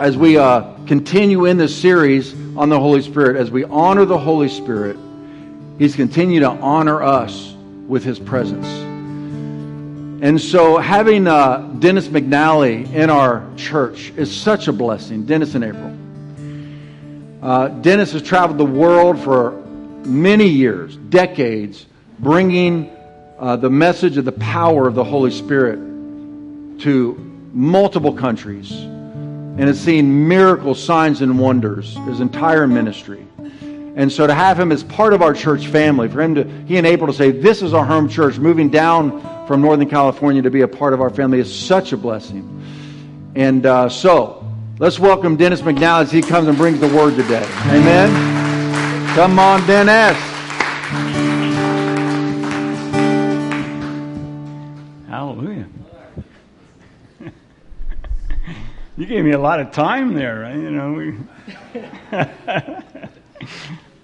as 0.00 0.16
we 0.16 0.36
uh, 0.36 0.74
continue 0.86 1.46
in 1.46 1.56
this 1.56 1.74
series 1.74 2.34
on 2.56 2.68
the 2.68 2.78
Holy 2.78 3.02
Spirit, 3.02 3.36
as 3.36 3.50
we 3.50 3.64
honor 3.64 4.04
the 4.04 4.18
Holy 4.18 4.48
Spirit, 4.48 4.96
He's 5.78 5.96
continued 5.96 6.40
to 6.40 6.50
honor 6.50 7.02
us 7.02 7.54
with 7.86 8.04
His 8.04 8.18
presence. 8.18 8.66
And 10.22 10.38
so, 10.38 10.76
having 10.76 11.26
uh, 11.26 11.58
Dennis 11.78 12.08
McNally 12.08 12.92
in 12.92 13.08
our 13.08 13.48
church 13.56 14.12
is 14.16 14.34
such 14.34 14.68
a 14.68 14.72
blessing. 14.72 15.24
Dennis 15.24 15.54
and 15.54 15.64
April. 15.64 15.96
Uh, 17.42 17.68
Dennis 17.68 18.12
has 18.12 18.20
traveled 18.20 18.58
the 18.58 18.66
world 18.66 19.18
for 19.18 19.52
many 20.04 20.46
years, 20.46 20.96
decades, 20.96 21.86
bringing 22.18 22.94
uh, 23.38 23.56
the 23.56 23.70
message 23.70 24.18
of 24.18 24.26
the 24.26 24.32
power 24.32 24.86
of 24.86 24.94
the 24.94 25.04
Holy 25.04 25.30
Spirit 25.30 25.78
to 26.80 27.29
multiple 27.52 28.12
countries 28.12 28.72
and 28.72 29.60
has 29.60 29.80
seen 29.80 30.28
miracles, 30.28 30.82
signs, 30.82 31.20
and 31.20 31.38
wonders 31.38 31.96
his 32.06 32.20
entire 32.20 32.66
ministry. 32.66 33.26
And 33.96 34.10
so 34.10 34.26
to 34.26 34.32
have 34.32 34.58
him 34.58 34.72
as 34.72 34.84
part 34.84 35.12
of 35.12 35.20
our 35.20 35.34
church 35.34 35.66
family, 35.66 36.08
for 36.08 36.22
him 36.22 36.34
to, 36.36 36.44
he 36.66 36.78
and 36.78 36.86
April 36.86 37.12
to 37.12 37.12
say, 37.12 37.30
this 37.30 37.60
is 37.60 37.74
our 37.74 37.84
home 37.84 38.08
church, 38.08 38.38
moving 38.38 38.70
down 38.70 39.20
from 39.46 39.60
Northern 39.60 39.88
California 39.88 40.42
to 40.42 40.50
be 40.50 40.60
a 40.60 40.68
part 40.68 40.94
of 40.94 41.00
our 41.00 41.10
family 41.10 41.40
is 41.40 41.54
such 41.54 41.92
a 41.92 41.96
blessing. 41.96 42.62
And 43.34 43.66
uh, 43.66 43.88
so, 43.88 44.48
let's 44.78 44.98
welcome 44.98 45.36
Dennis 45.36 45.60
McNally 45.60 46.02
as 46.02 46.12
he 46.12 46.22
comes 46.22 46.46
and 46.46 46.56
brings 46.56 46.80
the 46.80 46.88
word 46.88 47.16
today. 47.16 47.44
Amen. 47.66 48.30
Come 49.14 49.38
on, 49.40 49.66
Dennis. 49.66 50.16
Hallelujah. 55.08 55.66
You 59.00 59.06
gave 59.06 59.24
me 59.24 59.30
a 59.30 59.38
lot 59.38 59.60
of 59.60 59.72
time 59.72 60.12
there, 60.12 60.40
right? 60.40 60.56
You 60.56 60.70
know, 60.70 60.92
we. 60.92 61.16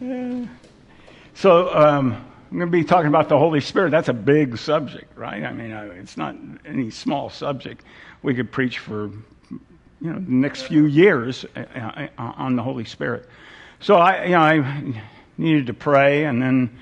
so 1.34 1.75
um, 1.77 2.15
I'm 2.51 2.57
going 2.57 2.70
to 2.70 2.79
be 2.79 2.83
talking 2.83 3.09
about 3.09 3.29
the 3.29 3.37
Holy 3.39 3.61
Spirit. 3.61 3.91
That's 3.91 4.09
a 4.09 4.15
big 4.15 4.57
subject, 4.57 5.15
right? 5.15 5.45
I 5.45 5.53
mean, 5.53 5.70
it's 5.70 6.17
not 6.17 6.35
any 6.65 6.89
small 6.89 7.29
subject. 7.29 7.85
We 8.23 8.35
could 8.35 8.51
preach 8.51 8.79
for 8.79 9.11
you 9.51 9.61
know 10.01 10.15
the 10.15 10.33
next 10.33 10.62
few 10.62 10.87
years 10.87 11.45
uh, 11.55 11.61
uh, 11.61 12.09
on 12.17 12.57
the 12.57 12.63
Holy 12.63 12.87
Spirit. 12.87 13.29
So 13.81 13.97
I, 13.97 14.25
you 14.25 14.31
know, 14.31 14.41
I 14.41 15.03
needed 15.37 15.67
to 15.67 15.75
pray 15.75 16.25
and 16.25 16.41
then 16.41 16.79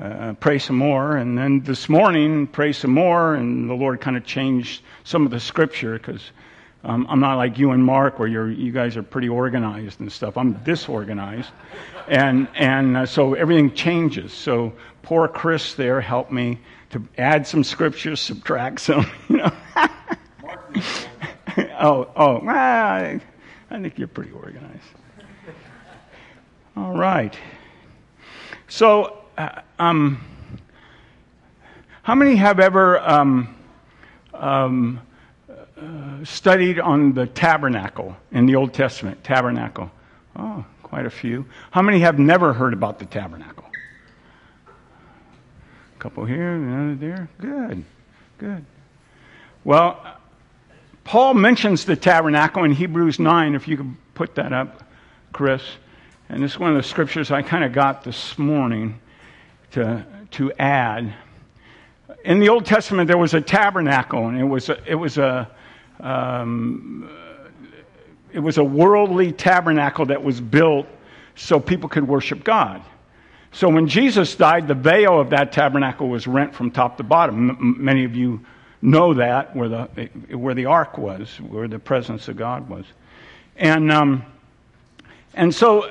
uh, 0.00 0.32
pray 0.40 0.58
some 0.58 0.76
more, 0.76 1.18
and 1.18 1.36
then 1.36 1.60
this 1.60 1.90
morning 1.90 2.46
pray 2.46 2.72
some 2.72 2.92
more, 2.92 3.34
and 3.34 3.68
the 3.68 3.74
Lord 3.74 4.00
kind 4.00 4.16
of 4.16 4.24
changed 4.24 4.80
some 5.04 5.26
of 5.26 5.30
the 5.30 5.40
scripture 5.40 5.98
because. 5.98 6.30
Um, 6.84 7.06
I'm 7.08 7.20
not 7.20 7.36
like 7.36 7.58
you 7.58 7.70
and 7.70 7.84
Mark, 7.84 8.18
where 8.18 8.26
you're, 8.26 8.50
you 8.50 8.72
guys 8.72 8.96
are 8.96 9.04
pretty 9.04 9.28
organized 9.28 10.00
and 10.00 10.10
stuff. 10.10 10.36
I'm 10.36 10.54
disorganized, 10.64 11.50
and 12.08 12.48
and 12.56 12.96
uh, 12.96 13.06
so 13.06 13.34
everything 13.34 13.72
changes. 13.72 14.32
So 14.32 14.72
poor 15.02 15.28
Chris 15.28 15.74
there 15.74 16.00
helped 16.00 16.32
me 16.32 16.58
to 16.90 17.06
add 17.18 17.46
some 17.46 17.62
scriptures, 17.62 18.20
subtract 18.20 18.80
some. 18.80 19.06
You 19.28 19.36
know. 19.38 19.52
oh 21.78 22.10
oh, 22.16 22.48
I, 22.48 23.20
I 23.70 23.80
think 23.80 23.98
you're 23.98 24.08
pretty 24.08 24.32
organized. 24.32 24.82
All 26.76 26.96
right. 26.96 27.36
So, 28.68 29.18
uh, 29.36 29.60
um, 29.78 30.24
how 32.02 32.14
many 32.14 32.36
have 32.36 32.58
ever 32.58 32.98
um, 32.98 33.54
um, 34.32 35.00
studied 36.24 36.78
on 36.80 37.12
the 37.12 37.26
tabernacle 37.26 38.16
in 38.32 38.46
the 38.46 38.56
Old 38.56 38.74
Testament? 38.74 39.22
Tabernacle. 39.24 39.90
Oh, 40.36 40.64
quite 40.82 41.06
a 41.06 41.10
few. 41.10 41.46
How 41.70 41.82
many 41.82 42.00
have 42.00 42.18
never 42.18 42.52
heard 42.52 42.72
about 42.72 42.98
the 42.98 43.06
tabernacle? 43.06 43.64
A 44.66 45.98
couple 45.98 46.24
here, 46.24 46.52
another 46.52 46.94
there. 46.94 47.28
Good, 47.38 47.84
good. 48.38 48.64
Well, 49.64 50.18
Paul 51.04 51.34
mentions 51.34 51.84
the 51.84 51.96
tabernacle 51.96 52.64
in 52.64 52.72
Hebrews 52.72 53.18
9, 53.18 53.54
if 53.54 53.66
you 53.66 53.76
could 53.76 53.94
put 54.14 54.34
that 54.36 54.52
up, 54.52 54.82
Chris. 55.32 55.62
And 56.28 56.42
this 56.42 56.52
is 56.52 56.58
one 56.58 56.70
of 56.70 56.76
the 56.76 56.82
scriptures 56.82 57.30
I 57.30 57.42
kind 57.42 57.64
of 57.64 57.72
got 57.72 58.04
this 58.04 58.38
morning 58.38 58.98
to, 59.72 60.04
to 60.32 60.52
add. 60.58 61.12
In 62.24 62.38
the 62.38 62.48
Old 62.48 62.64
Testament, 62.64 63.08
there 63.08 63.18
was 63.18 63.34
a 63.34 63.40
tabernacle, 63.40 64.28
and 64.28 64.38
it 64.38 64.44
was 64.44 64.68
a, 64.68 64.78
it 64.86 64.94
was 64.94 65.18
a 65.18 65.50
um, 66.00 67.08
it 68.32 68.40
was 68.40 68.58
a 68.58 68.64
worldly 68.64 69.32
tabernacle 69.32 70.06
that 70.06 70.22
was 70.22 70.40
built 70.40 70.86
so 71.34 71.60
people 71.60 71.88
could 71.88 72.06
worship 72.06 72.44
God. 72.44 72.82
So 73.52 73.68
when 73.68 73.86
Jesus 73.86 74.34
died, 74.34 74.66
the 74.66 74.74
veil 74.74 75.20
of 75.20 75.30
that 75.30 75.52
tabernacle 75.52 76.08
was 76.08 76.26
rent 76.26 76.54
from 76.54 76.70
top 76.70 76.96
to 76.96 77.02
bottom. 77.02 77.50
M- 77.50 77.84
many 77.84 78.04
of 78.04 78.16
you 78.16 78.40
know 78.80 79.14
that 79.14 79.54
where 79.54 79.68
the 79.68 79.84
where 80.30 80.54
the 80.54 80.66
ark 80.66 80.96
was, 80.96 81.38
where 81.40 81.68
the 81.68 81.78
presence 81.78 82.28
of 82.28 82.36
God 82.36 82.68
was, 82.68 82.86
and 83.56 83.92
um, 83.92 84.24
and 85.34 85.54
so 85.54 85.90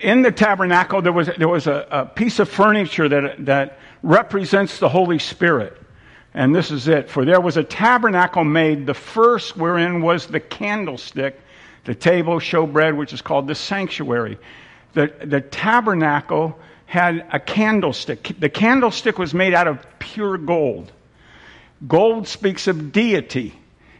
in 0.00 0.22
the 0.22 0.32
tabernacle 0.32 1.02
there 1.02 1.12
was 1.12 1.28
there 1.36 1.48
was 1.48 1.66
a, 1.66 1.86
a 1.90 2.06
piece 2.06 2.38
of 2.38 2.48
furniture 2.48 3.08
that 3.08 3.44
that 3.44 3.78
represents 4.02 4.78
the 4.78 4.88
Holy 4.88 5.18
Spirit. 5.18 5.76
And 6.32 6.54
this 6.54 6.70
is 6.70 6.86
it. 6.88 7.10
For 7.10 7.24
there 7.24 7.40
was 7.40 7.56
a 7.56 7.64
tabernacle 7.64 8.44
made, 8.44 8.86
the 8.86 8.94
first 8.94 9.56
wherein 9.56 10.00
was 10.00 10.26
the 10.26 10.40
candlestick, 10.40 11.40
the 11.84 11.94
table, 11.94 12.36
showbread, 12.36 12.96
which 12.96 13.12
is 13.12 13.22
called 13.22 13.46
the 13.46 13.54
sanctuary. 13.54 14.38
The, 14.94 15.12
the 15.24 15.40
tabernacle 15.40 16.58
had 16.86 17.26
a 17.32 17.40
candlestick. 17.40 18.32
The 18.38 18.48
candlestick 18.48 19.18
was 19.18 19.34
made 19.34 19.54
out 19.54 19.66
of 19.66 19.84
pure 19.98 20.36
gold. 20.38 20.92
Gold 21.86 22.28
speaks 22.28 22.66
of 22.66 22.92
deity. 22.92 23.58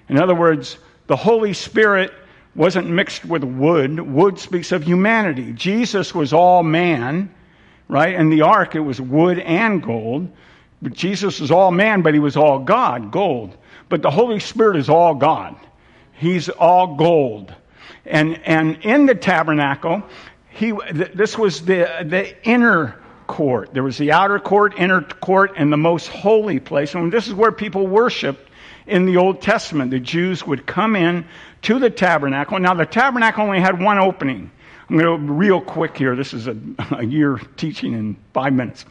In 0.08 0.18
other 0.18 0.34
words, 0.34 0.76
the 1.06 1.16
Holy 1.16 1.52
Spirit 1.52 2.12
wasn't 2.54 2.88
mixed 2.88 3.24
with 3.24 3.44
wood. 3.44 4.00
Wood 4.00 4.38
speaks 4.38 4.72
of 4.72 4.82
humanity. 4.82 5.52
Jesus 5.52 6.14
was 6.14 6.32
all 6.32 6.62
man, 6.62 7.32
right? 7.88 8.14
And 8.14 8.32
the 8.32 8.42
ark, 8.42 8.74
it 8.74 8.80
was 8.80 9.00
wood 9.00 9.38
and 9.38 9.82
gold. 9.82 10.30
But 10.82 10.94
Jesus 10.94 11.40
was 11.40 11.50
all 11.50 11.70
man, 11.70 12.02
but 12.02 12.14
he 12.14 12.20
was 12.20 12.36
all 12.36 12.58
God, 12.58 13.10
gold. 13.10 13.56
But 13.88 14.02
the 14.02 14.10
Holy 14.10 14.40
Spirit 14.40 14.76
is 14.76 14.88
all 14.88 15.14
God. 15.14 15.56
He's 16.12 16.48
all 16.48 16.96
gold. 16.96 17.54
And, 18.06 18.40
and 18.44 18.78
in 18.82 19.06
the 19.06 19.14
tabernacle, 19.14 20.02
he, 20.50 20.72
this 20.92 21.36
was 21.36 21.64
the, 21.64 22.04
the 22.04 22.34
inner 22.48 23.00
court. 23.26 23.72
There 23.72 23.82
was 23.82 23.98
the 23.98 24.12
outer 24.12 24.38
court, 24.38 24.74
inner 24.76 25.02
court, 25.02 25.52
and 25.56 25.72
the 25.72 25.76
most 25.76 26.08
holy 26.08 26.60
place. 26.60 26.94
And 26.94 27.12
this 27.12 27.28
is 27.28 27.34
where 27.34 27.52
people 27.52 27.86
worshiped 27.86 28.50
in 28.86 29.06
the 29.06 29.18
Old 29.18 29.40
Testament. 29.40 29.90
The 29.90 30.00
Jews 30.00 30.46
would 30.46 30.66
come 30.66 30.96
in 30.96 31.26
to 31.62 31.78
the 31.78 31.90
tabernacle. 31.90 32.58
Now, 32.58 32.74
the 32.74 32.86
tabernacle 32.86 33.44
only 33.44 33.60
had 33.60 33.80
one 33.80 33.98
opening. 33.98 34.50
I'm 34.90 34.98
going 34.98 35.24
to 35.24 35.32
real 35.32 35.60
quick 35.60 35.96
here. 35.96 36.16
This 36.16 36.34
is 36.34 36.48
a, 36.48 36.56
a 36.90 37.04
year 37.04 37.40
teaching 37.56 37.92
in 37.92 38.16
five 38.34 38.52
minutes. 38.52 38.84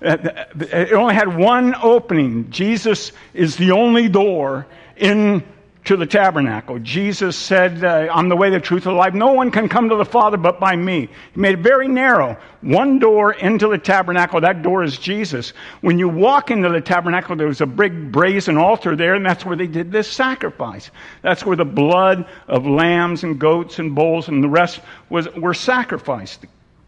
It 0.00 0.92
only 0.92 1.14
had 1.14 1.36
one 1.36 1.76
opening. 1.80 2.50
Jesus 2.50 3.12
is 3.34 3.54
the 3.54 3.70
only 3.70 4.08
door 4.08 4.66
in 4.96 5.44
to 5.84 5.96
the 5.98 6.06
tabernacle. 6.06 6.78
Jesus 6.78 7.36
said, 7.36 7.84
uh, 7.84 8.08
I'm 8.10 8.30
the 8.30 8.36
way, 8.36 8.48
the 8.48 8.58
truth, 8.58 8.86
and 8.86 8.94
the 8.94 8.98
life. 8.98 9.12
No 9.12 9.32
one 9.32 9.50
can 9.50 9.68
come 9.68 9.90
to 9.90 9.96
the 9.96 10.04
Father 10.04 10.38
but 10.38 10.58
by 10.58 10.74
me. 10.74 11.10
He 11.34 11.40
made 11.40 11.58
it 11.58 11.62
very 11.62 11.88
narrow. 11.88 12.38
One 12.62 12.98
door 12.98 13.34
into 13.34 13.68
the 13.68 13.76
tabernacle. 13.76 14.40
That 14.40 14.62
door 14.62 14.82
is 14.82 14.98
Jesus. 14.98 15.52
When 15.82 15.98
you 15.98 16.08
walk 16.08 16.50
into 16.50 16.70
the 16.70 16.80
tabernacle, 16.80 17.36
there 17.36 17.46
was 17.46 17.60
a 17.60 17.66
big 17.66 18.10
brazen 18.10 18.56
altar 18.56 18.96
there, 18.96 19.14
and 19.14 19.26
that's 19.26 19.44
where 19.44 19.56
they 19.56 19.66
did 19.66 19.92
this 19.92 20.10
sacrifice. 20.10 20.90
That's 21.20 21.44
where 21.44 21.56
the 21.56 21.66
blood 21.66 22.26
of 22.48 22.66
lambs 22.66 23.22
and 23.22 23.38
goats 23.38 23.78
and 23.78 23.94
bulls 23.94 24.28
and 24.28 24.42
the 24.42 24.48
rest 24.48 24.80
was, 25.10 25.28
were 25.34 25.54
sacrificed 25.54 26.46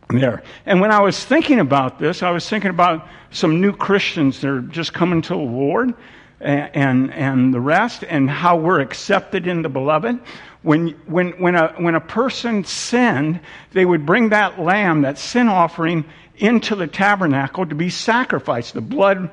there. 0.08 0.42
And 0.64 0.80
when 0.80 0.90
I 0.90 1.00
was 1.00 1.22
thinking 1.22 1.60
about 1.60 1.98
this, 1.98 2.22
I 2.22 2.30
was 2.30 2.48
thinking 2.48 2.70
about 2.70 3.06
some 3.30 3.60
new 3.60 3.72
Christians 3.72 4.40
that 4.40 4.48
are 4.48 4.60
just 4.62 4.94
coming 4.94 5.20
to 5.20 5.28
the 5.30 5.36
Lord 5.36 5.94
and, 6.40 7.12
and 7.12 7.52
the 7.52 7.60
rest, 7.60 8.04
and 8.04 8.28
how 8.28 8.56
we're 8.56 8.80
accepted 8.80 9.46
in 9.46 9.62
the 9.62 9.68
beloved. 9.68 10.20
When, 10.62 10.90
when, 11.06 11.32
when, 11.32 11.54
a, 11.54 11.74
when 11.78 11.94
a 11.94 12.00
person 12.00 12.64
sinned, 12.64 13.40
they 13.72 13.84
would 13.84 14.04
bring 14.04 14.30
that 14.30 14.60
lamb, 14.60 15.02
that 15.02 15.18
sin 15.18 15.48
offering, 15.48 16.04
into 16.36 16.74
the 16.74 16.86
tabernacle 16.86 17.66
to 17.66 17.74
be 17.74 17.88
sacrificed. 17.88 18.74
The 18.74 18.80
blood 18.80 19.30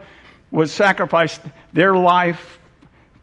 was 0.51 0.71
sacrificed, 0.71 1.41
their 1.73 1.95
life 1.95 2.59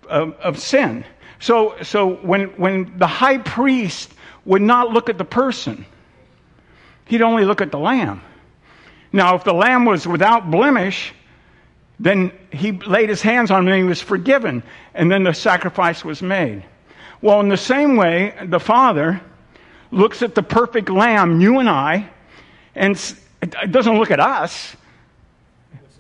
of, 0.09 0.35
of 0.35 0.59
sin. 0.59 1.05
So, 1.39 1.77
so 1.83 2.17
when, 2.17 2.49
when 2.59 2.99
the 2.99 3.07
high 3.07 3.39
priest 3.39 4.13
would 4.45 4.63
not 4.63 4.91
look 4.91 5.09
at 5.09 5.17
the 5.17 5.25
person, 5.25 5.87
he'd 7.07 7.23
only 7.23 7.45
look 7.45 7.61
at 7.61 7.71
the 7.71 7.79
lamb. 7.79 8.21
Now, 9.13 9.37
if 9.37 9.45
the 9.45 9.55
lamb 9.55 9.85
was 9.87 10.07
without 10.07 10.51
blemish, 10.51 11.15
then 12.01 12.33
he 12.51 12.73
laid 12.73 13.11
his 13.11 13.21
hands 13.21 13.51
on 13.51 13.69
him 13.69 13.75
and 13.75 13.83
he 13.83 13.89
was 13.89 14.01
forgiven. 14.01 14.63
And 14.95 15.13
then 15.13 15.23
the 15.23 15.35
sacrifice 15.35 16.03
was 16.03 16.23
made. 16.23 16.65
Well, 17.21 17.41
in 17.41 17.49
the 17.49 17.59
same 17.59 17.97
way, 17.97 18.35
the 18.43 18.59
Father 18.59 19.21
looks 19.91 20.23
at 20.23 20.35
the 20.35 20.43
perfect 20.43 20.89
lamb, 20.89 21.43
you 21.43 21.59
and 21.59 21.69
I, 21.69 22.09
and 22.75 22.97
it 23.43 23.71
doesn't 23.71 23.99
look 23.99 24.11
at 24.11 24.19
us. 24.19 24.75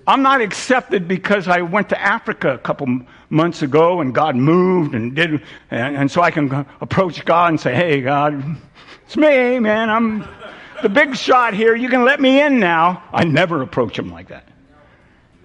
I'm 0.06 0.23
not 0.23 0.41
accepted 0.41 1.06
because 1.06 1.47
I 1.47 1.61
went 1.61 1.91
to 1.91 2.00
Africa 2.00 2.55
a 2.55 2.58
couple 2.58 3.03
months 3.29 3.61
ago 3.61 4.00
and 4.00 4.14
God 4.14 4.37
moved 4.37 4.94
and 4.94 5.14
did, 5.14 5.43
and, 5.70 5.96
and 5.96 6.11
so 6.11 6.23
I 6.23 6.31
can 6.31 6.67
approach 6.81 7.23
God 7.26 7.50
and 7.50 7.61
say, 7.61 7.75
Hey, 7.75 8.00
God, 8.00 8.43
it's 9.05 9.19
me, 9.19 9.58
man. 9.58 9.91
I'm 9.91 10.26
the 10.82 10.88
big 10.88 11.14
shot 11.14 11.53
here. 11.53 11.75
You 11.76 11.91
can 11.91 12.06
let 12.06 12.20
me 12.20 12.41
in 12.41 12.58
now. 12.58 13.05
I 13.12 13.25
never 13.25 13.61
approach 13.61 13.99
him 13.99 14.11
like 14.11 14.29
that. 14.29 14.50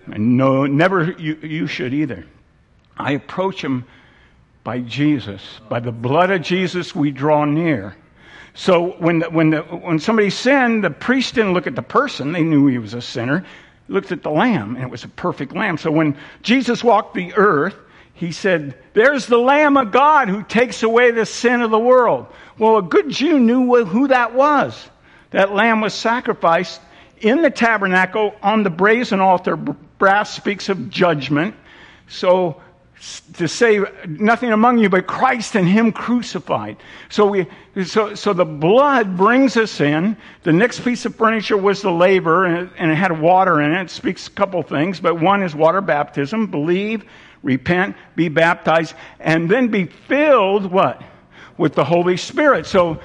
And 0.07 0.37
no, 0.37 0.65
never 0.65 1.11
you, 1.11 1.35
you 1.35 1.67
should 1.67 1.93
either. 1.93 2.25
I 2.97 3.13
approach 3.13 3.63
him 3.63 3.85
by 4.63 4.79
Jesus. 4.79 5.59
By 5.69 5.79
the 5.79 5.91
blood 5.91 6.31
of 6.31 6.41
Jesus, 6.41 6.95
we 6.95 7.11
draw 7.11 7.45
near. 7.45 7.95
So 8.53 8.93
when, 8.93 9.19
the, 9.19 9.29
when, 9.29 9.49
the, 9.49 9.61
when 9.61 9.99
somebody 9.99 10.29
sinned, 10.29 10.83
the 10.83 10.89
priest 10.89 11.35
didn't 11.35 11.53
look 11.53 11.67
at 11.67 11.75
the 11.75 11.81
person. 11.81 12.31
They 12.31 12.43
knew 12.43 12.67
he 12.67 12.77
was 12.77 12.93
a 12.93 13.01
sinner. 13.01 13.45
Looked 13.87 14.11
at 14.11 14.23
the 14.23 14.31
lamb, 14.31 14.75
and 14.75 14.83
it 14.83 14.89
was 14.89 15.03
a 15.03 15.09
perfect 15.09 15.55
lamb. 15.55 15.77
So 15.77 15.91
when 15.91 16.17
Jesus 16.41 16.83
walked 16.83 17.13
the 17.13 17.33
earth, 17.35 17.75
he 18.15 18.31
said, 18.31 18.77
There's 18.93 19.27
the 19.27 19.37
Lamb 19.37 19.77
of 19.77 19.91
God 19.91 20.29
who 20.29 20.41
takes 20.41 20.83
away 20.83 21.11
the 21.11 21.25
sin 21.25 21.61
of 21.61 21.69
the 21.69 21.77
world. 21.77 22.27
Well, 22.57 22.77
a 22.77 22.81
good 22.81 23.09
Jew 23.09 23.39
knew 23.39 23.85
who 23.85 24.07
that 24.07 24.33
was. 24.33 24.89
That 25.31 25.53
lamb 25.53 25.81
was 25.81 25.93
sacrificed 25.93 26.81
in 27.19 27.41
the 27.41 27.49
tabernacle 27.49 28.33
on 28.41 28.63
the 28.63 28.69
brazen 28.69 29.19
altar. 29.19 29.57
Brass 29.97 30.35
speaks 30.35 30.69
of 30.69 30.89
judgment. 30.89 31.55
So 32.07 32.61
to 33.33 33.47
say 33.47 33.81
nothing 34.07 34.51
among 34.51 34.77
you 34.77 34.89
but 34.89 35.05
Christ 35.05 35.55
and 35.55 35.67
Him 35.67 35.91
crucified. 35.91 36.77
So 37.09 37.25
we, 37.25 37.45
so, 37.83 38.15
so 38.15 38.33
the 38.33 38.45
blood 38.45 39.17
brings 39.17 39.57
us 39.57 39.81
in. 39.81 40.17
The 40.43 40.53
next 40.53 40.83
piece 40.83 41.05
of 41.05 41.15
furniture 41.15 41.57
was 41.57 41.81
the 41.81 41.91
laver, 41.91 42.45
and 42.45 42.67
it, 42.67 42.73
and 42.77 42.91
it 42.91 42.95
had 42.95 43.19
water 43.19 43.61
in 43.61 43.71
it. 43.71 43.81
It 43.83 43.89
speaks 43.89 44.27
a 44.27 44.31
couple 44.31 44.61
things, 44.63 44.99
but 44.99 45.19
one 45.19 45.43
is 45.43 45.53
water 45.53 45.81
baptism. 45.81 46.47
Believe, 46.47 47.03
repent, 47.43 47.95
be 48.15 48.29
baptized, 48.29 48.95
and 49.19 49.49
then 49.49 49.67
be 49.67 49.85
filled 49.85 50.71
what? 50.71 51.01
With 51.57 51.73
the 51.73 51.85
Holy 51.85 52.17
Spirit. 52.17 52.65
So 52.65 52.99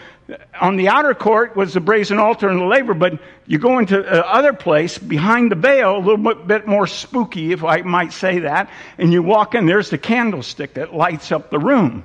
on 0.60 0.76
the 0.76 0.88
outer 0.88 1.14
court 1.14 1.56
was 1.56 1.74
the 1.74 1.80
brazen 1.80 2.18
altar 2.18 2.48
and 2.48 2.60
the 2.60 2.64
laver, 2.64 2.94
but 2.94 3.18
you 3.46 3.58
go 3.58 3.78
into 3.78 4.02
the 4.02 4.26
other 4.26 4.52
place 4.52 4.98
behind 4.98 5.50
the 5.50 5.56
veil, 5.56 5.96
a 5.96 5.98
little 5.98 6.16
bit, 6.16 6.46
bit 6.46 6.66
more 6.66 6.86
spooky, 6.86 7.52
if 7.52 7.64
I 7.64 7.82
might 7.82 8.12
say 8.12 8.40
that, 8.40 8.70
and 8.98 9.12
you 9.12 9.22
walk 9.22 9.54
in, 9.54 9.66
there's 9.66 9.90
the 9.90 9.98
candlestick 9.98 10.74
that 10.74 10.94
lights 10.94 11.32
up 11.32 11.50
the 11.50 11.58
room. 11.58 12.04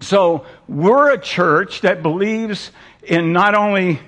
So 0.00 0.46
we're 0.68 1.10
a 1.12 1.20
church 1.20 1.82
that 1.82 2.02
believes 2.02 2.70
in 3.02 3.32
not 3.32 3.54
only 3.54 4.00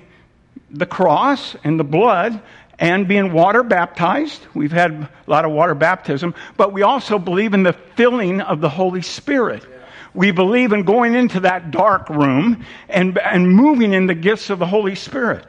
the 0.69 0.85
cross 0.85 1.55
and 1.63 1.79
the 1.79 1.83
blood 1.83 2.41
and 2.79 3.07
being 3.07 3.31
water 3.31 3.63
baptized. 3.63 4.41
We've 4.53 4.71
had 4.71 4.91
a 4.91 5.09
lot 5.27 5.45
of 5.45 5.51
water 5.51 5.75
baptism, 5.75 6.33
but 6.57 6.73
we 6.73 6.81
also 6.81 7.19
believe 7.19 7.53
in 7.53 7.63
the 7.63 7.73
filling 7.73 8.41
of 8.41 8.59
the 8.59 8.69
Holy 8.69 9.01
Spirit. 9.03 9.63
We 10.13 10.31
believe 10.31 10.73
in 10.73 10.83
going 10.83 11.15
into 11.15 11.39
that 11.41 11.71
dark 11.71 12.09
room 12.09 12.65
and, 12.89 13.17
and 13.17 13.49
moving 13.49 13.93
in 13.93 14.05
the 14.05 14.13
gifts 14.13 14.49
of 14.49 14.59
the 14.59 14.67
Holy 14.67 14.95
Spirit. 14.95 15.45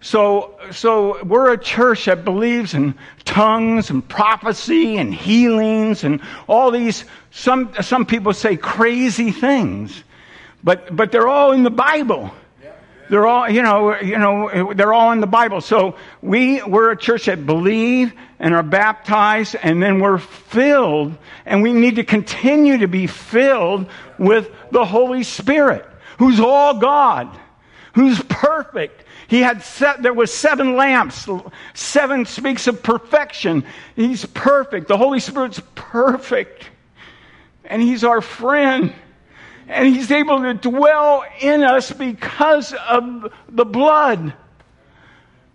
So, 0.00 0.58
so 0.70 1.24
we're 1.24 1.54
a 1.54 1.58
church 1.58 2.04
that 2.04 2.26
believes 2.26 2.74
in 2.74 2.94
tongues 3.24 3.88
and 3.88 4.06
prophecy 4.06 4.98
and 4.98 5.14
healings 5.14 6.04
and 6.04 6.20
all 6.46 6.70
these, 6.70 7.06
some, 7.30 7.72
some 7.80 8.04
people 8.04 8.34
say 8.34 8.58
crazy 8.58 9.30
things, 9.30 10.04
but, 10.62 10.94
but 10.94 11.10
they're 11.10 11.26
all 11.28 11.52
in 11.52 11.62
the 11.62 11.70
Bible. 11.70 12.30
They're 13.14 13.28
all, 13.28 13.48
you 13.48 13.62
know, 13.62 13.96
you 14.00 14.18
know, 14.18 14.74
they're 14.74 14.92
all 14.92 15.12
in 15.12 15.20
the 15.20 15.28
Bible. 15.28 15.60
So 15.60 15.94
we, 16.20 16.60
we're 16.64 16.90
a 16.90 16.96
church 16.96 17.26
that 17.26 17.46
believe 17.46 18.12
and 18.40 18.52
are 18.52 18.64
baptized 18.64 19.54
and 19.62 19.80
then 19.80 20.00
we're 20.00 20.18
filled 20.18 21.16
and 21.46 21.62
we 21.62 21.72
need 21.72 21.94
to 21.94 22.02
continue 22.02 22.78
to 22.78 22.88
be 22.88 23.06
filled 23.06 23.86
with 24.18 24.50
the 24.72 24.84
Holy 24.84 25.22
Spirit, 25.22 25.86
who's 26.18 26.40
all 26.40 26.80
God, 26.80 27.30
who's 27.92 28.20
perfect. 28.22 29.04
He 29.28 29.38
had 29.42 29.62
set, 29.62 30.02
there 30.02 30.12
was 30.12 30.34
seven 30.34 30.74
lamps. 30.74 31.28
Seven 31.72 32.26
speaks 32.26 32.66
of 32.66 32.82
perfection. 32.82 33.64
He's 33.94 34.26
perfect. 34.26 34.88
The 34.88 34.98
Holy 34.98 35.20
Spirit's 35.20 35.62
perfect. 35.76 36.68
And 37.64 37.80
He's 37.80 38.02
our 38.02 38.20
friend 38.20 38.92
and 39.68 39.88
he's 39.88 40.10
able 40.10 40.40
to 40.40 40.54
dwell 40.54 41.24
in 41.40 41.62
us 41.62 41.90
because 41.92 42.72
of 42.72 43.32
the 43.48 43.64
blood. 43.64 44.34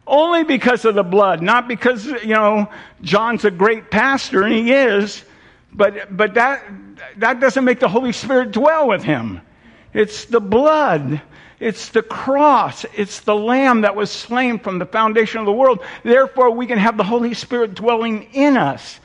Only 0.07 0.43
because 0.43 0.85
of 0.85 0.95
the 0.95 1.03
blood, 1.03 1.43
not 1.43 1.67
because, 1.67 2.05
you 2.05 2.33
know, 2.33 2.69
John's 3.01 3.45
a 3.45 3.51
great 3.51 3.91
pastor, 3.91 4.41
and 4.41 4.53
he 4.53 4.73
is, 4.73 5.23
but, 5.71 6.15
but 6.15 6.33
that, 6.33 6.63
that 7.17 7.39
doesn't 7.39 7.63
make 7.63 7.79
the 7.79 7.87
Holy 7.87 8.11
Spirit 8.11 8.51
dwell 8.51 8.87
with 8.87 9.03
him. 9.03 9.41
It's 9.93 10.25
the 10.25 10.39
blood. 10.39 11.21
It's 11.59 11.89
the 11.89 12.01
cross. 12.01 12.85
It's 12.95 13.19
the 13.19 13.35
lamb 13.35 13.81
that 13.81 13.95
was 13.95 14.09
slain 14.09 14.59
from 14.59 14.79
the 14.79 14.85
foundation 14.85 15.41
of 15.41 15.45
the 15.45 15.53
world. 15.53 15.83
Therefore, 16.03 16.51
we 16.51 16.65
can 16.65 16.79
have 16.79 16.97
the 16.97 17.03
Holy 17.03 17.35
Spirit 17.35 17.75
dwelling 17.75 18.23
in 18.33 18.57
us 18.57 18.99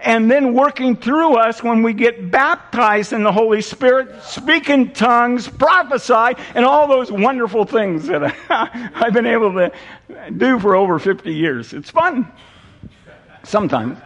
and 0.00 0.30
then 0.30 0.54
working 0.54 0.96
through 0.96 1.36
us 1.36 1.62
when 1.62 1.82
we 1.82 1.92
get 1.92 2.30
baptized 2.30 3.12
in 3.12 3.24
the 3.24 3.32
Holy 3.32 3.60
Spirit, 3.60 4.22
speak 4.22 4.70
in 4.70 4.92
tongues, 4.92 5.48
prophesy, 5.48 6.40
and 6.54 6.64
all 6.64 6.86
those 6.86 7.10
wonderful 7.10 7.64
things 7.64 8.06
that 8.06 8.34
I've 8.50 9.12
been 9.12 9.26
able 9.26 9.52
to 9.54 9.72
do 10.36 10.58
for 10.60 10.76
over 10.76 10.98
50 10.98 11.34
years. 11.34 11.72
It's 11.72 11.90
fun. 11.90 12.30
Sometimes. 13.42 13.98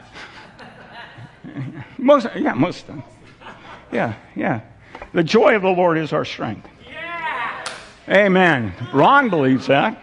Most, 1.98 2.26
yeah, 2.36 2.54
most 2.54 2.80
of 2.82 2.86
them. 2.88 3.02
Yeah, 3.92 4.14
yeah. 4.34 4.62
The 5.12 5.22
joy 5.22 5.54
of 5.54 5.62
the 5.62 5.68
Lord 5.68 5.98
is 5.98 6.12
our 6.12 6.24
strength. 6.24 6.68
Yeah. 6.88 7.64
Amen. 8.08 8.72
Ron 8.92 9.28
believes 9.28 9.66
that. 9.66 10.02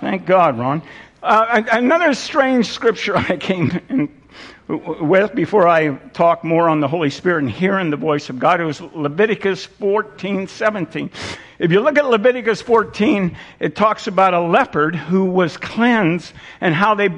Thank 0.00 0.26
God, 0.26 0.58
Ron. 0.58 0.82
Uh, 1.22 1.62
another 1.72 2.14
strange 2.14 2.66
scripture 2.66 3.16
I 3.16 3.36
came 3.36 3.80
in 3.88 4.08
with 4.68 5.34
before 5.34 5.68
I 5.68 5.94
talk 5.94 6.42
more 6.42 6.68
on 6.68 6.80
the 6.80 6.88
Holy 6.88 7.10
Spirit 7.10 7.44
and 7.44 7.50
hearing 7.50 7.90
the 7.90 7.96
voice 7.96 8.30
of 8.30 8.38
God. 8.38 8.60
It 8.60 8.64
was 8.64 8.80
Leviticus 8.80 9.64
14, 9.64 10.48
17. 10.48 11.10
If 11.58 11.70
you 11.70 11.80
look 11.80 11.96
at 11.96 12.06
Leviticus 12.06 12.62
14, 12.62 13.36
it 13.60 13.76
talks 13.76 14.06
about 14.08 14.34
a 14.34 14.40
leopard 14.40 14.96
who 14.96 15.26
was 15.26 15.56
cleansed 15.56 16.32
and 16.60 16.74
how 16.74 16.94
they, 16.94 17.10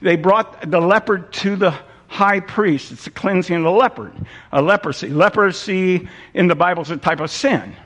they 0.00 0.16
brought 0.16 0.70
the 0.70 0.80
leopard 0.80 1.32
to 1.34 1.56
the 1.56 1.74
high 2.08 2.40
priest. 2.40 2.92
It's 2.92 3.04
the 3.04 3.10
cleansing 3.10 3.56
of 3.56 3.62
the 3.62 3.70
leopard, 3.70 4.14
a 4.50 4.62
leprosy. 4.62 5.08
Leprosy 5.08 6.08
in 6.32 6.48
the 6.48 6.54
Bible 6.54 6.82
is 6.82 6.90
a 6.90 6.96
type 6.96 7.20
of 7.20 7.30
sin. 7.30 7.76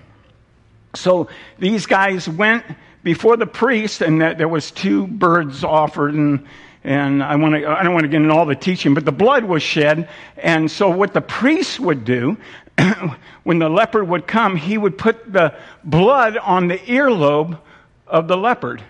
So 0.94 1.28
these 1.58 1.86
guys 1.86 2.28
went 2.28 2.64
before 3.02 3.36
the 3.36 3.46
priest, 3.46 4.02
and 4.02 4.20
there 4.20 4.48
was 4.48 4.70
two 4.70 5.06
birds 5.06 5.64
offered, 5.64 6.14
and 6.14 6.46
and 6.82 7.22
I, 7.22 7.36
want 7.36 7.54
to, 7.54 7.68
I 7.68 7.82
don't 7.82 7.92
want 7.92 8.04
to 8.04 8.08
get 8.08 8.22
into 8.22 8.34
all 8.34 8.46
the 8.46 8.54
teaching, 8.54 8.94
but 8.94 9.04
the 9.04 9.12
blood 9.12 9.44
was 9.44 9.62
shed. 9.62 10.08
And 10.38 10.70
so, 10.70 10.88
what 10.88 11.12
the 11.12 11.20
priest 11.20 11.78
would 11.78 12.04
do, 12.04 12.38
when 13.44 13.58
the 13.58 13.68
leopard 13.68 14.08
would 14.08 14.26
come, 14.26 14.56
he 14.56 14.78
would 14.78 14.96
put 14.96 15.30
the 15.30 15.54
blood 15.84 16.38
on 16.38 16.68
the 16.68 16.78
earlobe 16.78 17.58
of 18.06 18.28
the 18.28 18.36
leopard, 18.36 18.82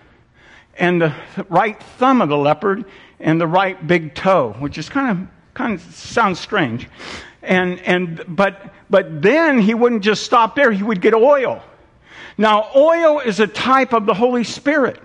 and 0.77 1.01
the 1.01 1.13
right 1.49 1.81
thumb 1.97 2.21
of 2.21 2.29
the 2.29 2.37
leopard, 2.37 2.85
and 3.19 3.41
the 3.41 3.47
right 3.47 3.85
big 3.85 4.15
toe, 4.15 4.55
which 4.59 4.77
is 4.77 4.87
kind 4.87 5.11
of 5.11 5.27
kind 5.53 5.73
of 5.73 5.81
sounds 5.93 6.39
strange. 6.39 6.87
And 7.43 7.79
and 7.81 8.23
but 8.27 8.73
but 8.89 9.21
then 9.21 9.59
he 9.59 9.73
wouldn't 9.73 10.03
just 10.03 10.23
stop 10.23 10.55
there; 10.55 10.71
he 10.71 10.81
would 10.81 11.01
get 11.01 11.13
oil. 11.13 11.61
Now, 12.37 12.69
oil 12.73 13.19
is 13.19 13.41
a 13.41 13.47
type 13.47 13.91
of 13.93 14.05
the 14.05 14.13
Holy 14.13 14.45
Spirit 14.45 14.99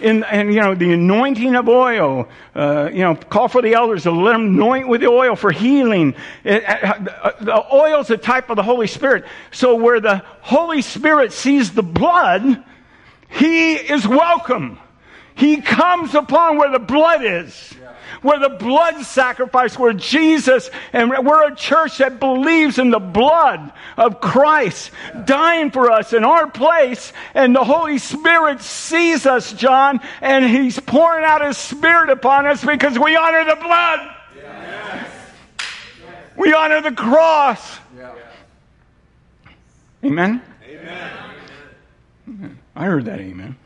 in, 0.00 0.24
and 0.24 0.52
you 0.52 0.60
know, 0.60 0.74
the 0.74 0.92
anointing 0.92 1.54
of 1.54 1.68
oil, 1.68 2.28
uh, 2.54 2.90
you 2.92 3.00
know, 3.00 3.14
call 3.14 3.48
for 3.48 3.62
the 3.62 3.74
elders 3.74 4.04
to 4.04 4.10
let 4.10 4.32
them 4.32 4.46
anoint 4.46 4.88
with 4.88 5.00
the 5.00 5.08
oil 5.08 5.36
for 5.36 5.50
healing. 5.50 6.14
It, 6.42 6.64
uh, 6.64 7.32
the 7.40 7.74
oil 7.74 8.00
is 8.00 8.10
a 8.10 8.16
type 8.16 8.50
of 8.50 8.56
the 8.56 8.62
Holy 8.62 8.86
Spirit. 8.86 9.24
So 9.50 9.76
where 9.76 10.00
the 10.00 10.18
Holy 10.40 10.82
Spirit 10.82 11.32
sees 11.32 11.72
the 11.72 11.82
blood, 11.82 12.64
he 13.28 13.74
is 13.74 14.06
welcome. 14.06 14.78
He 15.34 15.60
comes 15.60 16.14
upon 16.14 16.58
where 16.58 16.70
the 16.70 16.78
blood 16.78 17.24
is 17.24 17.74
where 18.24 18.38
the 18.38 18.48
blood 18.48 19.02
sacrifice, 19.02 19.78
where 19.78 19.92
Jesus, 19.92 20.70
and 20.94 21.10
we're 21.10 21.52
a 21.52 21.54
church 21.54 21.98
that 21.98 22.18
believes 22.18 22.78
in 22.78 22.90
the 22.90 22.98
blood 22.98 23.70
of 23.98 24.20
Christ 24.20 24.90
dying 25.26 25.70
for 25.70 25.90
us 25.90 26.14
in 26.14 26.24
our 26.24 26.48
place, 26.48 27.12
and 27.34 27.54
the 27.54 27.62
Holy 27.62 27.98
Spirit 27.98 28.62
sees 28.62 29.26
us, 29.26 29.52
John, 29.52 30.00
and 30.22 30.44
He's 30.44 30.80
pouring 30.80 31.24
out 31.24 31.44
His 31.44 31.58
Spirit 31.58 32.08
upon 32.08 32.46
us 32.46 32.64
because 32.64 32.98
we 32.98 33.14
honor 33.14 33.44
the 33.44 33.56
blood. 33.56 34.00
Yes. 34.36 35.10
We 36.36 36.54
honor 36.54 36.80
the 36.80 36.92
cross. 36.92 37.78
Amen? 40.02 40.42
Amen. 40.66 42.58
I 42.74 42.84
heard 42.84 43.04
that 43.04 43.20
amen. 43.20 43.56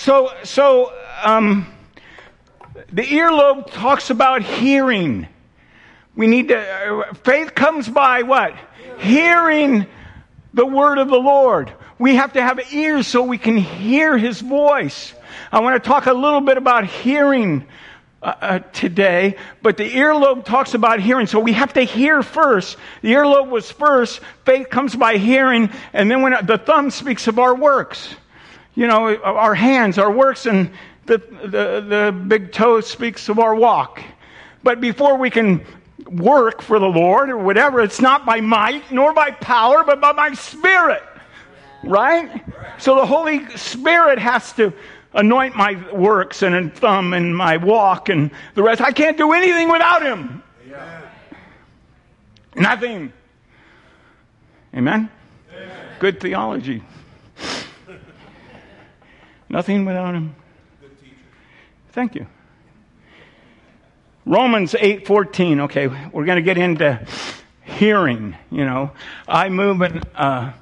So, 0.00 0.32
so 0.44 0.94
um, 1.22 1.66
the 2.90 3.02
earlobe 3.02 3.70
talks 3.70 4.08
about 4.08 4.40
hearing. 4.40 5.28
We 6.16 6.26
need 6.26 6.48
to, 6.48 6.58
uh, 6.58 7.12
faith 7.12 7.54
comes 7.54 7.86
by 7.86 8.22
what? 8.22 8.54
Hearing 9.00 9.84
the 10.54 10.64
word 10.64 10.96
of 10.96 11.08
the 11.08 11.18
Lord. 11.18 11.70
We 11.98 12.14
have 12.14 12.32
to 12.32 12.40
have 12.40 12.72
ears 12.72 13.08
so 13.08 13.24
we 13.24 13.36
can 13.36 13.58
hear 13.58 14.16
his 14.16 14.40
voice. 14.40 15.12
I 15.52 15.60
want 15.60 15.84
to 15.84 15.86
talk 15.86 16.06
a 16.06 16.14
little 16.14 16.40
bit 16.40 16.56
about 16.56 16.86
hearing 16.86 17.66
uh, 18.22 18.34
uh, 18.40 18.58
today, 18.72 19.36
but 19.60 19.76
the 19.76 19.90
earlobe 19.90 20.46
talks 20.46 20.72
about 20.72 21.00
hearing. 21.00 21.26
So 21.26 21.40
we 21.40 21.52
have 21.52 21.74
to 21.74 21.82
hear 21.82 22.22
first. 22.22 22.78
The 23.02 23.12
earlobe 23.12 23.50
was 23.50 23.70
first. 23.70 24.22
Faith 24.46 24.70
comes 24.70 24.96
by 24.96 25.18
hearing, 25.18 25.68
and 25.92 26.10
then 26.10 26.22
when 26.22 26.46
the 26.46 26.56
thumb 26.56 26.90
speaks 26.90 27.28
of 27.28 27.38
our 27.38 27.54
works, 27.54 28.14
you 28.74 28.86
know, 28.86 29.16
our 29.22 29.54
hands, 29.54 29.98
our 29.98 30.10
works, 30.10 30.46
and 30.46 30.70
the, 31.06 31.18
the, 31.18 31.80
the 31.80 32.24
big 32.28 32.52
toe 32.52 32.80
speaks 32.80 33.28
of 33.28 33.38
our 33.38 33.54
walk. 33.54 34.02
But 34.62 34.80
before 34.80 35.16
we 35.16 35.30
can 35.30 35.64
work 36.06 36.62
for 36.62 36.78
the 36.78 36.86
Lord 36.86 37.30
or 37.30 37.38
whatever, 37.38 37.80
it's 37.80 38.00
not 38.00 38.24
by 38.24 38.40
might 38.40 38.90
nor 38.92 39.12
by 39.12 39.30
power, 39.30 39.84
but 39.84 40.00
by 40.00 40.12
my 40.12 40.34
spirit. 40.34 41.02
Right? 41.82 42.44
So 42.78 42.94
the 42.94 43.06
Holy 43.06 43.48
Spirit 43.56 44.18
has 44.18 44.52
to 44.54 44.72
anoint 45.14 45.56
my 45.56 45.74
works 45.92 46.42
and 46.42 46.74
thumb 46.74 47.14
and 47.14 47.36
my 47.36 47.56
walk 47.56 48.08
and 48.08 48.30
the 48.54 48.62
rest. 48.62 48.80
I 48.80 48.92
can't 48.92 49.16
do 49.16 49.32
anything 49.32 49.70
without 49.70 50.02
Him. 50.02 50.42
Yeah. 50.68 51.02
Nothing. 52.54 53.12
Amen? 54.74 55.10
Amen? 55.52 55.88
Good 55.98 56.20
theology. 56.20 56.82
Nothing 59.50 59.84
without 59.84 60.14
Him. 60.14 60.34
Thank 61.90 62.14
you. 62.14 62.26
Romans 64.24 64.72
8:14. 64.72 65.60
Okay, 65.64 65.88
we're 65.88 66.24
going 66.24 66.36
to 66.36 66.42
get 66.42 66.56
into 66.56 67.04
hearing, 67.62 68.36
you 68.50 68.64
know. 68.64 68.92
I 69.28 69.50
move 69.50 69.82
in 69.82 70.02
uh, 70.14 70.52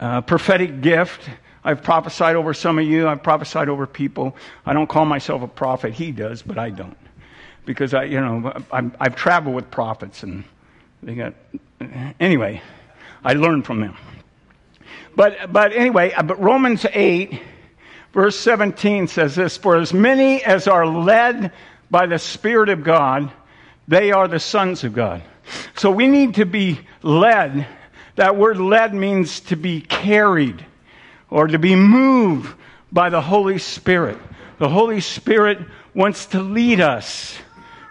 a 0.00 0.22
prophetic 0.22 0.80
gift 0.80 1.28
I've 1.64 1.82
prophesied 1.82 2.36
over 2.36 2.52
some 2.52 2.78
of 2.78 2.84
you. 2.84 3.08
I've 3.08 3.22
prophesied 3.22 3.70
over 3.70 3.86
people. 3.86 4.36
I 4.66 4.74
don't 4.74 4.86
call 4.86 5.06
myself 5.06 5.42
a 5.42 5.48
prophet. 5.48 5.94
He 5.94 6.12
does, 6.12 6.42
but 6.42 6.58
I 6.58 6.68
don't. 6.68 6.96
Because 7.64 7.94
I, 7.94 8.04
you 8.04 8.20
know, 8.20 8.52
i 8.70 8.82
have 9.00 9.16
traveled 9.16 9.54
with 9.56 9.70
prophets 9.70 10.22
and 10.22 10.44
they 11.02 11.14
got, 11.14 11.34
anyway, 12.20 12.60
I 13.24 13.32
learned 13.32 13.64
from 13.64 13.80
them. 13.80 13.96
But, 15.16 15.50
but 15.50 15.72
anyway, 15.72 16.12
uh, 16.12 16.22
but 16.22 16.38
Romans 16.42 16.84
8, 16.92 17.40
verse 18.14 18.38
17 18.38 19.08
says 19.08 19.34
this, 19.34 19.56
for 19.56 19.76
as 19.76 19.92
many 19.92 20.42
as 20.42 20.66
are 20.66 20.86
led 20.86 21.52
by 21.90 22.06
the 22.06 22.18
Spirit 22.18 22.70
of 22.70 22.82
God, 22.82 23.30
they 23.86 24.12
are 24.12 24.26
the 24.26 24.40
sons 24.40 24.84
of 24.84 24.94
God. 24.94 25.22
So 25.76 25.90
we 25.90 26.06
need 26.06 26.36
to 26.36 26.46
be 26.46 26.80
led. 27.02 27.66
That 28.16 28.36
word 28.36 28.56
led 28.56 28.94
means 28.94 29.40
to 29.40 29.56
be 29.56 29.82
carried 29.82 30.64
or 31.28 31.48
to 31.48 31.58
be 31.58 31.74
moved 31.74 32.54
by 32.90 33.10
the 33.10 33.20
Holy 33.20 33.58
Spirit. 33.58 34.16
The 34.58 34.68
Holy 34.68 35.00
Spirit 35.00 35.58
wants 35.94 36.26
to 36.26 36.40
lead 36.40 36.80
us. 36.80 37.36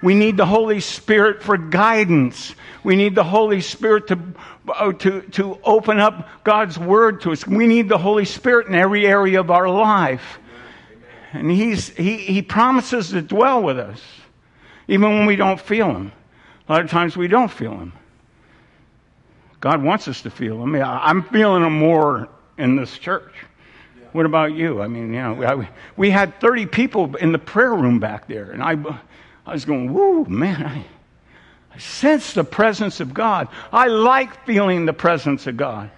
We 0.03 0.15
need 0.15 0.35
the 0.35 0.45
Holy 0.45 0.81
Spirit 0.81 1.41
for 1.41 1.57
guidance. 1.57 2.55
We 2.83 2.97
need 2.97 3.15
the 3.15 3.23
Holy 3.23 3.61
Spirit 3.61 4.07
to, 4.07 4.19
uh, 4.67 4.91
to, 4.91 5.21
to 5.21 5.57
open 5.63 5.97
up 5.97 6.27
God's 6.43 6.77
Word 6.77 7.21
to 7.21 7.31
us. 7.31 7.47
We 7.47 7.67
need 7.67 7.87
the 7.87 7.97
Holy 7.97 8.25
Spirit 8.25 8.67
in 8.67 8.75
every 8.75 9.07
area 9.07 9.39
of 9.39 9.49
our 9.49 9.69
life. 9.69 10.39
And 11.31 11.49
he's, 11.49 11.87
he, 11.87 12.17
he 12.17 12.41
promises 12.41 13.11
to 13.11 13.21
dwell 13.21 13.63
with 13.63 13.79
us, 13.79 14.01
even 14.89 15.09
when 15.19 15.25
we 15.25 15.37
don't 15.37 15.59
feel 15.59 15.89
Him. 15.89 16.11
A 16.67 16.73
lot 16.73 16.81
of 16.81 16.91
times 16.91 17.15
we 17.15 17.29
don't 17.29 17.49
feel 17.49 17.71
Him. 17.71 17.93
God 19.61 19.81
wants 19.81 20.09
us 20.09 20.21
to 20.23 20.29
feel 20.29 20.61
Him. 20.61 20.75
I'm 20.75 21.23
feeling 21.23 21.63
Him 21.63 21.79
more 21.79 22.27
in 22.57 22.75
this 22.75 22.97
church. 22.97 23.33
What 24.11 24.25
about 24.25 24.53
you? 24.53 24.81
I 24.81 24.87
mean, 24.89 25.13
you 25.13 25.21
know, 25.21 25.55
we, 25.55 25.67
we 25.95 26.09
had 26.11 26.41
30 26.41 26.65
people 26.65 27.15
in 27.15 27.31
the 27.31 27.39
prayer 27.39 27.73
room 27.73 27.99
back 27.99 28.27
there, 28.27 28.51
and 28.51 28.61
I, 28.61 28.75
I 29.45 29.53
was 29.53 29.65
going, 29.65 29.93
whoo, 29.93 30.25
man, 30.25 30.65
I, 30.65 30.85
I 31.73 31.77
sense 31.77 32.33
the 32.33 32.43
presence 32.43 32.99
of 32.99 33.13
God. 33.13 33.47
I 33.71 33.87
like 33.87 34.45
feeling 34.45 34.85
the 34.85 34.93
presence 34.93 35.47
of 35.47 35.57
God. 35.57 35.91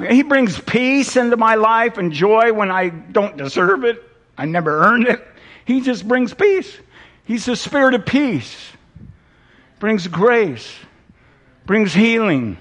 Yeah. 0.00 0.12
He 0.12 0.22
brings 0.22 0.58
peace 0.60 1.16
into 1.16 1.36
my 1.36 1.54
life 1.54 1.98
and 1.98 2.12
joy 2.12 2.52
when 2.52 2.70
I 2.70 2.88
don't 2.88 3.36
deserve 3.36 3.84
it. 3.84 4.02
I 4.36 4.46
never 4.46 4.84
earned 4.84 5.06
it. 5.06 5.26
He 5.64 5.80
just 5.80 6.06
brings 6.06 6.34
peace. 6.34 6.76
He's 7.24 7.46
the 7.46 7.56
spirit 7.56 7.94
of 7.94 8.04
peace. 8.04 8.54
Brings 9.78 10.06
grace. 10.06 10.74
Brings 11.64 11.94
healing. 11.94 12.58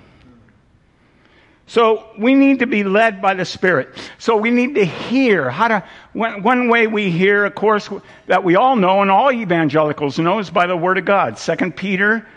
So 1.66 2.10
we 2.18 2.36
need 2.36 2.60
to 2.60 2.68
be 2.68 2.84
led 2.84 3.22
by 3.22 3.34
the 3.34 3.46
Spirit. 3.46 3.90
So 4.18 4.36
we 4.36 4.52
need 4.52 4.76
to 4.76 4.86
hear 4.86 5.50
how 5.50 5.70
to, 5.70 5.84
one, 6.12 6.44
one, 6.44 6.68
way 6.68 6.88
we 6.88 7.10
hear, 7.10 7.46
of 7.46 7.56
course, 7.56 7.90
that 8.28 8.44
we 8.44 8.56
all 8.56 8.76
know 8.76 9.02
and 9.02 9.10
all 9.10 9.32
evangelicals 9.32 10.20
know 10.20 10.40
is 10.40 10.50
by 10.50 10.68
the 10.68 10.76
Word 10.76 10.98
of 10.98 11.06
God. 11.06 11.38
2 11.38 11.72
Peter 11.72 12.28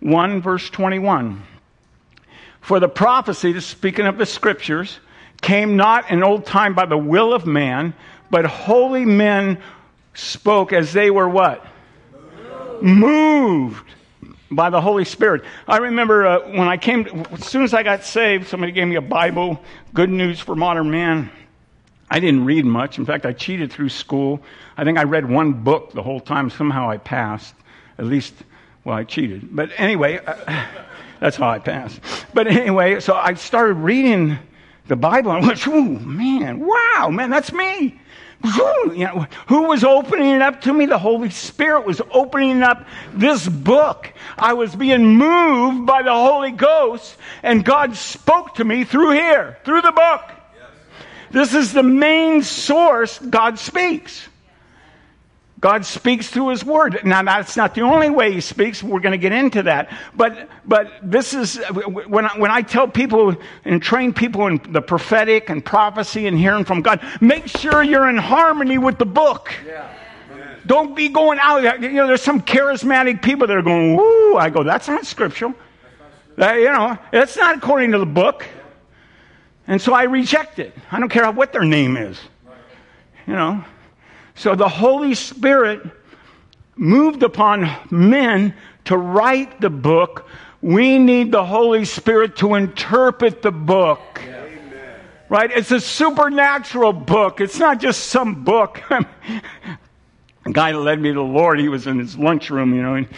1 0.00 0.42
verse 0.42 0.68
21. 0.70 1.42
For 2.60 2.80
the 2.80 2.88
prophecy, 2.88 3.58
speaking 3.60 4.06
of 4.06 4.18
the 4.18 4.26
scriptures, 4.26 5.00
came 5.40 5.76
not 5.76 6.10
in 6.10 6.22
old 6.22 6.44
time 6.44 6.74
by 6.74 6.86
the 6.86 6.98
will 6.98 7.32
of 7.32 7.46
man, 7.46 7.94
but 8.30 8.44
holy 8.44 9.04
men 9.04 9.58
spoke 10.14 10.72
as 10.72 10.92
they 10.92 11.10
were 11.10 11.28
what? 11.28 11.66
Moved 12.82 13.89
by 14.50 14.70
the 14.70 14.80
Holy 14.80 15.04
Spirit. 15.04 15.42
I 15.68 15.78
remember 15.78 16.26
uh, 16.26 16.40
when 16.50 16.68
I 16.68 16.76
came, 16.76 17.06
as 17.32 17.46
soon 17.46 17.62
as 17.62 17.72
I 17.72 17.82
got 17.82 18.04
saved, 18.04 18.48
somebody 18.48 18.72
gave 18.72 18.88
me 18.88 18.96
a 18.96 19.00
Bible, 19.00 19.62
Good 19.94 20.10
News 20.10 20.40
for 20.40 20.56
Modern 20.56 20.90
Man. 20.90 21.30
I 22.10 22.18
didn't 22.18 22.44
read 22.44 22.64
much. 22.64 22.98
In 22.98 23.06
fact, 23.06 23.24
I 23.24 23.32
cheated 23.32 23.72
through 23.72 23.90
school. 23.90 24.42
I 24.76 24.84
think 24.84 24.98
I 24.98 25.04
read 25.04 25.28
one 25.28 25.52
book 25.52 25.92
the 25.92 26.02
whole 26.02 26.18
time. 26.18 26.50
Somehow 26.50 26.90
I 26.90 26.96
passed. 26.96 27.54
At 27.98 28.06
least, 28.06 28.34
well, 28.82 28.96
I 28.96 29.04
cheated. 29.04 29.54
But 29.54 29.70
anyway, 29.76 30.18
uh, 30.18 30.66
that's 31.20 31.36
how 31.36 31.48
I 31.48 31.60
passed. 31.60 32.00
But 32.34 32.48
anyway, 32.48 32.98
so 32.98 33.14
I 33.14 33.34
started 33.34 33.74
reading 33.74 34.38
the 34.88 34.96
Bible 34.96 35.30
and 35.30 35.44
I 35.44 35.46
went, 35.46 35.66
ooh, 35.68 36.00
man, 36.00 36.58
wow, 36.58 37.10
man, 37.12 37.30
that's 37.30 37.52
me. 37.52 38.00
You 38.42 39.04
know, 39.04 39.26
who 39.48 39.64
was 39.64 39.84
opening 39.84 40.30
it 40.30 40.42
up 40.42 40.62
to 40.62 40.72
me? 40.72 40.86
The 40.86 40.98
Holy 40.98 41.28
Spirit 41.30 41.84
was 41.86 42.00
opening 42.10 42.62
up 42.62 42.86
this 43.12 43.46
book. 43.46 44.10
I 44.38 44.54
was 44.54 44.74
being 44.74 45.16
moved 45.16 45.86
by 45.86 46.02
the 46.02 46.12
Holy 46.12 46.50
Ghost, 46.50 47.16
and 47.42 47.64
God 47.64 47.96
spoke 47.96 48.54
to 48.54 48.64
me 48.64 48.84
through 48.84 49.10
here, 49.10 49.58
through 49.64 49.82
the 49.82 49.92
book. 49.92 50.22
Yes. 50.26 50.70
This 51.30 51.54
is 51.54 51.72
the 51.74 51.82
main 51.82 52.42
source 52.42 53.18
God 53.18 53.58
speaks. 53.58 54.26
God 55.60 55.84
speaks 55.84 56.28
through 56.28 56.48
His 56.48 56.64
Word. 56.64 57.00
Now, 57.04 57.22
that's 57.22 57.56
not 57.56 57.74
the 57.74 57.82
only 57.82 58.08
way 58.08 58.32
He 58.32 58.40
speaks. 58.40 58.82
We're 58.82 59.00
going 59.00 59.12
to 59.12 59.18
get 59.18 59.32
into 59.32 59.64
that. 59.64 59.90
But, 60.16 60.48
but 60.64 60.90
this 61.02 61.34
is, 61.34 61.56
when 62.06 62.24
I, 62.24 62.38
when 62.38 62.50
I 62.50 62.62
tell 62.62 62.88
people 62.88 63.36
and 63.64 63.82
train 63.82 64.14
people 64.14 64.46
in 64.46 64.60
the 64.70 64.80
prophetic 64.80 65.50
and 65.50 65.62
prophecy 65.62 66.26
and 66.26 66.36
hearing 66.36 66.64
from 66.64 66.80
God, 66.80 67.00
make 67.20 67.46
sure 67.46 67.82
you're 67.82 68.08
in 68.08 68.16
harmony 68.16 68.78
with 68.78 68.98
the 68.98 69.06
book. 69.06 69.52
Yeah. 69.66 69.92
Don't 70.64 70.94
be 70.94 71.08
going 71.08 71.38
out. 71.40 71.82
You 71.82 71.90
know, 71.90 72.06
there's 72.06 72.22
some 72.22 72.42
charismatic 72.42 73.22
people 73.22 73.46
that 73.46 73.56
are 73.56 73.62
going, 73.62 73.96
woo. 73.96 74.36
I 74.36 74.50
go, 74.50 74.62
that's 74.62 74.88
not 74.88 75.04
scriptural. 75.04 75.54
That, 76.36 76.54
uh, 76.54 76.58
you 76.58 76.66
know, 76.66 76.96
it's 77.12 77.36
not 77.36 77.56
according 77.56 77.92
to 77.92 77.98
the 77.98 78.06
book. 78.06 78.46
And 79.66 79.80
so 79.80 79.92
I 79.92 80.04
reject 80.04 80.58
it. 80.58 80.74
I 80.90 80.98
don't 80.98 81.08
care 81.08 81.30
what 81.30 81.52
their 81.52 81.64
name 81.64 81.96
is. 81.96 82.18
You 83.26 83.34
know. 83.34 83.64
So 84.40 84.54
the 84.54 84.70
Holy 84.70 85.14
Spirit 85.14 85.82
moved 86.74 87.22
upon 87.22 87.70
men 87.90 88.54
to 88.86 88.96
write 88.96 89.60
the 89.60 89.68
book. 89.68 90.30
We 90.62 90.98
need 90.98 91.30
the 91.30 91.44
Holy 91.44 91.84
Spirit 91.84 92.36
to 92.36 92.54
interpret 92.54 93.42
the 93.42 93.50
book. 93.50 94.00
Yeah. 94.24 94.96
Right? 95.28 95.50
It's 95.54 95.70
a 95.72 95.78
supernatural 95.78 96.94
book. 96.94 97.42
It's 97.42 97.58
not 97.58 97.80
just 97.82 98.04
some 98.06 98.42
book. 98.42 98.80
a 98.90 99.04
guy 100.50 100.72
that 100.72 100.78
led 100.78 101.02
me 101.02 101.10
to 101.10 101.16
the 101.16 101.20
Lord, 101.20 101.60
he 101.60 101.68
was 101.68 101.86
in 101.86 101.98
his 101.98 102.16
lunchroom, 102.16 102.72
you 102.72 102.80
know, 102.80 102.94
and 102.94 103.08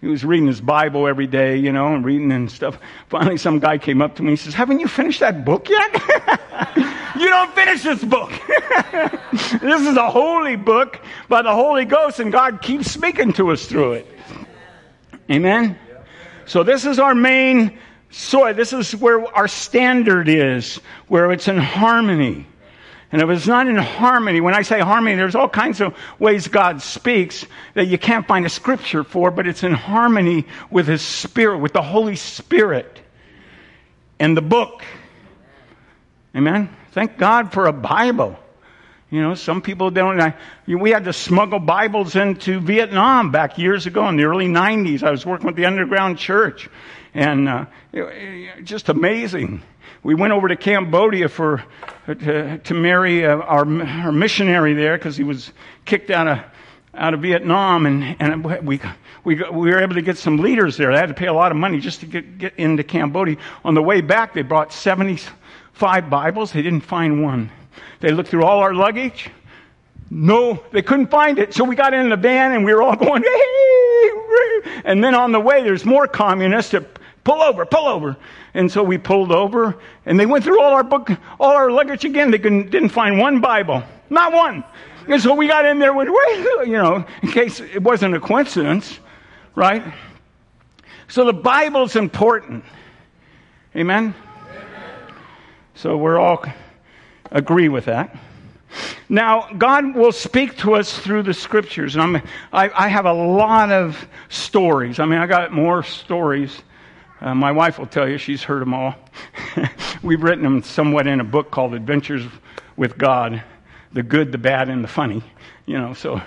he 0.00 0.06
was 0.06 0.24
reading 0.24 0.46
his 0.46 0.60
Bible 0.60 1.08
every 1.08 1.26
day, 1.26 1.56
you 1.56 1.72
know, 1.72 1.94
and 1.94 2.04
reading 2.04 2.30
and 2.30 2.50
stuff. 2.50 2.78
Finally, 3.08 3.36
some 3.36 3.58
guy 3.58 3.78
came 3.78 4.00
up 4.00 4.16
to 4.16 4.22
me 4.22 4.30
and 4.30 4.38
says, 4.38 4.54
Haven't 4.54 4.78
you 4.78 4.86
finished 4.86 5.20
that 5.20 5.44
book 5.44 5.68
yet? 5.68 5.92
you 7.18 7.28
don't 7.28 7.52
finish 7.54 7.82
this 7.82 8.04
book. 8.04 8.30
this 9.60 9.82
is 9.82 9.96
a 9.96 10.08
holy 10.08 10.56
book 10.56 11.00
by 11.28 11.42
the 11.42 11.52
Holy 11.52 11.84
Ghost, 11.84 12.20
and 12.20 12.30
God 12.30 12.62
keeps 12.62 12.90
speaking 12.90 13.32
to 13.34 13.50
us 13.50 13.66
through 13.66 13.94
it. 13.94 14.06
Amen? 15.30 15.76
So, 16.46 16.62
this 16.62 16.86
is 16.86 16.98
our 16.98 17.14
main 17.14 17.78
soy. 18.10 18.52
This 18.52 18.72
is 18.72 18.94
where 18.96 19.26
our 19.36 19.48
standard 19.48 20.28
is, 20.28 20.76
where 21.08 21.32
it's 21.32 21.48
in 21.48 21.58
harmony. 21.58 22.46
And 23.10 23.22
if 23.22 23.30
it's 23.30 23.46
not 23.46 23.66
in 23.66 23.76
harmony, 23.76 24.40
when 24.40 24.54
I 24.54 24.62
say 24.62 24.80
harmony, 24.80 25.16
there's 25.16 25.34
all 25.34 25.48
kinds 25.48 25.80
of 25.80 25.96
ways 26.18 26.48
God 26.48 26.82
speaks 26.82 27.46
that 27.74 27.86
you 27.86 27.96
can't 27.96 28.26
find 28.26 28.44
a 28.44 28.50
scripture 28.50 29.02
for, 29.02 29.30
but 29.30 29.46
it's 29.46 29.62
in 29.62 29.72
harmony 29.72 30.46
with 30.70 30.86
His 30.86 31.00
Spirit, 31.00 31.58
with 31.58 31.72
the 31.72 31.82
Holy 31.82 32.16
Spirit 32.16 33.00
and 34.18 34.36
the 34.36 34.42
book. 34.42 34.84
Amen? 36.36 36.68
Thank 36.92 37.16
God 37.16 37.52
for 37.52 37.66
a 37.66 37.72
Bible. 37.72 38.38
You 39.10 39.22
know, 39.22 39.34
some 39.34 39.62
people 39.62 39.90
don't. 39.90 40.20
I, 40.20 40.34
we 40.66 40.90
had 40.90 41.04
to 41.04 41.14
smuggle 41.14 41.60
Bibles 41.60 42.14
into 42.14 42.60
Vietnam 42.60 43.30
back 43.30 43.56
years 43.56 43.86
ago 43.86 44.06
in 44.08 44.16
the 44.16 44.24
early 44.24 44.48
90s. 44.48 45.02
I 45.02 45.10
was 45.10 45.24
working 45.24 45.46
with 45.46 45.56
the 45.56 45.64
underground 45.64 46.18
church. 46.18 46.68
And 47.14 47.48
uh, 47.48 47.66
it, 47.90 48.02
it, 48.02 48.64
just 48.64 48.90
amazing. 48.90 49.62
We 50.02 50.14
went 50.14 50.34
over 50.34 50.48
to 50.48 50.56
Cambodia 50.56 51.30
for, 51.30 51.64
uh, 52.06 52.14
to, 52.14 52.58
to 52.58 52.74
marry 52.74 53.24
uh, 53.24 53.36
our, 53.36 53.82
our 53.82 54.12
missionary 54.12 54.74
there 54.74 54.98
because 54.98 55.16
he 55.16 55.24
was 55.24 55.52
kicked 55.86 56.10
out 56.10 56.28
of, 56.28 56.38
out 56.92 57.14
of 57.14 57.22
Vietnam. 57.22 57.86
And, 57.86 58.14
and 58.20 58.44
we, 58.44 58.78
we, 59.24 59.36
we 59.36 59.70
were 59.70 59.80
able 59.80 59.94
to 59.94 60.02
get 60.02 60.18
some 60.18 60.36
leaders 60.36 60.76
there. 60.76 60.92
They 60.92 60.98
had 60.98 61.08
to 61.08 61.14
pay 61.14 61.28
a 61.28 61.32
lot 61.32 61.50
of 61.50 61.56
money 61.56 61.80
just 61.80 62.00
to 62.00 62.06
get, 62.06 62.36
get 62.36 62.54
into 62.58 62.84
Cambodia. 62.84 63.38
On 63.64 63.72
the 63.72 63.82
way 63.82 64.02
back, 64.02 64.34
they 64.34 64.42
brought 64.42 64.70
75 64.70 66.10
Bibles. 66.10 66.52
They 66.52 66.60
didn't 66.60 66.82
find 66.82 67.22
one. 67.22 67.50
They 68.00 68.10
looked 68.10 68.30
through 68.30 68.44
all 68.44 68.58
our 68.58 68.74
luggage. 68.74 69.30
No, 70.10 70.62
they 70.72 70.82
couldn't 70.82 71.08
find 71.08 71.38
it. 71.38 71.52
So 71.52 71.64
we 71.64 71.76
got 71.76 71.92
in 71.92 72.08
the 72.08 72.16
van 72.16 72.52
and 72.52 72.64
we 72.64 72.72
were 72.72 72.82
all 72.82 72.96
going, 73.06 73.22
hey! 73.22 74.82
and 74.84 75.02
then 75.02 75.14
on 75.14 75.32
the 75.32 75.40
way, 75.40 75.62
there's 75.62 75.84
more 75.84 76.06
communists 76.06 76.72
that 76.72 76.98
pull 77.24 77.42
over, 77.42 77.66
pull 77.66 77.86
over. 77.86 78.16
And 78.54 78.70
so 78.72 78.82
we 78.82 78.96
pulled 78.98 79.32
over 79.32 79.76
and 80.06 80.18
they 80.18 80.26
went 80.26 80.44
through 80.44 80.62
all 80.62 80.72
our 80.72 80.84
book, 80.84 81.10
all 81.38 81.52
our 81.52 81.70
luggage 81.70 82.04
again. 82.04 82.30
They 82.30 82.38
didn't 82.38 82.88
find 82.88 83.18
one 83.18 83.40
Bible, 83.40 83.82
not 84.08 84.32
one. 84.32 84.64
And 85.06 85.20
so 85.22 85.34
we 85.34 85.46
got 85.46 85.64
in 85.64 85.78
there 85.78 85.94
with, 85.94 86.08
you 86.08 86.72
know, 86.72 87.04
in 87.22 87.30
case 87.30 87.60
it 87.60 87.82
wasn't 87.82 88.14
a 88.14 88.20
coincidence, 88.20 88.98
right? 89.54 89.82
So 91.08 91.24
the 91.24 91.32
Bible's 91.32 91.96
important. 91.96 92.64
Amen? 93.74 94.14
Amen. 94.50 95.14
So 95.74 95.96
we're 95.96 96.18
all 96.18 96.44
agree 97.30 97.68
with 97.68 97.86
that. 97.86 98.16
Now, 99.08 99.50
God 99.56 99.94
will 99.94 100.12
speak 100.12 100.58
to 100.58 100.74
us 100.74 100.98
through 100.98 101.22
the 101.22 101.34
scriptures. 101.34 101.96
And 101.96 102.02
I'm, 102.02 102.22
I, 102.52 102.70
I 102.70 102.88
have 102.88 103.06
a 103.06 103.12
lot 103.12 103.70
of 103.70 104.06
stories. 104.28 104.98
I 104.98 105.06
mean, 105.06 105.18
I 105.18 105.26
got 105.26 105.52
more 105.52 105.82
stories. 105.82 106.60
Uh, 107.20 107.34
my 107.34 107.50
wife 107.50 107.78
will 107.78 107.86
tell 107.86 108.08
you 108.08 108.18
she's 108.18 108.42
heard 108.42 108.60
them 108.60 108.74
all. 108.74 108.94
We've 110.02 110.22
written 110.22 110.44
them 110.44 110.62
somewhat 110.62 111.06
in 111.06 111.20
a 111.20 111.24
book 111.24 111.50
called 111.50 111.74
Adventures 111.74 112.24
with 112.76 112.98
God 112.98 113.42
the 113.92 114.02
good, 114.02 114.32
the 114.32 114.38
bad, 114.38 114.68
and 114.68 114.84
the 114.84 114.88
funny. 114.88 115.22
You 115.66 115.78
know, 115.78 115.94
so 115.94 116.20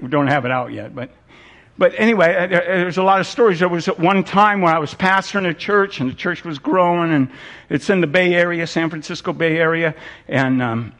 we 0.00 0.08
don't 0.08 0.26
have 0.26 0.44
it 0.44 0.50
out 0.50 0.72
yet. 0.72 0.94
But 0.94 1.10
but 1.76 1.92
anyway, 1.98 2.34
uh, 2.36 2.46
there's 2.46 2.98
a 2.98 3.02
lot 3.02 3.20
of 3.20 3.26
stories. 3.26 3.58
There 3.58 3.68
was 3.68 3.88
at 3.88 3.98
one 3.98 4.22
time 4.22 4.60
when 4.60 4.72
I 4.72 4.78
was 4.78 4.94
pastoring 4.94 5.48
a 5.48 5.54
church, 5.54 6.00
and 6.00 6.08
the 6.08 6.14
church 6.14 6.44
was 6.44 6.58
growing, 6.58 7.12
and 7.12 7.30
it's 7.68 7.90
in 7.90 8.00
the 8.00 8.06
Bay 8.06 8.34
Area, 8.34 8.66
San 8.66 8.90
Francisco 8.90 9.32
Bay 9.32 9.56
Area, 9.56 9.94
and 10.28 10.62
um, 10.62 10.92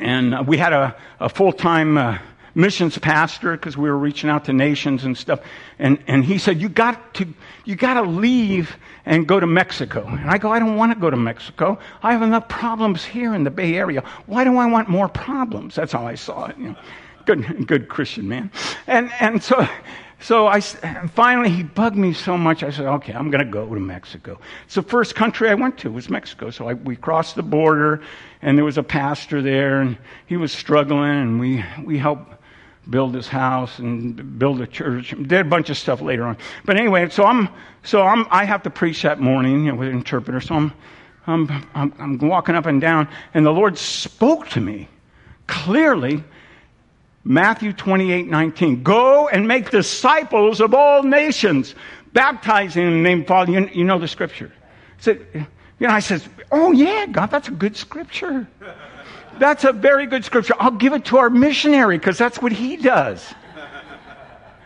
and 0.00 0.46
we 0.46 0.56
had 0.56 0.72
a, 0.72 0.96
a 1.18 1.28
full 1.28 1.52
time 1.52 1.98
uh, 1.98 2.18
missions 2.54 2.96
pastor 2.96 3.52
because 3.52 3.76
we 3.76 3.90
were 3.90 3.98
reaching 3.98 4.30
out 4.30 4.44
to 4.44 4.52
nations 4.52 5.02
and 5.02 5.18
stuff. 5.18 5.40
And 5.80 5.98
and 6.06 6.24
he 6.24 6.38
said, 6.38 6.60
"You 6.60 6.68
got 6.68 7.14
to 7.14 7.26
you 7.64 7.74
got 7.74 7.94
to 7.94 8.02
leave 8.02 8.76
and 9.04 9.26
go 9.26 9.40
to 9.40 9.48
Mexico." 9.48 10.06
And 10.06 10.30
I 10.30 10.38
go, 10.38 10.52
"I 10.52 10.60
don't 10.60 10.76
want 10.76 10.92
to 10.92 10.98
go 11.00 11.10
to 11.10 11.16
Mexico. 11.16 11.76
I 12.04 12.12
have 12.12 12.22
enough 12.22 12.48
problems 12.48 13.04
here 13.04 13.34
in 13.34 13.42
the 13.42 13.50
Bay 13.50 13.74
Area. 13.74 14.04
Why 14.26 14.44
do 14.44 14.56
I 14.58 14.66
want 14.66 14.88
more 14.88 15.08
problems?" 15.08 15.74
That's 15.74 15.92
how 15.92 16.06
I 16.06 16.14
saw 16.14 16.46
it. 16.46 16.56
You 16.56 16.68
know 16.68 16.76
good, 17.28 17.66
good 17.66 17.88
Christian 17.88 18.26
man. 18.26 18.50
And, 18.86 19.12
and 19.20 19.42
so, 19.42 19.68
so 20.20 20.46
I, 20.46 20.60
finally 20.60 21.50
he 21.50 21.62
bugged 21.62 21.96
me 21.96 22.14
so 22.14 22.38
much, 22.38 22.62
I 22.62 22.70
said, 22.70 22.86
okay, 22.86 23.12
I'm 23.12 23.30
going 23.30 23.44
to 23.44 23.50
go 23.50 23.66
to 23.66 23.80
Mexico. 23.80 24.40
It's 24.64 24.76
the 24.76 24.82
first 24.82 25.14
country 25.14 25.50
I 25.50 25.54
went 25.54 25.76
to 25.78 25.90
was 25.90 26.08
Mexico. 26.08 26.50
So 26.50 26.68
I, 26.68 26.74
we 26.74 26.96
crossed 26.96 27.36
the 27.36 27.42
border 27.42 28.02
and 28.40 28.56
there 28.56 28.64
was 28.64 28.78
a 28.78 28.82
pastor 28.82 29.42
there 29.42 29.82
and 29.82 29.98
he 30.26 30.38
was 30.38 30.52
struggling 30.52 31.10
and 31.10 31.38
we, 31.38 31.62
we 31.84 31.98
helped 31.98 32.32
build 32.88 33.14
his 33.14 33.28
house 33.28 33.78
and 33.78 34.38
build 34.38 34.62
a 34.62 34.66
church. 34.66 35.10
Did 35.10 35.32
a 35.32 35.44
bunch 35.44 35.68
of 35.68 35.76
stuff 35.76 36.00
later 36.00 36.24
on. 36.24 36.38
But 36.64 36.78
anyway, 36.78 37.10
so 37.10 37.24
I'm, 37.24 37.50
so 37.82 38.02
I'm, 38.02 38.26
I 38.30 38.46
have 38.46 38.62
to 38.62 38.70
preach 38.70 39.02
that 39.02 39.20
morning 39.20 39.66
you 39.66 39.72
know, 39.72 39.78
with 39.78 39.88
an 39.88 39.96
interpreter. 39.96 40.40
So 40.40 40.54
I'm, 40.54 40.72
I'm, 41.26 41.66
I'm, 41.74 41.92
I'm 41.98 42.18
walking 42.18 42.54
up 42.54 42.64
and 42.64 42.80
down 42.80 43.06
and 43.34 43.44
the 43.44 43.52
Lord 43.52 43.76
spoke 43.76 44.48
to 44.50 44.60
me 44.62 44.88
clearly 45.46 46.24
Matthew 47.24 47.72
28 47.72 48.26
19. 48.28 48.82
Go 48.82 49.28
and 49.28 49.46
make 49.46 49.70
disciples 49.70 50.60
of 50.60 50.74
all 50.74 51.02
nations, 51.02 51.74
baptizing 52.12 52.86
in 52.86 52.92
the 52.92 53.00
name 53.00 53.20
of 53.22 53.26
Father. 53.26 53.52
You, 53.52 53.68
you 53.72 53.84
know 53.84 53.98
the 53.98 54.08
scripture. 54.08 54.52
So, 54.98 55.12
you 55.32 55.46
know, 55.86 55.90
I 55.90 56.00
says, 56.00 56.28
Oh, 56.50 56.72
yeah, 56.72 57.06
God, 57.06 57.30
that's 57.30 57.48
a 57.48 57.52
good 57.52 57.76
scripture. 57.76 58.46
That's 59.38 59.64
a 59.64 59.72
very 59.72 60.06
good 60.06 60.24
scripture. 60.24 60.54
I'll 60.58 60.70
give 60.72 60.92
it 60.92 61.04
to 61.06 61.18
our 61.18 61.30
missionary 61.30 61.98
because 61.98 62.18
that's 62.18 62.42
what 62.42 62.52
he 62.52 62.76
does. 62.76 63.24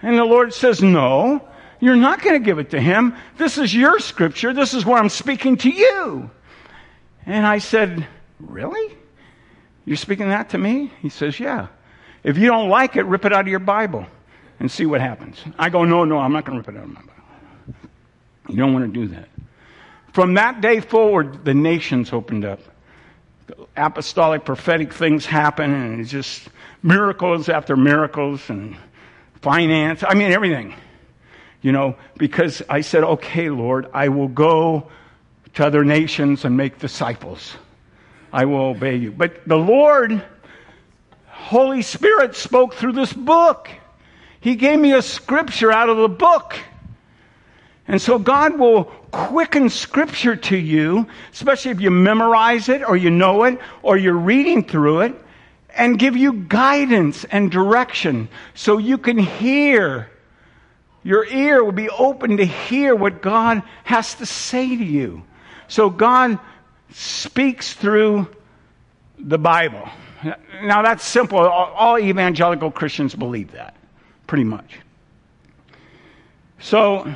And 0.03 0.17
the 0.17 0.25
Lord 0.25 0.55
says, 0.55 0.83
No, 0.83 1.47
you're 1.81 1.97
not 1.97 2.23
going 2.23 2.41
to 2.41 2.45
give 2.45 2.59
it 2.59 2.71
to 2.71 2.81
him. 2.81 3.15
This 3.37 3.59
is 3.59 3.75
your 3.75 3.99
scripture. 3.99 4.53
This 4.53 4.75
is 4.75 4.85
where 4.87 4.99
I'm 4.99 5.09
speaking 5.09 5.57
to 5.59 5.71
you. 5.71 6.31
And 7.27 7.47
I 7.47 7.59
said, 7.59 8.07
Really? 8.41 8.97
You're 9.85 9.97
speaking 9.97 10.29
that 10.29 10.51
to 10.51 10.59
me? 10.59 10.93
He 11.01 11.09
says, 11.09 11.39
Yeah. 11.39 11.69
If 12.25 12.39
you 12.39 12.47
don't 12.47 12.69
like 12.69 12.97
it, 12.97 13.03
rip 13.03 13.25
it 13.25 13.33
out 13.33 13.43
of 13.43 13.49
your 13.49 13.59
Bible 13.59 14.07
and 14.61 14.71
see 14.71 14.87
what 14.87 15.01
happens. 15.01 15.37
I 15.59 15.71
go, 15.71 15.85
no, 15.85 16.05
no, 16.05 16.19
I'm 16.19 16.33
not 16.33 16.45
going 16.45 16.63
to 16.63 16.67
rip 16.67 16.77
it 16.77 16.79
out 16.79 16.85
of 16.85 16.91
my 16.91 17.01
Bible. 17.01 17.13
You 18.49 18.57
don't 18.57 18.73
want 18.73 18.93
to 18.93 19.01
do 19.01 19.09
that. 19.15 19.29
From 20.13 20.35
that 20.35 20.61
day 20.61 20.81
forward, 20.81 21.45
the 21.45 21.55
nations 21.55 22.13
opened 22.13 22.45
up. 22.45 22.61
Apostolic, 23.77 24.45
prophetic 24.45 24.93
things 24.93 25.27
happen, 25.27 25.73
and 25.73 26.01
it's 26.01 26.11
just 26.11 26.49
miracles 26.83 27.49
after 27.49 27.77
miracles 27.77 28.49
and 28.51 28.77
finance. 29.41 30.05
I 30.07 30.15
mean, 30.15 30.33
everything. 30.33 30.75
You 31.63 31.73
know, 31.73 31.97
because 32.19 32.63
I 32.69 32.81
said, 32.81 33.05
okay, 33.05 33.49
Lord, 33.51 33.89
I 33.95 34.09
will 34.09 34.29
go 34.29 34.89
to 35.55 35.67
other 35.67 35.85
nations 35.85 36.45
and 36.45 36.57
make 36.57 36.79
disciples. 36.79 37.55
I 38.33 38.45
will 38.45 38.67
obey 38.67 38.97
you. 38.97 39.13
But 39.13 39.47
the 39.47 39.57
Lord 39.57 40.23
Holy 41.43 41.83
Spirit 41.83 42.37
spoke 42.37 42.75
through 42.75 42.93
this 42.93 43.13
book. 43.13 43.69
He 44.41 44.55
gave 44.55 44.79
me 44.79 44.93
a 44.93 45.03
scripture 45.03 45.73
out 45.73 45.89
of 45.89 45.97
the 45.97 46.09
book. 46.09 46.57
And 47.89 48.01
so 48.01 48.19
God 48.19 48.59
will 48.59 48.85
quicken 49.11 49.69
scripture 49.69 50.37
to 50.37 50.57
you, 50.57 51.07
especially 51.33 51.73
if 51.73 51.81
you 51.81 51.91
memorize 51.91 52.69
it 52.69 52.83
or 52.83 52.97
you 52.97 53.11
know 53.11 53.45
it 53.45 53.59
or 53.83 53.97
you're 53.97 54.15
reading 54.15 54.65
through 54.65 55.01
it, 55.01 55.15
and 55.75 55.99
give 55.99 56.17
you 56.17 56.33
guidance 56.33 57.25
and 57.25 57.51
direction 57.51 58.29
so 58.55 58.79
you 58.79 58.97
can 58.97 59.19
hear. 59.19 60.09
Your 61.03 61.27
ear 61.27 61.65
will 61.65 61.73
be 61.73 61.91
open 61.91 62.37
to 62.37 62.45
hear 62.45 62.95
what 62.95 63.21
God 63.21 63.63
has 63.83 64.15
to 64.15 64.27
say 64.27 64.77
to 64.77 64.85
you. 64.85 65.23
So 65.67 65.91
God 65.91 66.39
speaks 66.93 67.73
through 67.75 68.29
the 69.19 69.39
Bible. 69.39 69.89
Now, 70.63 70.83
that's 70.83 71.05
simple. 71.05 71.39
All 71.39 71.99
evangelical 71.99 72.71
Christians 72.71 73.15
believe 73.15 73.53
that, 73.53 73.77
pretty 74.27 74.45
much. 74.45 74.79
So, 76.61 77.13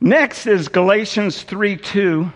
next 0.00 0.46
is 0.46 0.68
Galatians 0.68 1.42
3 1.42 1.76
2. 1.76 2.32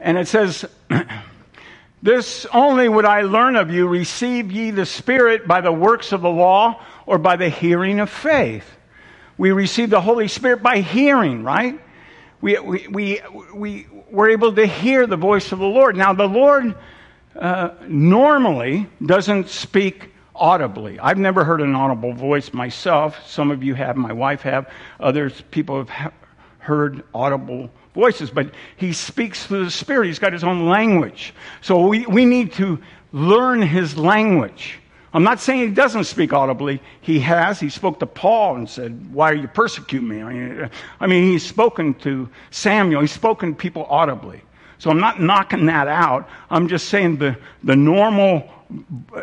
And 0.00 0.18
it 0.18 0.28
says, 0.28 0.64
This 2.02 2.46
only 2.52 2.88
would 2.88 3.04
I 3.04 3.22
learn 3.22 3.54
of 3.54 3.70
you 3.70 3.86
receive 3.86 4.50
ye 4.50 4.72
the 4.72 4.86
Spirit 4.86 5.46
by 5.46 5.60
the 5.60 5.72
works 5.72 6.10
of 6.10 6.20
the 6.20 6.30
law 6.30 6.82
or 7.06 7.18
by 7.18 7.36
the 7.36 7.48
hearing 7.48 8.00
of 8.00 8.10
faith. 8.10 8.64
We 9.38 9.52
receive 9.52 9.90
the 9.90 10.00
Holy 10.00 10.26
Spirit 10.26 10.62
by 10.62 10.80
hearing, 10.80 11.44
right? 11.44 11.80
We, 12.42 12.58
we, 12.58 12.88
we, 12.88 13.20
we, 13.54 13.86
we're 14.10 14.30
able 14.30 14.52
to 14.52 14.66
hear 14.66 15.06
the 15.06 15.16
voice 15.16 15.52
of 15.52 15.60
the 15.60 15.64
Lord. 15.64 15.96
Now, 15.96 16.12
the 16.12 16.26
Lord 16.26 16.74
uh, 17.36 17.70
normally 17.86 18.88
doesn't 19.06 19.48
speak 19.48 20.10
audibly. 20.34 20.98
I've 20.98 21.18
never 21.18 21.44
heard 21.44 21.60
an 21.60 21.76
audible 21.76 22.12
voice 22.12 22.52
myself. 22.52 23.16
Some 23.28 23.52
of 23.52 23.62
you 23.62 23.74
have, 23.74 23.96
my 23.96 24.12
wife 24.12 24.42
have, 24.42 24.68
others 24.98 25.44
people 25.52 25.84
have 25.84 26.12
heard 26.58 27.04
audible 27.14 27.70
voices, 27.94 28.28
but 28.30 28.50
he 28.76 28.92
speaks 28.92 29.46
through 29.46 29.64
the 29.64 29.70
Spirit. 29.70 30.08
He's 30.08 30.18
got 30.18 30.32
his 30.32 30.42
own 30.42 30.68
language. 30.68 31.34
So 31.60 31.86
we, 31.86 32.06
we 32.06 32.24
need 32.24 32.52
to 32.54 32.80
learn 33.12 33.62
his 33.62 33.96
language. 33.96 34.80
I'm 35.14 35.24
not 35.24 35.40
saying 35.40 35.60
he 35.60 35.74
doesn't 35.74 36.04
speak 36.04 36.32
audibly. 36.32 36.80
He 37.02 37.20
has. 37.20 37.60
He 37.60 37.68
spoke 37.68 38.00
to 38.00 38.06
Paul 38.06 38.56
and 38.56 38.68
said, 38.68 39.12
Why 39.12 39.30
are 39.32 39.34
you 39.34 39.48
persecuting 39.48 40.08
me? 40.08 40.22
I 41.00 41.06
mean, 41.06 41.24
he's 41.24 41.46
spoken 41.46 41.94
to 41.94 42.28
Samuel. 42.50 43.02
He's 43.02 43.12
spoken 43.12 43.50
to 43.50 43.54
people 43.56 43.84
audibly. 43.84 44.40
So 44.78 44.90
I'm 44.90 45.00
not 45.00 45.20
knocking 45.20 45.66
that 45.66 45.86
out. 45.86 46.28
I'm 46.50 46.66
just 46.66 46.88
saying 46.88 47.18
the, 47.18 47.36
the 47.62 47.76
normal 47.76 48.48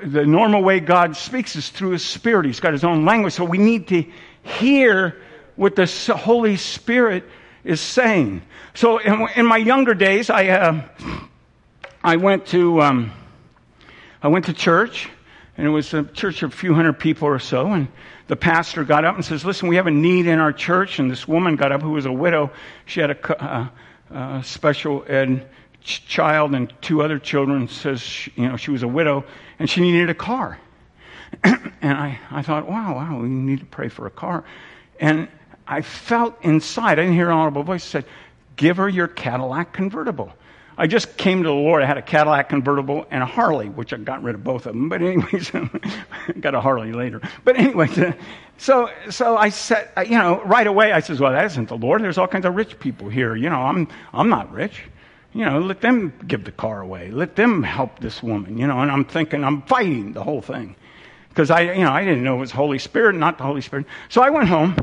the 0.04 0.26
normal 0.26 0.62
way 0.62 0.80
God 0.80 1.16
speaks 1.18 1.56
is 1.56 1.70
through 1.70 1.92
His 1.92 2.06
Spirit. 2.06 2.46
He's 2.46 2.60
got 2.60 2.74
His 2.74 2.84
own 2.84 3.04
language. 3.04 3.34
So 3.34 3.44
we 3.44 3.58
need 3.58 3.88
to 3.88 4.06
hear 4.44 5.20
what 5.56 5.76
the 5.76 5.86
Holy 6.16 6.56
Spirit 6.56 7.24
is 7.64 7.82
saying. 7.82 8.42
So 8.74 9.00
in, 9.00 9.28
in 9.36 9.46
my 9.46 9.58
younger 9.58 9.94
days, 9.94 10.30
I, 10.30 10.48
uh, 10.48 10.82
I 12.04 12.16
went 12.18 12.46
to, 12.48 12.82
um, 12.82 13.12
I 14.22 14.28
went 14.28 14.46
to 14.46 14.54
church 14.54 15.10
and 15.60 15.68
it 15.68 15.72
was 15.72 15.94
a 15.94 16.04
church 16.04 16.42
of 16.42 16.54
a 16.54 16.56
few 16.56 16.74
hundred 16.74 16.94
people 16.94 17.28
or 17.28 17.38
so. 17.38 17.74
And 17.74 17.90
the 18.28 18.38
pastor 18.38 18.86
got 18.86 19.04
up 19.04 19.16
and 19.16 19.26
says, 19.26 19.44
Listen, 19.44 19.68
we 19.68 19.76
have 19.76 19.88
a 19.88 19.92
need 19.92 20.26
in 20.26 20.40
our 20.40 20.54
church. 20.54 21.00
And 21.00 21.12
this 21.12 21.28
woman 21.28 21.58
got 21.58 21.74
up 21.74 21.82
who 21.82 21.92
was 21.92 22.06
a 22.06 22.14
widow. 22.14 22.50
She 22.86 23.02
had 23.02 23.12
a, 23.12 23.44
uh, 23.44 23.68
uh, 24.10 24.42
special 24.42 25.04
ed 25.06 25.50
ch- 25.84 26.08
child 26.08 26.56
and 26.56 26.74
two 26.80 27.02
other 27.02 27.20
children. 27.20 27.68
Says, 27.68 28.00
she, 28.00 28.32
you 28.38 28.48
know, 28.48 28.56
she 28.56 28.72
was 28.72 28.84
a 28.84 28.88
widow 28.88 29.26
and 29.60 29.70
she 29.70 29.82
needed 29.82 30.10
a 30.10 30.14
car. 30.14 30.58
and 31.44 31.68
I, 31.82 32.18
I 32.32 32.42
thought, 32.42 32.66
wow, 32.66 32.96
wow, 32.96 33.20
we 33.20 33.28
need 33.28 33.60
to 33.60 33.66
pray 33.66 33.90
for 33.90 34.08
a 34.08 34.12
car. 34.12 34.46
And 34.98 35.28
I 35.68 35.82
felt 35.82 36.42
inside, 36.42 37.00
I 37.00 37.04
didn't 37.04 37.16
hear 37.16 37.32
an 37.32 37.36
audible 37.36 37.64
voice, 37.64 37.84
said, 37.84 38.06
Give 38.56 38.78
her 38.78 38.88
your 38.88 39.10
Cadillac 39.10 39.74
convertible. 39.74 40.32
I 40.80 40.88
just 40.88 41.18
came 41.18 41.44
to 41.44 41.50
the 41.50 41.54
Lord. 41.54 41.84
I 41.84 41.86
had 41.86 41.98
a 41.98 42.02
Cadillac 42.02 42.48
convertible 42.48 43.06
and 43.12 43.22
a 43.22 43.26
Harley, 43.26 43.68
which 43.68 43.92
I 43.92 43.98
got 43.98 44.24
rid 44.24 44.34
of 44.34 44.46
both 44.46 44.66
of 44.66 44.74
them. 44.74 44.88
But 44.88 45.02
anyways, 45.02 45.52
got 46.40 46.56
a 46.56 46.62
Harley 46.62 46.94
later. 46.94 47.22
But 47.44 47.58
anyways, 47.58 47.98
uh, 47.98 48.14
so 48.58 48.90
so 49.10 49.36
I 49.36 49.50
said, 49.50 49.90
uh, 49.98 50.02
you 50.02 50.18
know, 50.18 50.42
right 50.46 50.66
away 50.66 50.94
I 50.94 51.02
says, 51.02 51.20
well, 51.20 51.34
that 51.34 51.44
isn't 51.44 51.68
the 51.68 51.76
Lord. 51.76 52.02
There's 52.02 52.18
all 52.18 52.30
kinds 52.30 52.46
of 52.46 52.56
rich 52.56 52.80
people 52.80 53.10
here. 53.10 53.36
You 53.36 53.50
know, 53.50 53.60
I'm 53.60 53.90
I'm 54.14 54.30
not 54.30 54.54
rich. 54.54 54.84
You 55.34 55.44
know, 55.44 55.60
let 55.60 55.82
them 55.82 56.14
give 56.26 56.46
the 56.46 56.54
car 56.54 56.80
away. 56.80 57.12
Let 57.12 57.36
them 57.36 57.62
help 57.62 58.00
this 58.00 58.24
woman. 58.24 58.58
You 58.58 58.66
know, 58.66 58.80
and 58.80 58.90
I'm 58.90 59.04
thinking 59.04 59.44
I'm 59.44 59.64
fighting 59.64 60.14
the 60.14 60.24
whole 60.24 60.42
thing 60.42 60.78
because 61.28 61.52
I 61.52 61.74
you 61.74 61.84
know 61.84 61.92
I 61.92 62.06
didn't 62.06 62.24
know 62.24 62.38
it 62.38 62.40
was 62.40 62.52
Holy 62.52 62.80
Spirit, 62.80 63.18
not 63.18 63.38
the 63.38 63.44
Holy 63.44 63.62
Spirit. 63.62 63.86
So 64.08 64.22
I 64.22 64.30
went 64.30 64.48
home. 64.48 64.78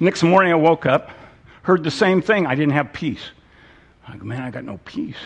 Next 0.00 0.22
morning 0.22 0.52
I 0.52 0.56
woke 0.56 0.86
up, 0.86 1.10
heard 1.64 1.84
the 1.84 1.90
same 1.90 2.22
thing. 2.22 2.46
I 2.46 2.54
didn't 2.54 2.72
have 2.72 2.94
peace. 2.94 3.20
I 4.06 4.16
go, 4.16 4.24
man, 4.24 4.42
I 4.42 4.50
got 4.50 4.64
no 4.64 4.78
peace. 4.84 5.16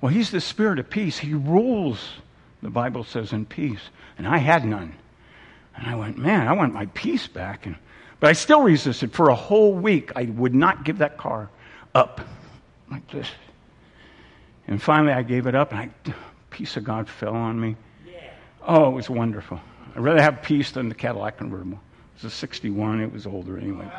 Well, 0.00 0.12
he's 0.12 0.30
the 0.30 0.40
spirit 0.40 0.78
of 0.78 0.90
peace. 0.90 1.18
He 1.18 1.34
rules, 1.34 2.08
the 2.62 2.70
Bible 2.70 3.04
says, 3.04 3.32
in 3.32 3.46
peace. 3.46 3.80
And 4.18 4.26
I 4.26 4.38
had 4.38 4.64
none. 4.64 4.94
And 5.76 5.86
I 5.86 5.94
went, 5.94 6.18
man, 6.18 6.48
I 6.48 6.52
want 6.52 6.74
my 6.74 6.86
peace 6.86 7.26
back. 7.26 7.66
And, 7.66 7.76
but 8.20 8.30
I 8.30 8.32
still 8.32 8.62
resisted. 8.62 9.12
For 9.12 9.28
a 9.28 9.34
whole 9.34 9.74
week, 9.74 10.12
I 10.16 10.24
would 10.24 10.54
not 10.54 10.84
give 10.84 10.98
that 10.98 11.18
car 11.18 11.50
up 11.94 12.20
like 12.90 13.08
this. 13.10 13.28
And 14.66 14.80
finally, 14.80 15.12
I 15.12 15.22
gave 15.22 15.46
it 15.46 15.54
up, 15.54 15.72
and 15.72 15.80
I, 15.80 15.90
peace 16.50 16.76
of 16.76 16.84
God 16.84 17.08
fell 17.08 17.34
on 17.34 17.60
me. 17.60 17.76
Oh, 18.64 18.88
it 18.90 18.92
was 18.92 19.10
wonderful. 19.10 19.60
I'd 19.94 20.00
rather 20.00 20.22
have 20.22 20.42
peace 20.42 20.70
than 20.70 20.88
the 20.88 20.94
Cadillac 20.94 21.38
convertible. 21.38 21.80
It 22.16 22.22
was 22.22 22.32
a 22.32 22.36
61. 22.36 23.00
It 23.00 23.12
was 23.12 23.26
older 23.26 23.58
anyway. 23.58 23.90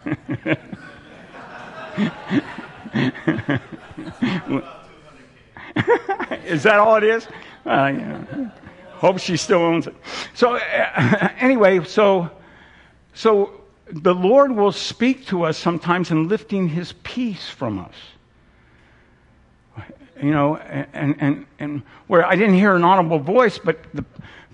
is 6.44 6.62
that 6.62 6.78
all 6.78 6.96
it 6.96 7.04
is? 7.04 7.26
Uh, 7.66 7.92
yeah. 7.94 8.50
Hope 8.92 9.18
she 9.18 9.36
still 9.36 9.60
owns 9.60 9.86
it. 9.86 9.94
So 10.34 10.56
uh, 10.56 11.28
anyway, 11.38 11.84
so 11.84 12.30
so 13.14 13.60
the 13.92 14.14
Lord 14.14 14.52
will 14.52 14.72
speak 14.72 15.26
to 15.26 15.44
us 15.44 15.58
sometimes 15.58 16.10
in 16.10 16.28
lifting 16.28 16.68
His 16.68 16.94
peace 17.02 17.48
from 17.48 17.78
us. 17.78 17.94
You 20.22 20.32
know, 20.32 20.56
and 20.56 21.16
and 21.18 21.46
and 21.58 21.82
where 22.06 22.26
I 22.26 22.36
didn't 22.36 22.54
hear 22.54 22.74
an 22.74 22.84
audible 22.84 23.18
voice, 23.18 23.58
but 23.58 23.78
the, 23.94 24.04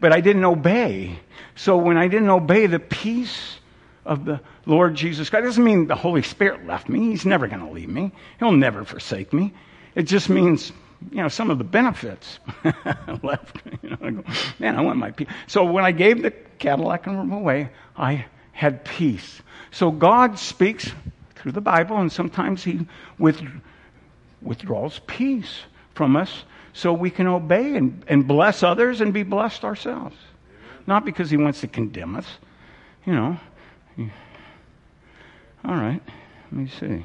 but 0.00 0.12
I 0.12 0.20
didn't 0.20 0.44
obey. 0.44 1.18
So 1.56 1.76
when 1.76 1.96
I 1.96 2.06
didn't 2.06 2.30
obey, 2.30 2.66
the 2.66 2.78
peace 2.78 3.59
of 4.06 4.24
the 4.24 4.40
Lord 4.64 4.94
Jesus 4.94 5.28
Christ. 5.28 5.42
It 5.42 5.46
doesn't 5.46 5.64
mean 5.64 5.86
the 5.86 5.94
Holy 5.94 6.22
Spirit 6.22 6.66
left 6.66 6.88
me. 6.88 7.10
He's 7.10 7.26
never 7.26 7.46
going 7.48 7.66
to 7.66 7.70
leave 7.70 7.88
me. 7.88 8.12
He'll 8.38 8.52
never 8.52 8.84
forsake 8.84 9.32
me. 9.32 9.52
It 9.94 10.04
just 10.04 10.28
means, 10.28 10.72
you 11.10 11.18
know, 11.18 11.28
some 11.28 11.50
of 11.50 11.58
the 11.58 11.64
benefits 11.64 12.38
left. 13.22 13.58
You 13.82 13.90
know, 13.90 13.98
I 14.02 14.10
go, 14.10 14.24
man, 14.58 14.76
I 14.76 14.80
want 14.80 14.98
my 14.98 15.10
peace. 15.10 15.28
So 15.46 15.64
when 15.64 15.84
I 15.84 15.92
gave 15.92 16.22
the 16.22 16.30
Cadillac 16.30 17.06
and 17.06 17.32
away, 17.32 17.68
I 17.96 18.24
had 18.52 18.84
peace. 18.84 19.42
So 19.70 19.90
God 19.90 20.38
speaks 20.38 20.90
through 21.34 21.52
the 21.52 21.60
Bible, 21.60 21.98
and 21.98 22.10
sometimes 22.10 22.64
He 22.64 22.86
with, 23.18 23.40
withdraws 24.40 25.00
peace 25.06 25.60
from 25.94 26.16
us 26.16 26.44
so 26.72 26.92
we 26.92 27.10
can 27.10 27.26
obey 27.26 27.76
and, 27.76 28.02
and 28.08 28.26
bless 28.26 28.62
others 28.62 29.00
and 29.00 29.12
be 29.12 29.22
blessed 29.22 29.64
ourselves. 29.64 30.16
Not 30.86 31.04
because 31.04 31.30
He 31.30 31.36
wants 31.36 31.60
to 31.60 31.68
condemn 31.68 32.16
us, 32.16 32.26
you 33.04 33.12
know. 33.12 33.38
All 33.98 35.74
right, 35.74 36.02
let 36.50 36.52
me 36.52 36.68
see. 36.68 37.04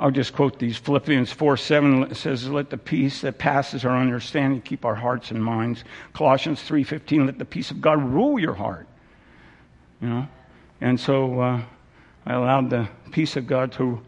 I'll 0.00 0.10
just 0.10 0.32
quote 0.32 0.58
these. 0.58 0.78
Philippians 0.78 1.30
4 1.30 1.58
7 1.58 2.14
says, 2.14 2.48
Let 2.48 2.70
the 2.70 2.78
peace 2.78 3.20
that 3.20 3.36
passes 3.36 3.84
our 3.84 3.96
understanding 3.96 4.62
keep 4.62 4.86
our 4.86 4.94
hearts 4.94 5.30
and 5.30 5.44
minds. 5.44 5.84
Colossians 6.14 6.62
3 6.62 6.82
15, 6.82 7.26
let 7.26 7.38
the 7.38 7.44
peace 7.44 7.70
of 7.70 7.82
God 7.82 8.02
rule 8.02 8.38
your 8.38 8.54
heart. 8.54 8.88
You 10.00 10.08
know? 10.08 10.28
And 10.80 10.98
so 10.98 11.40
uh, 11.40 11.62
I 12.24 12.32
allowed 12.32 12.70
the 12.70 12.88
peace 13.12 13.36
of 13.36 13.46
God 13.46 13.72
to 13.72 14.00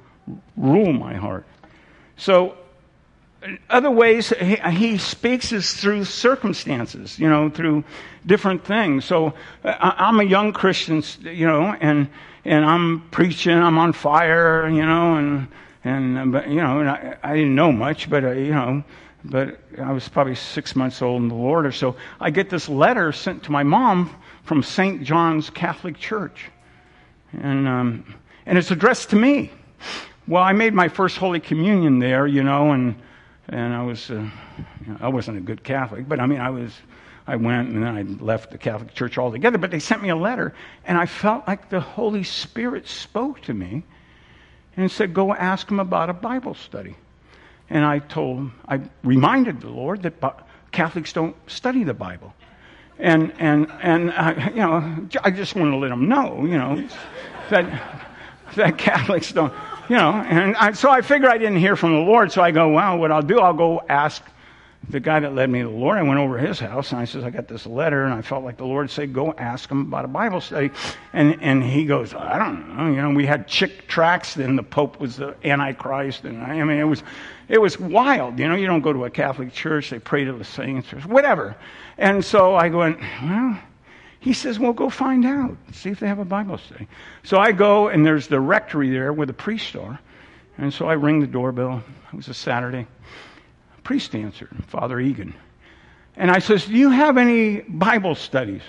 rule 0.56 0.94
my 0.94 1.14
heart. 1.14 1.44
So 2.16 2.56
other 3.68 3.90
ways 3.90 4.30
he, 4.30 4.56
he, 4.56 4.98
speaks 4.98 5.52
is 5.52 5.72
through 5.72 6.04
circumstances, 6.04 7.18
you 7.18 7.28
know, 7.28 7.50
through 7.50 7.84
different 8.24 8.64
things. 8.64 9.04
So 9.04 9.34
I, 9.64 10.08
am 10.08 10.20
a 10.20 10.24
young 10.24 10.52
Christian, 10.52 11.02
you 11.22 11.46
know, 11.46 11.76
and 11.80 12.08
and 12.44 12.64
I'm 12.64 13.08
preaching, 13.10 13.56
I'm 13.56 13.78
on 13.78 13.92
fire, 13.92 14.68
you 14.68 14.84
know, 14.84 15.16
and 15.16 15.48
and 15.84 16.32
but 16.32 16.48
you 16.48 16.56
know, 16.56 16.80
and 16.80 16.88
I, 16.88 17.16
I 17.22 17.34
didn't 17.34 17.54
know 17.54 17.72
much, 17.72 18.08
but 18.08 18.24
uh, 18.24 18.30
you 18.30 18.52
know, 18.52 18.84
but 19.24 19.58
I 19.78 19.92
was 19.92 20.08
probably 20.08 20.34
six 20.34 20.76
months 20.76 21.02
old 21.02 21.22
in 21.22 21.28
the 21.28 21.34
Lord 21.34 21.66
or 21.66 21.72
so. 21.72 21.96
I 22.20 22.30
get 22.30 22.50
this 22.50 22.68
letter 22.68 23.12
sent 23.12 23.44
to 23.44 23.52
my 23.52 23.62
mom 23.62 24.14
from 24.44 24.62
St. 24.62 25.02
John's 25.02 25.50
Catholic 25.50 25.98
Church, 25.98 26.50
and 27.32 27.66
um, 27.66 28.14
and 28.46 28.58
it's 28.58 28.70
addressed 28.70 29.10
to 29.10 29.16
me. 29.16 29.50
Well, 30.28 30.42
I 30.42 30.52
made 30.52 30.72
my 30.72 30.88
first 30.88 31.16
Holy 31.16 31.40
Communion 31.40 31.98
there, 31.98 32.28
you 32.28 32.44
know, 32.44 32.70
and 32.70 32.94
and 33.48 33.74
I 33.74 33.82
was, 33.82 34.10
uh, 34.10 34.28
I 35.00 35.08
wasn't 35.08 35.38
a 35.38 35.40
good 35.40 35.64
Catholic, 35.64 36.08
but 36.08 36.20
I 36.20 36.26
mean, 36.26 36.40
I 36.40 36.50
was, 36.50 36.72
I 37.26 37.36
went 37.36 37.68
and 37.68 37.82
then 37.82 37.96
I 37.96 38.02
left 38.24 38.50
the 38.50 38.58
Catholic 38.58 38.94
Church 38.94 39.18
altogether. 39.18 39.58
But 39.58 39.70
they 39.70 39.78
sent 39.78 40.02
me 40.02 40.08
a 40.08 40.16
letter, 40.16 40.54
and 40.84 40.98
I 40.98 41.06
felt 41.06 41.46
like 41.46 41.70
the 41.70 41.80
Holy 41.80 42.24
Spirit 42.24 42.88
spoke 42.88 43.40
to 43.42 43.54
me 43.54 43.84
and 44.76 44.90
said, 44.90 45.14
"Go 45.14 45.32
ask 45.34 45.70
him 45.70 45.80
about 45.80 46.10
a 46.10 46.14
Bible 46.14 46.54
study." 46.54 46.96
And 47.70 47.84
I 47.84 48.00
told 48.00 48.38
him, 48.38 48.60
I 48.68 48.80
reminded 49.02 49.60
the 49.60 49.70
Lord 49.70 50.02
that 50.02 50.14
Catholics 50.72 51.12
don't 51.12 51.36
study 51.48 51.84
the 51.84 51.94
Bible, 51.94 52.34
and 52.98 53.32
and 53.38 53.70
and 53.82 54.10
uh, 54.10 54.50
you 54.50 54.60
know, 54.60 55.08
I 55.22 55.30
just 55.30 55.54
want 55.54 55.72
to 55.72 55.76
let 55.76 55.90
him 55.90 56.08
know, 56.08 56.44
you 56.44 56.58
know, 56.58 56.88
that 57.50 58.08
that 58.56 58.78
Catholics 58.78 59.32
don't 59.32 59.52
you 59.92 59.98
know, 59.98 60.12
and 60.12 60.56
I, 60.56 60.72
so 60.72 60.88
I 60.88 61.02
figure 61.02 61.28
I 61.28 61.36
didn't 61.36 61.58
hear 61.58 61.76
from 61.76 61.92
the 61.92 61.98
Lord, 61.98 62.32
so 62.32 62.40
I 62.40 62.50
go, 62.50 62.70
well, 62.70 62.96
what 62.96 63.12
I'll 63.12 63.20
do, 63.20 63.40
I'll 63.40 63.52
go 63.52 63.82
ask 63.90 64.22
the 64.88 65.00
guy 65.00 65.20
that 65.20 65.34
led 65.34 65.50
me 65.50 65.60
to 65.60 65.68
the 65.68 65.74
Lord. 65.74 65.98
I 65.98 66.02
went 66.02 66.18
over 66.18 66.38
his 66.38 66.58
house 66.58 66.92
and 66.92 66.98
I 66.98 67.04
says, 67.04 67.24
I 67.24 67.28
got 67.28 67.46
this 67.46 67.66
letter, 67.66 68.04
and 68.04 68.14
I 68.14 68.22
felt 68.22 68.42
like 68.42 68.56
the 68.56 68.64
Lord 68.64 68.90
said, 68.90 69.12
go 69.12 69.34
ask 69.34 69.70
him 69.70 69.82
about 69.82 70.06
a 70.06 70.08
Bible 70.08 70.40
study. 70.40 70.70
And 71.12 71.42
and 71.42 71.62
he 71.62 71.84
goes, 71.84 72.14
I 72.14 72.38
don't 72.38 72.74
know, 72.74 72.86
you 72.86 73.02
know, 73.02 73.10
we 73.10 73.26
had 73.26 73.46
Chick 73.46 73.86
tracts, 73.86 74.32
then 74.32 74.56
the 74.56 74.62
Pope 74.62 74.98
was 74.98 75.16
the 75.16 75.36
Antichrist, 75.44 76.24
and 76.24 76.42
I, 76.42 76.60
I 76.60 76.64
mean, 76.64 76.78
it 76.78 76.84
was 76.84 77.02
it 77.50 77.60
was 77.60 77.78
wild, 77.78 78.38
you 78.38 78.48
know. 78.48 78.54
You 78.54 78.66
don't 78.66 78.80
go 78.80 78.94
to 78.94 79.04
a 79.04 79.10
Catholic 79.10 79.52
church; 79.52 79.90
they 79.90 79.98
pray 79.98 80.24
to 80.24 80.32
the 80.32 80.42
saints 80.42 80.90
or 80.94 81.00
whatever. 81.00 81.54
And 81.98 82.24
so 82.24 82.54
I 82.54 82.70
went, 82.70 82.98
well. 83.22 83.58
He 84.22 84.32
says, 84.32 84.58
Well, 84.58 84.72
go 84.72 84.88
find 84.88 85.26
out. 85.26 85.56
See 85.72 85.90
if 85.90 85.98
they 86.00 86.06
have 86.06 86.20
a 86.20 86.24
Bible 86.24 86.56
study. 86.56 86.86
So 87.24 87.38
I 87.38 87.52
go, 87.52 87.88
and 87.88 88.06
there's 88.06 88.28
the 88.28 88.40
rectory 88.40 88.88
there 88.88 89.12
where 89.12 89.26
the 89.26 89.32
priests 89.32 89.74
are. 89.74 89.98
And 90.58 90.72
so 90.72 90.86
I 90.86 90.92
ring 90.92 91.20
the 91.20 91.26
doorbell. 91.26 91.82
It 92.12 92.16
was 92.16 92.28
a 92.28 92.34
Saturday. 92.34 92.86
A 93.76 93.80
priest 93.82 94.14
answered, 94.14 94.50
Father 94.68 95.00
Egan. 95.00 95.34
And 96.16 96.30
I 96.30 96.38
says, 96.38 96.66
Do 96.66 96.72
you 96.72 96.90
have 96.90 97.18
any 97.18 97.62
Bible 97.62 98.14
studies? 98.14 98.62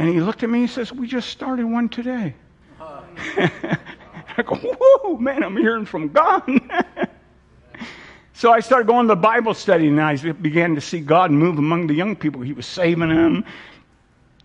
and 0.00 0.08
he 0.08 0.18
looked 0.18 0.42
at 0.42 0.48
me 0.48 0.60
and 0.60 0.70
says, 0.70 0.90
We 0.90 1.06
just 1.06 1.28
started 1.28 1.66
one 1.66 1.90
today. 1.90 2.34
I 2.80 4.42
go, 4.46 4.54
Whoa, 4.56 5.18
man, 5.18 5.42
I'm 5.42 5.56
hearing 5.58 5.84
from 5.84 6.08
God. 6.08 6.42
so 8.40 8.50
I 8.50 8.60
started 8.60 8.86
going 8.86 9.06
to 9.08 9.16
Bible 9.16 9.52
study, 9.52 9.86
and 9.86 10.00
I 10.00 10.16
began 10.16 10.74
to 10.74 10.80
see 10.80 11.00
God 11.00 11.30
move 11.30 11.58
among 11.58 11.88
the 11.88 11.92
young 11.92 12.16
people. 12.16 12.40
He 12.40 12.54
was 12.54 12.64
saving 12.64 13.10
them. 13.10 13.44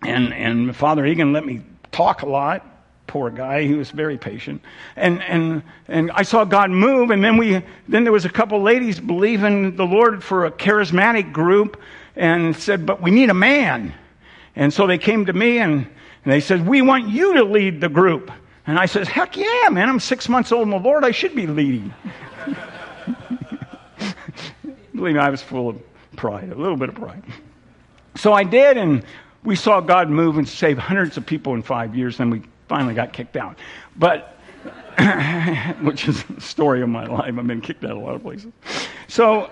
And, 0.02 0.34
and 0.34 0.76
Father 0.76 1.06
Egan 1.06 1.32
let 1.32 1.46
me 1.46 1.62
talk 1.92 2.20
a 2.20 2.26
lot 2.26 2.62
poor 3.06 3.30
guy. 3.30 3.62
He 3.62 3.72
was 3.72 3.90
very 3.90 4.18
patient. 4.18 4.60
And, 4.96 5.22
and, 5.22 5.62
and 5.88 6.10
I 6.10 6.24
saw 6.24 6.44
God 6.44 6.70
move. 6.70 7.10
And 7.10 7.24
then 7.24 7.38
we, 7.38 7.62
then 7.88 8.04
there 8.04 8.12
was 8.12 8.26
a 8.26 8.28
couple 8.28 8.60
ladies 8.60 9.00
believing 9.00 9.76
the 9.76 9.86
Lord 9.86 10.22
for 10.22 10.44
a 10.44 10.50
charismatic 10.50 11.32
group 11.32 11.80
and 12.16 12.54
said, 12.54 12.84
but 12.84 13.00
we 13.00 13.10
need 13.10 13.30
a 13.30 13.34
man. 13.34 13.94
And 14.56 14.74
so 14.74 14.86
they 14.86 14.98
came 14.98 15.24
to 15.24 15.32
me 15.32 15.56
and, 15.56 15.72
and 16.24 16.32
they 16.34 16.40
said, 16.40 16.66
we 16.66 16.82
want 16.82 17.08
you 17.08 17.32
to 17.36 17.44
lead 17.44 17.80
the 17.80 17.88
group. 17.88 18.30
And 18.66 18.78
I 18.78 18.84
said, 18.84 19.08
heck 19.08 19.38
yeah, 19.38 19.70
man. 19.70 19.88
I'm 19.88 20.00
six 20.00 20.28
months 20.28 20.52
old 20.52 20.64
in 20.64 20.70
the 20.70 20.76
Lord. 20.76 21.02
I 21.02 21.12
should 21.12 21.34
be 21.34 21.46
leading. 21.46 21.94
Believe 24.96 25.14
me, 25.14 25.20
I 25.20 25.30
was 25.30 25.42
full 25.42 25.68
of 25.68 25.78
pride, 26.16 26.50
a 26.50 26.54
little 26.54 26.76
bit 26.76 26.88
of 26.88 26.94
pride. 26.94 27.22
So 28.14 28.32
I 28.32 28.44
did, 28.44 28.78
and 28.78 29.04
we 29.44 29.54
saw 29.54 29.80
God 29.80 30.08
move 30.08 30.38
and 30.38 30.48
save 30.48 30.78
hundreds 30.78 31.16
of 31.16 31.26
people 31.26 31.54
in 31.54 31.62
five 31.62 31.94
years. 31.94 32.16
Then 32.16 32.30
we 32.30 32.42
finally 32.68 32.94
got 32.94 33.12
kicked 33.12 33.36
out. 33.36 33.58
But, 33.96 34.38
which 35.82 36.08
is 36.08 36.24
the 36.24 36.40
story 36.40 36.82
of 36.82 36.88
my 36.88 37.06
life. 37.06 37.34
I've 37.38 37.46
been 37.46 37.60
kicked 37.60 37.84
out 37.84 37.92
a 37.92 38.00
lot 38.00 38.14
of 38.14 38.22
places. 38.22 38.52
So, 39.06 39.50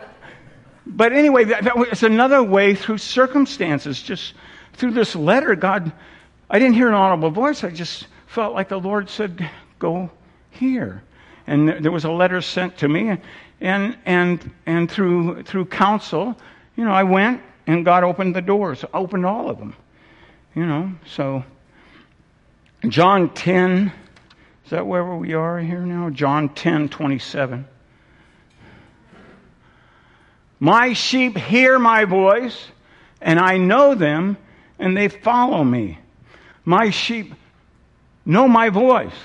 but 0.86 1.12
anyway, 1.12 1.44
that, 1.44 1.64
that 1.64 1.76
was 1.76 2.02
another 2.02 2.42
way 2.42 2.74
through 2.74 2.98
circumstances. 2.98 4.02
Just 4.02 4.34
through 4.72 4.92
this 4.92 5.14
letter, 5.14 5.54
God, 5.54 5.92
I 6.48 6.58
didn't 6.58 6.74
hear 6.74 6.88
an 6.88 6.94
audible 6.94 7.30
voice. 7.30 7.64
I 7.64 7.70
just 7.70 8.06
felt 8.26 8.54
like 8.54 8.68
the 8.68 8.80
Lord 8.80 9.10
said, 9.10 9.48
go 9.78 10.10
here. 10.50 11.02
And 11.46 11.68
there 11.84 11.92
was 11.92 12.04
a 12.04 12.10
letter 12.10 12.40
sent 12.40 12.78
to 12.78 12.88
me, 12.88 13.18
and, 13.64 13.96
and, 14.04 14.52
and 14.66 14.90
through, 14.90 15.42
through 15.44 15.64
counsel, 15.64 16.36
you 16.76 16.84
know, 16.84 16.92
I 16.92 17.02
went 17.02 17.40
and 17.66 17.82
God 17.82 18.04
opened 18.04 18.36
the 18.36 18.42
doors, 18.42 18.84
opened 18.92 19.24
all 19.24 19.48
of 19.48 19.58
them. 19.58 19.74
You 20.54 20.66
know, 20.66 20.92
so 21.06 21.42
John 22.86 23.32
10, 23.32 23.90
is 24.64 24.70
that 24.70 24.86
where 24.86 25.04
we 25.16 25.32
are 25.32 25.58
here 25.58 25.80
now? 25.80 26.10
John 26.10 26.50
10, 26.50 26.90
27. 26.90 27.66
My 30.60 30.92
sheep 30.92 31.36
hear 31.38 31.78
my 31.78 32.04
voice, 32.04 32.68
and 33.22 33.40
I 33.40 33.56
know 33.56 33.94
them, 33.94 34.36
and 34.78 34.94
they 34.94 35.08
follow 35.08 35.64
me. 35.64 35.98
My 36.66 36.90
sheep 36.90 37.32
know 38.26 38.46
my 38.46 38.68
voice. 38.68 39.16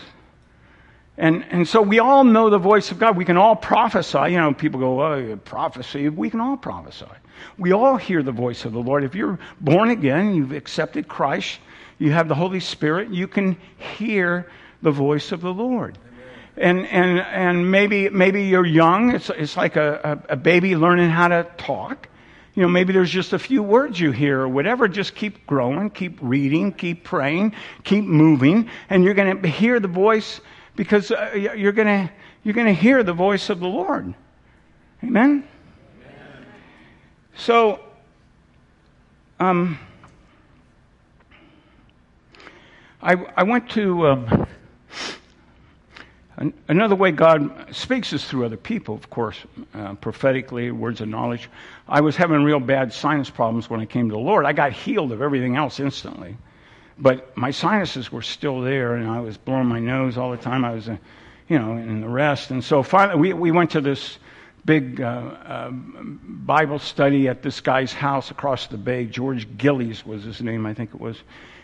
And, 1.19 1.45
and 1.51 1.67
so 1.67 1.81
we 1.81 1.99
all 1.99 2.23
know 2.23 2.49
the 2.49 2.57
voice 2.57 2.91
of 2.91 2.97
God. 2.97 3.17
We 3.17 3.25
can 3.25 3.35
all 3.35 3.53
prophesy. 3.53 4.31
You 4.31 4.37
know, 4.37 4.53
people 4.53 4.79
go, 4.79 5.03
oh, 5.03 5.35
prophecy. 5.35 6.07
We 6.07 6.29
can 6.29 6.39
all 6.39 6.55
prophesy. 6.55 7.11
We 7.57 7.73
all 7.73 7.97
hear 7.97 8.23
the 8.23 8.31
voice 8.31 8.63
of 8.63 8.71
the 8.71 8.79
Lord. 8.79 9.03
If 9.03 9.15
you're 9.15 9.37
born 9.59 9.89
again, 9.89 10.33
you've 10.33 10.53
accepted 10.53 11.09
Christ, 11.09 11.59
you 11.97 12.13
have 12.13 12.29
the 12.29 12.35
Holy 12.35 12.61
Spirit, 12.61 13.09
you 13.09 13.27
can 13.27 13.57
hear 13.97 14.49
the 14.81 14.91
voice 14.91 15.33
of 15.33 15.41
the 15.41 15.53
Lord. 15.53 15.97
And, 16.55 16.87
and, 16.87 17.19
and 17.19 17.69
maybe, 17.69 18.07
maybe 18.07 18.43
you're 18.43 18.65
young. 18.65 19.13
It's, 19.13 19.29
it's 19.29 19.57
like 19.57 19.75
a, 19.75 20.23
a, 20.29 20.37
baby 20.37 20.77
learning 20.77 21.09
how 21.09 21.27
to 21.27 21.45
talk. 21.57 22.07
You 22.53 22.61
know, 22.61 22.69
maybe 22.69 22.93
there's 22.93 23.11
just 23.11 23.33
a 23.33 23.39
few 23.39 23.61
words 23.61 23.99
you 23.99 24.11
hear 24.11 24.39
or 24.39 24.47
whatever. 24.47 24.87
Just 24.87 25.15
keep 25.15 25.45
growing, 25.45 25.89
keep 25.89 26.17
reading, 26.21 26.71
keep 26.71 27.03
praying, 27.03 27.55
keep 27.83 28.05
moving, 28.05 28.69
and 28.89 29.03
you're 29.03 29.13
going 29.13 29.41
to 29.41 29.49
hear 29.49 29.81
the 29.81 29.89
voice 29.89 30.39
because 30.75 31.11
uh, 31.11 31.31
you're 31.33 31.71
going 31.71 32.09
you're 32.43 32.53
going 32.53 32.67
to 32.67 32.73
hear 32.73 33.03
the 33.03 33.13
voice 33.13 33.49
of 33.49 33.59
the 33.59 33.67
Lord. 33.67 34.13
Amen. 35.03 35.47
Amen. 36.01 36.45
So, 37.35 37.79
um, 39.39 39.79
I, 43.01 43.13
I 43.37 43.43
went 43.43 43.69
to 43.71 44.07
um, 44.07 44.47
another 46.67 46.95
way 46.95 47.11
God 47.11 47.73
speaks 47.73 48.13
is 48.13 48.25
through 48.25 48.45
other 48.45 48.57
people, 48.57 48.95
of 48.95 49.09
course, 49.09 49.37
uh, 49.73 49.93
prophetically, 49.95 50.71
words 50.71 51.01
of 51.01 51.07
knowledge. 51.07 51.49
I 51.87 52.01
was 52.01 52.15
having 52.15 52.43
real 52.43 52.59
bad 52.59 52.93
sinus 52.93 53.29
problems 53.29 53.69
when 53.69 53.79
I 53.79 53.85
came 53.85 54.09
to 54.09 54.13
the 54.13 54.19
Lord. 54.19 54.45
I 54.45 54.53
got 54.53 54.71
healed 54.73 55.11
of 55.11 55.21
everything 55.21 55.55
else 55.55 55.79
instantly, 55.79 56.37
but 56.99 57.35
my 57.35 57.51
sinuses 57.51 58.11
were 58.11 58.21
still 58.21 58.61
there, 58.61 58.95
and 58.95 59.09
I 59.09 59.19
was 59.21 59.37
blowing 59.37 59.67
my 59.67 59.79
nose 59.79 60.17
all 60.17 60.31
the 60.31 60.37
time. 60.37 60.65
I 60.65 60.73
was, 60.73 60.89
uh, 60.89 60.97
you 61.47 61.57
know, 61.57 61.77
in 61.77 62.01
the 62.01 62.09
rest. 62.09 62.51
And 62.51 62.63
so 62.63 62.83
finally, 62.83 63.19
we, 63.19 63.33
we 63.33 63.51
went 63.51 63.71
to 63.71 63.81
this 63.81 64.17
big 64.65 65.01
uh, 65.01 65.05
uh, 65.05 65.71
Bible 65.71 66.79
study 66.79 67.27
at 67.27 67.41
this 67.41 67.61
guy's 67.61 67.93
house 67.93 68.31
across 68.31 68.67
the 68.67 68.77
bay. 68.77 69.05
George 69.05 69.47
Gillies 69.57 70.05
was 70.05 70.23
his 70.23 70.41
name, 70.41 70.65
I 70.65 70.73
think 70.73 70.93
it 70.93 70.99
was 70.99 71.17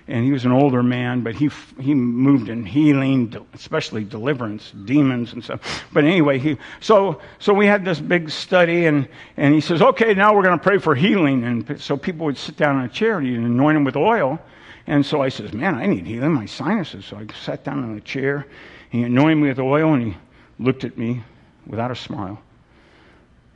and 0.07 0.23
he 0.23 0.31
was 0.31 0.45
an 0.45 0.51
older 0.51 0.83
man, 0.83 1.21
but 1.21 1.35
he 1.35 1.49
he 1.79 1.93
moved 1.93 2.49
in 2.49 2.65
healing, 2.65 3.35
especially 3.53 4.03
deliverance, 4.03 4.71
demons 4.85 5.33
and 5.33 5.43
stuff. 5.43 5.85
But 5.91 6.03
anyway, 6.03 6.37
he 6.37 6.57
so 6.79 7.21
so 7.39 7.53
we 7.53 7.65
had 7.65 7.83
this 7.83 7.99
big 7.99 8.29
study, 8.29 8.85
and 8.85 9.07
and 9.37 9.53
he 9.53 9.61
says, 9.61 9.81
okay, 9.81 10.13
now 10.13 10.35
we're 10.35 10.43
going 10.43 10.57
to 10.57 10.63
pray 10.63 10.77
for 10.77 10.93
healing, 10.93 11.43
and 11.43 11.81
so 11.81 11.97
people 11.97 12.25
would 12.27 12.37
sit 12.37 12.55
down 12.55 12.79
in 12.79 12.85
a 12.85 12.89
chair 12.89 13.17
and 13.17 13.27
anoint 13.27 13.75
them 13.75 13.83
with 13.83 13.95
oil, 13.95 14.39
and 14.87 15.05
so 15.05 15.21
I 15.21 15.29
says, 15.29 15.53
man, 15.53 15.75
I 15.75 15.85
need 15.85 16.05
healing, 16.05 16.33
my 16.33 16.45
sinuses. 16.45 17.05
So 17.05 17.17
I 17.17 17.25
sat 17.33 17.63
down 17.63 17.83
in 17.83 17.97
a 17.97 18.01
chair, 18.01 18.45
he 18.89 19.03
anointed 19.03 19.37
me 19.37 19.49
with 19.49 19.59
oil, 19.59 19.93
and 19.93 20.13
he 20.13 20.17
looked 20.59 20.83
at 20.83 20.97
me 20.97 21.23
without 21.65 21.91
a 21.91 21.95
smile. 21.95 22.39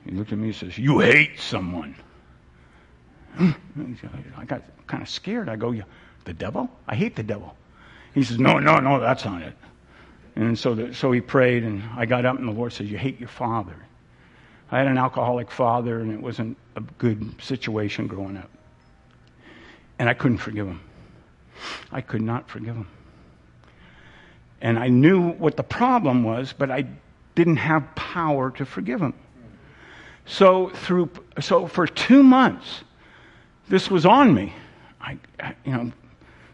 He 0.05 0.11
looked 0.11 0.31
at 0.31 0.37
me 0.37 0.47
and 0.47 0.55
says, 0.55 0.77
you 0.77 0.99
hate 0.99 1.39
someone. 1.39 1.95
I 3.39 4.45
got 4.45 4.63
kind 4.87 5.03
of 5.03 5.09
scared. 5.09 5.49
I 5.49 5.55
go. 5.55 5.73
The 6.25 6.33
devil? 6.33 6.69
I 6.87 6.95
hate 6.95 7.15
the 7.15 7.23
devil. 7.23 7.55
He 8.13 8.23
says, 8.23 8.39
No, 8.39 8.59
no, 8.59 8.79
no, 8.79 8.99
that's 8.99 9.25
not 9.25 9.41
it. 9.41 9.53
And 10.35 10.57
so, 10.57 10.75
the, 10.75 10.93
so 10.93 11.11
he 11.11 11.21
prayed, 11.21 11.63
and 11.63 11.83
I 11.95 12.05
got 12.05 12.25
up, 12.25 12.37
and 12.37 12.47
the 12.47 12.51
Lord 12.51 12.73
says, 12.73 12.89
You 12.91 12.97
hate 12.97 13.19
your 13.19 13.29
father. 13.29 13.75
I 14.71 14.77
had 14.79 14.87
an 14.87 14.97
alcoholic 14.97 15.49
father, 15.49 15.99
and 15.99 16.11
it 16.11 16.21
wasn't 16.21 16.57
a 16.75 16.81
good 16.81 17.41
situation 17.41 18.07
growing 18.07 18.37
up. 18.37 18.49
And 19.97 20.07
I 20.07 20.13
couldn't 20.13 20.37
forgive 20.37 20.67
him. 20.67 20.81
I 21.91 22.01
could 22.01 22.21
not 22.21 22.49
forgive 22.49 22.75
him. 22.75 22.87
And 24.61 24.77
I 24.77 24.89
knew 24.89 25.31
what 25.31 25.55
the 25.57 25.63
problem 25.63 26.23
was, 26.23 26.53
but 26.53 26.69
I 26.69 26.85
didn't 27.35 27.57
have 27.57 27.95
power 27.95 28.51
to 28.51 28.65
forgive 28.65 29.01
him. 29.01 29.13
So 30.25 30.69
through 30.69 31.09
so 31.39 31.67
for 31.67 31.87
2 31.87 32.23
months 32.23 32.83
this 33.69 33.89
was 33.89 34.05
on 34.05 34.33
me. 34.33 34.53
I 35.01 35.17
you 35.65 35.71
know 35.71 35.91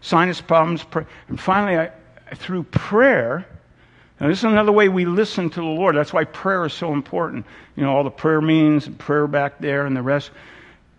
sinus 0.02 0.40
problems. 0.40 0.86
And 1.28 1.40
finally, 1.40 1.78
I, 1.78 2.36
through 2.36 2.64
prayer, 2.64 3.46
now 4.20 4.28
this 4.28 4.40
is 4.40 4.44
another 4.44 4.72
way 4.72 4.88
we 4.88 5.06
listen 5.06 5.50
to 5.50 5.60
the 5.60 5.66
Lord. 5.66 5.96
That's 5.96 6.14
why 6.14 6.26
prayer 6.26 6.66
is 6.66 6.74
so 6.74 6.94
important. 6.94 7.46
You 7.76 7.84
know, 7.84 7.96
all 7.96 8.04
the 8.04 8.12
prayer 8.12 8.40
means 8.42 8.88
and 8.88 8.98
prayer 8.98 9.28
back 9.28 9.60
there 9.60 9.86
and 9.86 9.98
the 9.98 10.04
rest. 10.04 10.32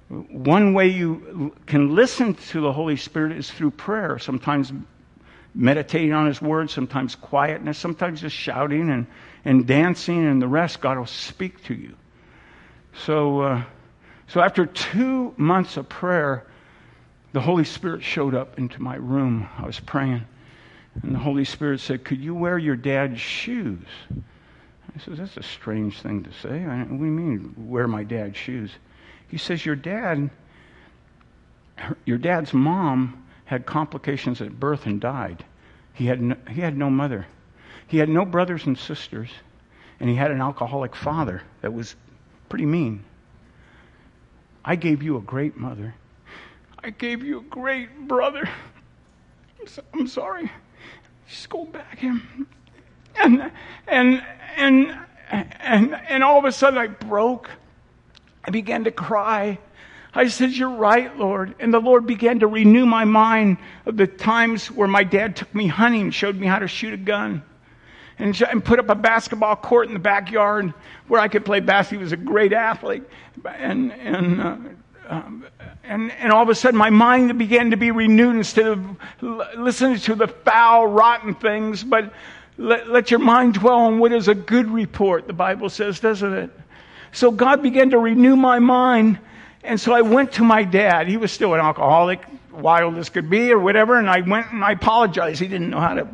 One 0.08 0.72
way 0.72 0.88
you 0.88 1.54
can 1.66 1.94
listen 1.94 2.34
to 2.34 2.60
the 2.60 2.72
Holy 2.72 2.96
Spirit 2.96 3.32
is 3.32 3.50
through 3.50 3.72
prayer. 3.72 4.18
Sometimes 4.18 4.72
meditating 5.54 6.12
on 6.12 6.26
His 6.26 6.40
Word, 6.40 6.70
sometimes 6.70 7.16
quietness, 7.16 7.76
sometimes 7.78 8.20
just 8.20 8.36
shouting 8.36 8.90
and, 8.90 9.06
and 9.44 9.66
dancing 9.66 10.24
and 10.26 10.40
the 10.40 10.46
rest. 10.46 10.80
God 10.80 10.98
will 10.98 11.06
speak 11.06 11.64
to 11.64 11.74
you. 11.74 11.96
So, 13.04 13.40
uh, 13.40 13.64
so 14.28 14.40
after 14.40 14.66
two 14.66 15.34
months 15.36 15.76
of 15.76 15.88
prayer, 15.88 16.46
the 17.32 17.40
Holy 17.40 17.64
Spirit 17.64 18.02
showed 18.02 18.34
up 18.34 18.58
into 18.58 18.80
my 18.80 18.96
room. 18.96 19.48
I 19.58 19.66
was 19.66 19.80
praying. 19.80 20.24
And 21.02 21.14
the 21.14 21.18
Holy 21.18 21.44
Spirit 21.44 21.80
said, 21.80 22.04
Could 22.04 22.20
you 22.20 22.34
wear 22.34 22.58
your 22.58 22.76
dad's 22.76 23.20
shoes? 23.20 23.86
I 24.10 24.98
said, 25.04 25.16
That's 25.16 25.36
a 25.36 25.42
strange 25.42 26.00
thing 26.00 26.22
to 26.24 26.32
say. 26.32 26.64
what 26.64 26.88
do 26.88 26.94
you 26.94 27.10
mean, 27.10 27.54
wear 27.58 27.88
my 27.88 28.04
dad's 28.04 28.36
shoes? 28.36 28.70
He 29.28 29.38
says, 29.38 29.64
Your 29.64 29.76
dad, 29.76 30.30
your 32.04 32.18
dad's 32.18 32.52
mom 32.52 33.24
had 33.44 33.66
complications 33.66 34.40
at 34.40 34.58
birth 34.58 34.86
and 34.86 35.00
died. 35.00 35.44
He 35.94 36.06
had 36.06 36.20
no, 36.20 36.36
he 36.50 36.60
had 36.60 36.76
no 36.76 36.90
mother. 36.90 37.26
He 37.86 37.98
had 37.98 38.08
no 38.08 38.24
brothers 38.24 38.66
and 38.66 38.76
sisters. 38.76 39.30
And 39.98 40.10
he 40.10 40.16
had 40.16 40.30
an 40.30 40.40
alcoholic 40.40 40.94
father 40.94 41.42
that 41.62 41.72
was 41.72 41.96
pretty 42.48 42.66
mean. 42.66 43.04
I 44.64 44.76
gave 44.76 45.02
you 45.02 45.16
a 45.16 45.20
great 45.20 45.56
mother 45.56 45.94
I 46.86 46.90
gave 46.90 47.24
you 47.24 47.38
a 47.40 47.42
great 47.42 48.06
brother. 48.06 48.48
I'm 49.92 50.06
sorry. 50.06 50.48
Just 51.28 51.50
go 51.50 51.64
back 51.64 51.98
him. 51.98 52.46
And, 53.16 53.50
and, 53.88 54.22
and, 54.56 54.96
and, 55.28 55.94
and 55.94 56.22
all 56.22 56.38
of 56.38 56.44
a 56.44 56.52
sudden 56.52 56.78
I 56.78 56.86
broke. 56.86 57.50
I 58.46 58.50
began 58.50 58.84
to 58.84 58.90
cry. 58.90 59.58
I 60.14 60.28
said, 60.28 60.52
You're 60.52 60.76
right, 60.76 61.16
Lord. 61.16 61.54
And 61.58 61.74
the 61.74 61.80
Lord 61.80 62.06
began 62.06 62.40
to 62.40 62.46
renew 62.46 62.86
my 62.86 63.04
mind 63.04 63.58
of 63.84 63.96
the 63.96 64.06
times 64.06 64.70
where 64.70 64.88
my 64.88 65.04
dad 65.04 65.36
took 65.36 65.54
me 65.54 65.66
hunting, 65.66 66.10
showed 66.10 66.36
me 66.36 66.46
how 66.46 66.58
to 66.58 66.68
shoot 66.68 66.94
a 66.94 66.98
gun, 66.98 67.42
and, 68.18 68.40
and 68.42 68.64
put 68.64 68.78
up 68.78 68.88
a 68.88 68.94
basketball 68.94 69.56
court 69.56 69.88
in 69.88 69.94
the 69.94 70.00
backyard 70.00 70.72
where 71.08 71.20
I 71.20 71.28
could 71.28 71.44
play 71.44 71.60
basketball. 71.60 71.98
He 71.98 72.04
was 72.04 72.12
a 72.12 72.16
great 72.16 72.52
athlete. 72.52 73.02
And, 73.44 73.92
and, 73.92 74.40
uh, 74.40 74.56
um, 75.08 75.46
and, 75.84 76.10
and 76.12 76.32
all 76.32 76.42
of 76.42 76.48
a 76.48 76.54
sudden, 76.54 76.78
my 76.78 76.90
mind 76.90 77.36
began 77.38 77.70
to 77.72 77.76
be 77.76 77.90
renewed 77.90 78.36
instead 78.36 78.66
of 78.66 78.96
listening 79.20 79.98
to 79.98 80.14
the 80.14 80.28
foul, 80.28 80.86
rotten 80.86 81.34
things, 81.34 81.84
but 81.84 82.12
let, 82.58 82.88
let 82.88 83.10
your 83.10 83.20
mind 83.20 83.54
dwell 83.54 83.80
on 83.80 83.98
what 83.98 84.12
is 84.12 84.28
a 84.28 84.34
good 84.34 84.70
report, 84.70 85.26
the 85.26 85.34
Bible 85.34 85.68
says, 85.68 86.00
doesn't 86.00 86.32
it? 86.32 86.50
So 87.12 87.30
God 87.30 87.62
began 87.62 87.90
to 87.90 87.98
renew 87.98 88.36
my 88.36 88.58
mind 88.58 89.18
and 89.66 89.80
so 89.80 89.92
I 89.92 90.02
went 90.02 90.32
to 90.32 90.44
my 90.44 90.62
dad. 90.62 91.08
He 91.08 91.16
was 91.16 91.32
still 91.32 91.54
an 91.54 91.60
alcoholic, 91.60 92.24
wild 92.52 92.96
as 92.98 93.10
could 93.10 93.28
be, 93.28 93.52
or 93.52 93.58
whatever. 93.58 93.98
And 93.98 94.08
I 94.08 94.20
went 94.20 94.52
and 94.52 94.64
I 94.64 94.72
apologized. 94.72 95.40
He 95.40 95.48
didn't 95.48 95.70
know 95.70 95.80
how 95.80 95.94
to. 95.94 96.08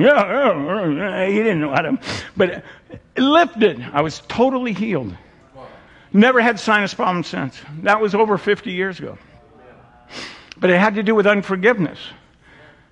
yeah 0.00 1.26
He 1.26 1.36
didn't 1.36 1.60
know 1.60 1.70
how 1.70 1.82
to. 1.82 1.98
But 2.36 2.64
it 3.14 3.22
lifted. 3.22 3.84
I 3.92 4.02
was 4.02 4.20
totally 4.28 4.72
healed. 4.72 5.16
Never 6.12 6.40
had 6.40 6.58
sinus 6.58 6.94
problems 6.94 7.26
since. 7.26 7.60
That 7.82 8.00
was 8.00 8.14
over 8.14 8.38
50 8.38 8.70
years 8.70 8.98
ago. 8.98 9.18
But 10.56 10.70
it 10.70 10.78
had 10.78 10.94
to 10.96 11.02
do 11.02 11.14
with 11.14 11.26
unforgiveness, 11.26 11.98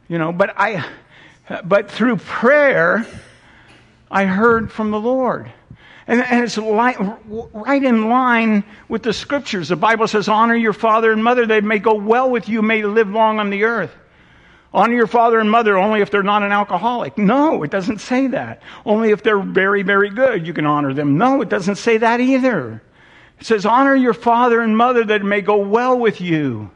you 0.08 0.18
know. 0.18 0.32
But 0.32 0.54
I, 0.56 0.84
but 1.64 1.90
through 1.90 2.16
prayer, 2.16 3.06
I 4.10 4.24
heard 4.24 4.72
from 4.72 4.90
the 4.90 5.00
Lord. 5.00 5.52
And, 6.08 6.22
and 6.22 6.42
it's 6.42 6.56
li- 6.56 6.96
right 7.52 7.84
in 7.84 8.08
line 8.08 8.64
with 8.88 9.02
the 9.02 9.12
scriptures. 9.12 9.68
The 9.68 9.76
Bible 9.76 10.08
says, 10.08 10.26
Honor 10.26 10.56
your 10.56 10.72
father 10.72 11.12
and 11.12 11.22
mother, 11.22 11.46
they 11.46 11.60
may 11.60 11.78
go 11.78 11.94
well 11.94 12.30
with 12.30 12.48
you, 12.48 12.62
may 12.62 12.82
live 12.82 13.10
long 13.10 13.38
on 13.38 13.50
the 13.50 13.64
earth. 13.64 13.94
Honor 14.72 14.94
your 14.94 15.06
father 15.06 15.38
and 15.38 15.50
mother 15.50 15.76
only 15.76 16.00
if 16.00 16.10
they're 16.10 16.22
not 16.22 16.42
an 16.42 16.50
alcoholic. 16.50 17.16
No, 17.18 17.62
it 17.62 17.70
doesn't 17.70 17.98
say 17.98 18.26
that. 18.28 18.62
Only 18.86 19.10
if 19.10 19.22
they're 19.22 19.38
very, 19.38 19.82
very 19.82 20.08
good, 20.08 20.46
you 20.46 20.54
can 20.54 20.66
honor 20.66 20.94
them. 20.94 21.18
No, 21.18 21.42
it 21.42 21.50
doesn't 21.50 21.76
say 21.76 21.98
that 21.98 22.20
either. 22.20 22.82
It 23.38 23.46
says, 23.46 23.66
Honor 23.66 23.94
your 23.94 24.14
father 24.14 24.62
and 24.62 24.76
mother 24.76 25.04
that 25.04 25.20
it 25.20 25.24
may 25.24 25.42
go 25.42 25.58
well 25.58 25.98
with 25.98 26.22
you. 26.22 26.70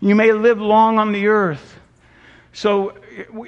You 0.00 0.16
may 0.16 0.32
live 0.32 0.60
long 0.60 0.98
on 0.98 1.12
the 1.12 1.28
earth. 1.28 1.78
So 2.52 2.96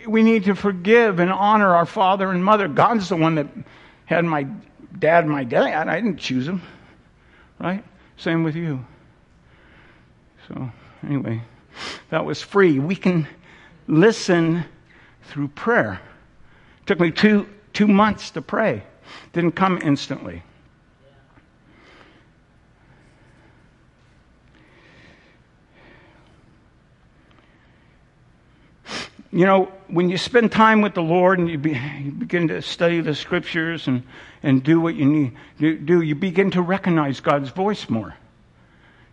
we 0.07 0.23
need 0.23 0.45
to 0.45 0.55
forgive 0.55 1.19
and 1.19 1.33
honor 1.33 1.75
our 1.75 1.87
father 1.87 2.31
and 2.31 2.45
mother. 2.45 2.69
God's 2.69 3.09
the 3.09 3.17
one 3.17 3.35
that 3.35 3.49
had 4.07 4.25
my 4.25 4.47
dad 4.99 5.27
my 5.27 5.45
dad. 5.45 5.89
I 5.89 6.01
didn't 6.01 6.19
choose 6.19 6.47
him. 6.47 6.63
Right? 7.59 7.85
Same 8.17 8.45
with 8.45 8.57
you. 8.57 8.85
So, 10.49 10.71
anyway, 11.07 11.43
that 12.11 12.25
was 12.25 12.43
free. 12.43 12.79
We 12.79 12.97
can 12.97 13.27
listen 13.87 14.65
through 15.25 15.49
prayer. 15.49 16.01
It 16.81 16.87
took 16.87 17.01
me 17.01 17.11
two, 17.11 17.49
two 17.73 17.89
months 17.89 18.31
to 18.33 18.43
pray, 18.43 18.83
didn't 19.33 19.53
come 19.53 19.81
instantly. 19.83 20.43
You 29.35 29.47
know, 29.47 29.73
when 29.89 30.11
you 30.11 30.17
spend 30.17 30.53
time 30.53 30.81
with 30.81 30.95
the 30.95 31.03
Lord 31.03 31.41
and 31.41 31.49
you, 31.51 31.59
be, 31.59 31.71
you 31.73 32.13
begin 32.13 32.47
to 32.49 32.63
study 32.63 33.01
the 33.01 33.17
scriptures 33.17 33.89
and, 33.89 34.05
and 34.45 34.63
do 34.63 34.81
what 34.81 34.95
you 34.95 35.07
need 35.07 35.33
to 35.59 35.77
do, 35.77 36.03
you 36.03 36.15
begin 36.15 36.53
to 36.53 36.63
recognize 36.63 37.19
God's 37.19 37.49
voice 37.49 37.91
more. 37.91 38.15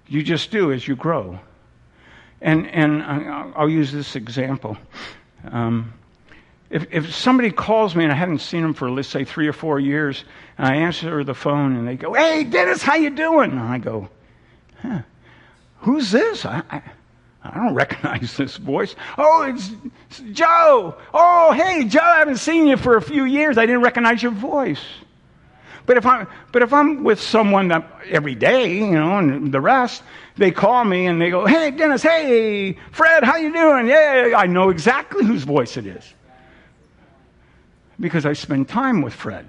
You 0.07 0.21
just 0.21 0.51
do 0.51 0.71
as 0.71 0.87
you 0.87 0.95
grow. 0.95 1.39
And, 2.39 2.67
and 2.67 3.01
I'll 3.01 3.67
use 3.67 3.91
this 3.91 4.15
example. 4.15 4.77
Um, 5.43 5.91
if, 6.69 6.85
if 6.91 7.15
somebody 7.15 7.49
calls 7.49 7.95
me 7.95 8.03
and 8.03 8.13
I 8.13 8.15
haven't 8.15 8.41
seen 8.41 8.61
them 8.61 8.75
for, 8.75 8.91
let's 8.91 9.07
say, 9.07 9.25
three 9.25 9.47
or 9.47 9.53
four 9.53 9.79
years, 9.79 10.23
and 10.59 10.67
I 10.67 10.75
answer 10.75 11.23
the 11.23 11.33
phone 11.33 11.75
and 11.75 11.87
they 11.87 11.95
go, 11.95 12.13
hey, 12.13 12.43
Dennis, 12.43 12.83
how 12.83 12.93
you 12.93 13.09
doing? 13.09 13.49
And 13.49 13.59
I 13.59 13.79
go, 13.79 14.07
huh, 14.83 15.01
who's 15.79 16.11
this? 16.11 16.45
I, 16.45 16.61
I 16.69 16.83
I 17.43 17.55
don't 17.55 17.73
recognize 17.73 18.37
this 18.37 18.57
voice. 18.57 18.95
Oh, 19.17 19.43
it's, 19.43 19.71
Joe. 20.31 20.95
Oh, 21.13 21.51
hey, 21.53 21.85
Joe, 21.85 21.99
I 21.99 22.19
haven't 22.19 22.37
seen 22.37 22.67
you 22.67 22.77
for 22.77 22.97
a 22.97 23.01
few 23.01 23.25
years. 23.25 23.57
I 23.57 23.65
didn't 23.65 23.81
recognize 23.81 24.21
your 24.21 24.31
voice. 24.31 24.81
But 25.87 25.97
if 25.97 26.05
I'm, 26.05 26.27
but 26.51 26.61
if 26.61 26.71
I'm 26.71 27.03
with 27.03 27.19
someone 27.19 27.69
that 27.69 27.89
every 28.09 28.35
day, 28.35 28.77
you 28.77 28.91
know, 28.91 29.17
and 29.17 29.51
the 29.51 29.59
rest, 29.59 30.03
they 30.37 30.51
call 30.51 30.85
me 30.85 31.07
and 31.07 31.19
they 31.19 31.31
go, 31.31 31.45
"Hey, 31.47 31.71
Dennis. 31.71 32.03
Hey, 32.03 32.77
Fred. 32.91 33.23
How 33.23 33.37
you 33.37 33.51
doing? 33.51 33.87
Yeah, 33.87 34.33
I 34.37 34.45
know 34.45 34.69
exactly 34.69 35.25
whose 35.25 35.43
voice 35.43 35.77
it 35.77 35.87
is 35.87 36.13
because 37.99 38.27
I 38.27 38.33
spend 38.33 38.69
time 38.69 39.01
with 39.01 39.13
Fred, 39.13 39.47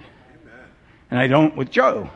and 1.11 1.21
I 1.21 1.27
don't 1.27 1.55
with 1.55 1.71
Joe." 1.71 2.11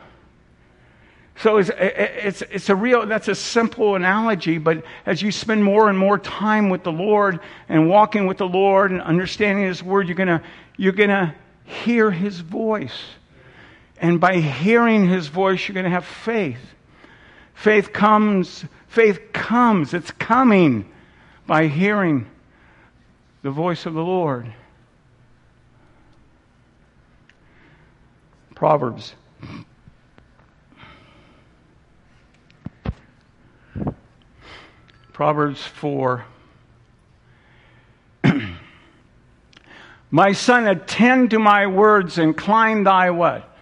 So 1.39 1.57
it's, 1.57 1.69
it's, 1.77 2.41
it's 2.41 2.69
a 2.69 2.75
real, 2.75 3.05
that's 3.05 3.27
a 3.27 3.35
simple 3.35 3.95
analogy, 3.95 4.57
but 4.57 4.83
as 5.05 5.21
you 5.21 5.31
spend 5.31 5.63
more 5.63 5.87
and 5.87 5.97
more 5.97 6.17
time 6.17 6.69
with 6.69 6.83
the 6.83 6.91
Lord 6.91 7.39
and 7.69 7.87
walking 7.87 8.25
with 8.25 8.37
the 8.37 8.47
Lord 8.47 8.91
and 8.91 9.01
understanding 9.01 9.65
His 9.65 9.83
Word, 9.83 10.07
you're 10.07 10.15
gonna, 10.15 10.41
you're 10.77 10.93
gonna 10.93 11.35
hear 11.63 12.09
His 12.09 12.39
voice. 12.39 12.99
And 14.01 14.19
by 14.19 14.39
hearing 14.39 15.07
His 15.07 15.27
voice, 15.27 15.67
you're 15.67 15.75
gonna 15.75 15.91
have 15.91 16.05
faith. 16.05 16.59
Faith 17.53 17.93
comes, 17.93 18.65
faith 18.87 19.31
comes, 19.31 19.93
it's 19.93 20.11
coming 20.11 20.91
by 21.45 21.67
hearing 21.67 22.25
the 23.43 23.51
voice 23.51 23.85
of 23.85 23.93
the 23.93 24.03
Lord. 24.03 24.51
Proverbs 28.55 29.13
Proverbs 35.17 35.65
4. 35.65 36.23
my 40.11 40.31
son, 40.31 40.67
attend 40.67 41.31
to 41.31 41.39
my 41.39 41.65
words, 41.65 42.19
incline 42.19 42.83
thy 42.83 43.09
what? 43.09 43.57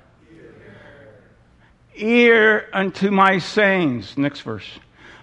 Ear. 1.95 2.09
Ear 2.09 2.69
unto 2.73 3.09
my 3.09 3.37
sayings. 3.37 4.17
Next 4.17 4.41
verse. 4.41 4.67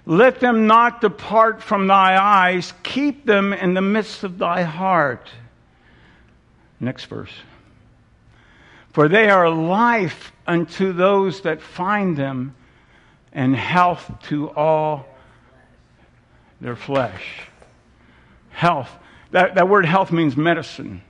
Let 0.06 0.40
them 0.40 0.66
not 0.66 1.02
depart 1.02 1.62
from 1.62 1.86
thy 1.86 2.16
eyes, 2.18 2.72
keep 2.82 3.26
them 3.26 3.52
in 3.52 3.74
the 3.74 3.82
midst 3.82 4.24
of 4.24 4.38
thy 4.38 4.62
heart. 4.62 5.28
Next 6.80 7.04
verse. 7.04 7.34
For 8.94 9.06
they 9.06 9.28
are 9.28 9.50
life 9.50 10.32
unto 10.46 10.94
those 10.94 11.42
that 11.42 11.60
find 11.60 12.16
them, 12.16 12.54
and 13.34 13.54
health 13.54 14.10
to 14.28 14.48
all 14.52 15.11
their 16.62 16.76
flesh. 16.76 17.48
Health. 18.50 18.90
That, 19.32 19.56
that 19.56 19.68
word 19.68 19.84
health 19.84 20.12
means 20.12 20.36
medicine. 20.36 21.02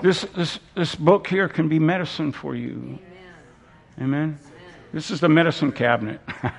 This, 0.00 0.22
this, 0.34 0.58
this 0.74 0.94
book 0.94 1.26
here 1.26 1.46
can 1.46 1.68
be 1.68 1.78
medicine 1.78 2.32
for 2.32 2.54
you. 2.54 2.98
Amen. 4.00 4.38
This 4.92 5.10
is 5.10 5.20
the 5.20 5.28
medicine 5.28 5.72
cabinet. 5.72 6.20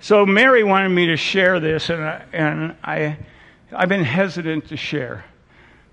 so 0.00 0.24
Mary 0.24 0.64
wanted 0.64 0.88
me 0.88 1.08
to 1.08 1.16
share 1.16 1.60
this, 1.60 1.90
and, 1.90 2.02
I, 2.02 2.24
and 2.32 2.76
I, 2.82 3.18
I've 3.70 3.88
been 3.88 4.04
hesitant 4.04 4.68
to 4.68 4.78
share. 4.78 5.26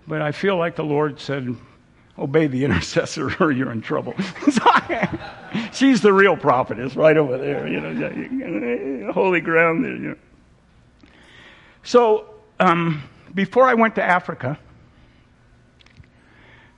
But 0.08 0.22
I 0.22 0.32
feel 0.32 0.56
like 0.56 0.78
the 0.78 0.84
Lord 0.84 1.20
said, 1.20 1.56
obey 2.20 2.48
the 2.48 2.66
intercessor 2.66 3.36
or 3.40 3.52
you're 3.52 3.72
in 3.72 3.82
trouble. 3.82 4.14
she's 5.72 6.02
the 6.02 6.14
real 6.14 6.38
prophetess 6.38 6.96
right 6.96 7.18
over 7.18 7.38
there, 7.38 7.68
you 7.68 7.80
know, 7.80 9.12
holy 9.12 9.42
ground 9.42 9.84
there. 9.84 9.96
You 9.96 10.10
know. 10.10 10.16
So 11.84 12.30
um, 12.60 13.04
before 13.34 13.64
I 13.64 13.74
went 13.74 13.96
to 13.96 14.04
Africa, 14.04 14.60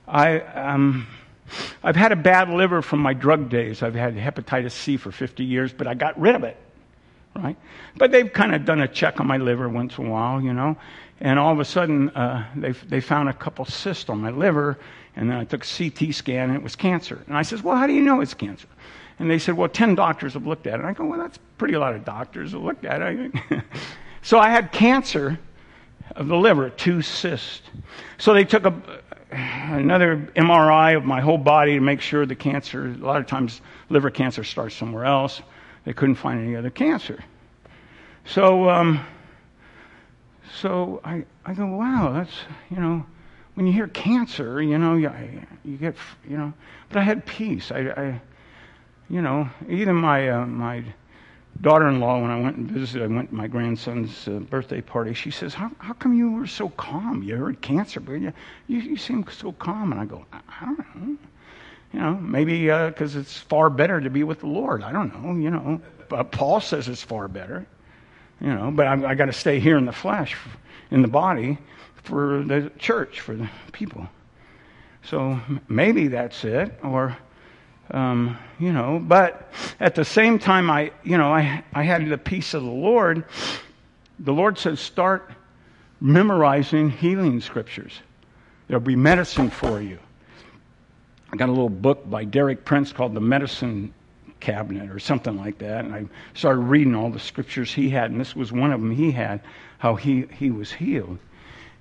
I, 0.06 0.40
um, 0.40 1.06
I've 1.82 1.96
had 1.96 2.12
a 2.12 2.16
bad 2.16 2.50
liver 2.50 2.82
from 2.82 3.00
my 3.00 3.14
drug 3.14 3.48
days. 3.48 3.82
I've 3.82 3.94
had 3.94 4.14
hepatitis 4.14 4.72
C 4.72 4.96
for 4.96 5.10
50 5.10 5.44
years, 5.44 5.72
but 5.72 5.86
I 5.86 5.94
got 5.94 6.18
rid 6.20 6.34
of 6.34 6.44
it, 6.44 6.56
right? 7.34 7.56
But 7.96 8.12
they've 8.12 8.32
kind 8.32 8.54
of 8.54 8.64
done 8.64 8.80
a 8.80 8.88
check 8.88 9.20
on 9.20 9.26
my 9.26 9.38
liver 9.38 9.68
once 9.68 9.98
in 9.98 10.06
a 10.06 10.10
while, 10.10 10.40
you 10.40 10.52
know, 10.52 10.76
and 11.20 11.38
all 11.38 11.52
of 11.52 11.60
a 11.60 11.64
sudden 11.64 12.10
uh, 12.10 12.46
they 12.56 12.72
they 12.72 13.00
found 13.00 13.28
a 13.28 13.32
couple 13.32 13.64
cysts 13.64 14.10
on 14.10 14.20
my 14.20 14.30
liver, 14.30 14.78
and 15.16 15.30
then 15.30 15.36
I 15.36 15.44
took 15.44 15.64
a 15.64 15.66
CT 15.66 16.14
scan 16.14 16.48
and 16.48 16.56
it 16.56 16.62
was 16.62 16.76
cancer. 16.76 17.22
And 17.26 17.36
I 17.36 17.42
says, 17.42 17.62
Well, 17.62 17.76
how 17.76 17.86
do 17.86 17.92
you 17.92 18.00
know 18.00 18.20
it's 18.20 18.34
cancer? 18.34 18.68
And 19.18 19.30
they 19.30 19.38
said, 19.38 19.56
Well, 19.56 19.68
10 19.68 19.94
doctors 19.94 20.34
have 20.34 20.46
looked 20.46 20.66
at 20.66 20.74
it. 20.74 20.80
And 20.80 20.86
I 20.86 20.92
go, 20.92 21.04
Well, 21.04 21.18
that's 21.18 21.38
pretty 21.58 21.74
a 21.74 21.80
lot 21.80 21.94
of 21.94 22.04
doctors 22.04 22.52
have 22.52 22.62
looked 22.62 22.84
at 22.84 23.02
it. 23.02 23.32
so 24.22 24.38
I 24.38 24.48
had 24.48 24.72
cancer 24.72 25.38
of 26.16 26.28
the 26.28 26.36
liver, 26.36 26.70
two 26.70 27.02
cysts. 27.02 27.62
So 28.18 28.34
they 28.34 28.44
took 28.44 28.64
a, 28.64 28.74
another 29.30 30.16
MRI 30.36 30.96
of 30.96 31.04
my 31.04 31.20
whole 31.20 31.38
body 31.38 31.74
to 31.74 31.80
make 31.80 32.00
sure 32.00 32.26
the 32.26 32.34
cancer, 32.34 32.86
a 32.86 33.04
lot 33.04 33.20
of 33.20 33.26
times 33.26 33.60
liver 33.88 34.10
cancer 34.10 34.44
starts 34.44 34.74
somewhere 34.74 35.04
else. 35.04 35.42
They 35.84 35.92
couldn't 35.92 36.16
find 36.16 36.40
any 36.40 36.56
other 36.56 36.70
cancer. 36.70 37.22
So, 38.24 38.68
um, 38.68 39.04
so 40.60 41.00
I, 41.04 41.24
I 41.44 41.54
go, 41.54 41.66
wow, 41.66 42.12
that's, 42.14 42.32
you 42.70 42.78
know, 42.78 43.04
when 43.54 43.66
you 43.66 43.72
hear 43.72 43.88
cancer, 43.88 44.62
you 44.62 44.78
know, 44.78 44.94
you, 44.96 45.10
you 45.64 45.76
get, 45.76 45.94
you 46.28 46.36
know, 46.36 46.52
but 46.88 46.98
I 46.98 47.02
had 47.02 47.26
peace. 47.26 47.70
I, 47.70 47.78
I 47.78 48.20
you 49.10 49.20
know, 49.20 49.48
even 49.68 49.94
my, 49.96 50.28
uh, 50.30 50.46
my 50.46 50.84
daughter-in-law, 51.60 52.22
when 52.22 52.30
I 52.30 52.40
went 52.40 52.56
and 52.56 52.70
visited, 52.70 53.10
I 53.10 53.14
went 53.14 53.28
to 53.28 53.34
my 53.34 53.46
grandson's 53.46 54.26
uh, 54.26 54.38
birthday 54.38 54.80
party. 54.80 55.12
She 55.12 55.30
says, 55.30 55.52
how, 55.52 55.70
how 55.78 55.92
come 55.92 56.14
you 56.14 56.32
were 56.32 56.46
so 56.46 56.70
calm? 56.70 57.22
You 57.22 57.36
heard 57.36 57.60
cancer, 57.60 58.00
but 58.00 58.14
you, 58.14 58.32
you, 58.68 58.78
you 58.80 58.96
seem 58.96 59.24
so 59.30 59.52
calm. 59.52 59.92
And 59.92 60.00
I 60.00 60.06
go, 60.06 60.24
I, 60.32 60.40
I 60.60 60.64
don't 60.64 60.78
know. 60.78 61.16
You 61.92 62.00
know, 62.00 62.14
maybe 62.14 62.62
because 62.68 63.16
uh, 63.16 63.20
it's 63.20 63.36
far 63.36 63.68
better 63.68 64.00
to 64.00 64.08
be 64.08 64.24
with 64.24 64.40
the 64.40 64.46
Lord. 64.46 64.82
I 64.82 64.92
don't 64.92 65.12
know, 65.22 65.34
you 65.38 65.50
know. 65.50 65.78
But 66.08 66.32
Paul 66.32 66.60
says 66.60 66.88
it's 66.88 67.02
far 67.02 67.28
better, 67.28 67.66
you 68.40 68.52
know, 68.52 68.70
but 68.70 68.86
I, 68.86 69.10
I 69.10 69.14
got 69.14 69.26
to 69.26 69.32
stay 69.34 69.60
here 69.60 69.76
in 69.76 69.84
the 69.84 69.92
flesh, 69.92 70.34
in 70.90 71.02
the 71.02 71.08
body, 71.08 71.58
for 72.02 72.42
the 72.42 72.70
church, 72.78 73.20
for 73.20 73.34
the 73.34 73.48
people. 73.72 74.08
So 75.04 75.40
maybe 75.68 76.08
that's 76.08 76.44
it, 76.44 76.78
or, 76.82 77.16
um, 77.90 78.38
you 78.58 78.72
know, 78.72 79.00
but 79.02 79.50
at 79.80 79.94
the 79.94 80.04
same 80.04 80.38
time, 80.38 80.70
I, 80.70 80.92
you 81.02 81.18
know, 81.18 81.32
I, 81.32 81.64
I 81.72 81.82
had 81.82 82.08
the 82.08 82.18
peace 82.18 82.54
of 82.54 82.62
the 82.62 82.70
Lord. 82.70 83.24
The 84.20 84.32
Lord 84.32 84.58
says, 84.58 84.78
start 84.78 85.30
memorizing 86.00 86.90
healing 86.90 87.40
scriptures. 87.40 88.00
There'll 88.68 88.80
be 88.80 88.96
medicine 88.96 89.50
for 89.50 89.80
you. 89.80 89.98
I 91.32 91.36
got 91.36 91.48
a 91.48 91.52
little 91.52 91.68
book 91.68 92.08
by 92.08 92.24
Derek 92.24 92.64
Prince 92.64 92.92
called 92.92 93.14
The 93.14 93.20
Medicine 93.20 93.92
Cabinet 94.40 94.90
or 94.90 94.98
something 94.98 95.36
like 95.36 95.58
that. 95.58 95.84
And 95.84 95.94
I 95.94 96.04
started 96.34 96.60
reading 96.60 96.94
all 96.94 97.10
the 97.10 97.18
scriptures 97.18 97.72
he 97.72 97.88
had, 97.90 98.10
and 98.10 98.20
this 98.20 98.36
was 98.36 98.52
one 98.52 98.72
of 98.72 98.80
them 98.80 98.90
he 98.90 99.10
had, 99.10 99.40
how 99.78 99.94
he, 99.94 100.26
he 100.38 100.50
was 100.50 100.72
healed. 100.72 101.18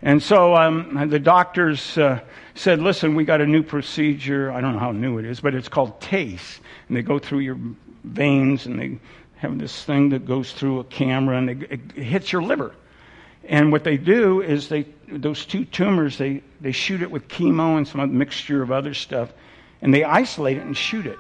And 0.04 0.22
so 0.22 0.56
um, 0.56 1.10
the 1.10 1.20
doctors 1.20 1.98
uh, 1.98 2.22
said, 2.56 2.80
listen, 2.80 3.16
we 3.16 3.24
got 3.24 3.40
a 3.40 3.46
new 3.46 3.62
procedure. 3.62 4.52
I 4.52 4.60
don't 4.62 4.74
know 4.74 4.80
how 4.80 4.92
new 4.92 5.20
it 5.20 5.26
is, 5.26 5.40
but 5.40 5.54
it's 5.54 5.70
called 5.70 6.02
TACE. 6.02 6.60
And 6.88 6.98
they 6.98 7.02
go 7.04 7.20
through 7.20 7.40
your 7.40 7.58
veins 8.04 8.66
and 8.66 8.80
they 8.80 9.00
have 9.36 9.58
this 9.60 9.84
thing 9.84 10.10
that 10.10 10.26
goes 10.26 10.54
through 10.54 10.80
a 10.80 10.84
camera 10.86 11.38
and 11.38 11.50
it, 11.50 11.72
it 11.72 12.04
hits 12.04 12.32
your 12.32 12.42
liver. 12.42 12.74
And 13.44 13.72
what 13.72 13.84
they 13.84 13.98
do 13.98 14.42
is 14.42 14.70
they, 14.70 14.86
those 15.08 15.46
two 15.46 15.66
tumors, 15.66 16.18
they, 16.18 16.44
they 16.62 16.72
shoot 16.72 17.02
it 17.02 17.10
with 17.10 17.28
chemo 17.28 17.78
and 17.78 17.88
some 17.88 18.18
mixture 18.18 18.62
of 18.62 18.72
other 18.72 18.94
stuff, 18.94 19.34
and 19.82 19.94
they 19.94 20.04
isolate 20.04 20.58
it 20.58 20.64
and 20.64 20.78
shoot 20.78 21.06
it. 21.06 21.18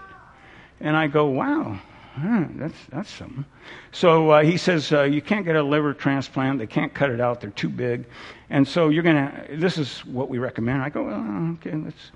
And 0.79 0.95
I 0.95 1.07
go, 1.07 1.27
wow, 1.27 1.79
huh, 2.13 2.45
that's, 2.55 2.77
that's 2.89 3.09
something. 3.09 3.45
So 3.91 4.29
uh, 4.31 4.43
he 4.43 4.57
says, 4.57 4.91
uh, 4.91 5.03
you 5.03 5.21
can't 5.21 5.45
get 5.45 5.55
a 5.55 5.63
liver 5.63 5.93
transplant. 5.93 6.59
They 6.59 6.67
can't 6.67 6.93
cut 6.93 7.09
it 7.09 7.21
out. 7.21 7.41
They're 7.41 7.51
too 7.51 7.69
big. 7.69 8.05
And 8.49 8.67
so 8.67 8.89
you're 8.89 9.03
going 9.03 9.15
to, 9.15 9.57
this 9.57 9.77
is 9.77 10.05
what 10.05 10.29
we 10.29 10.37
recommend. 10.37 10.81
I 10.81 10.89
go, 10.89 11.09
oh, 11.09 11.57
okay, 11.59 11.75
let's, 11.75 12.11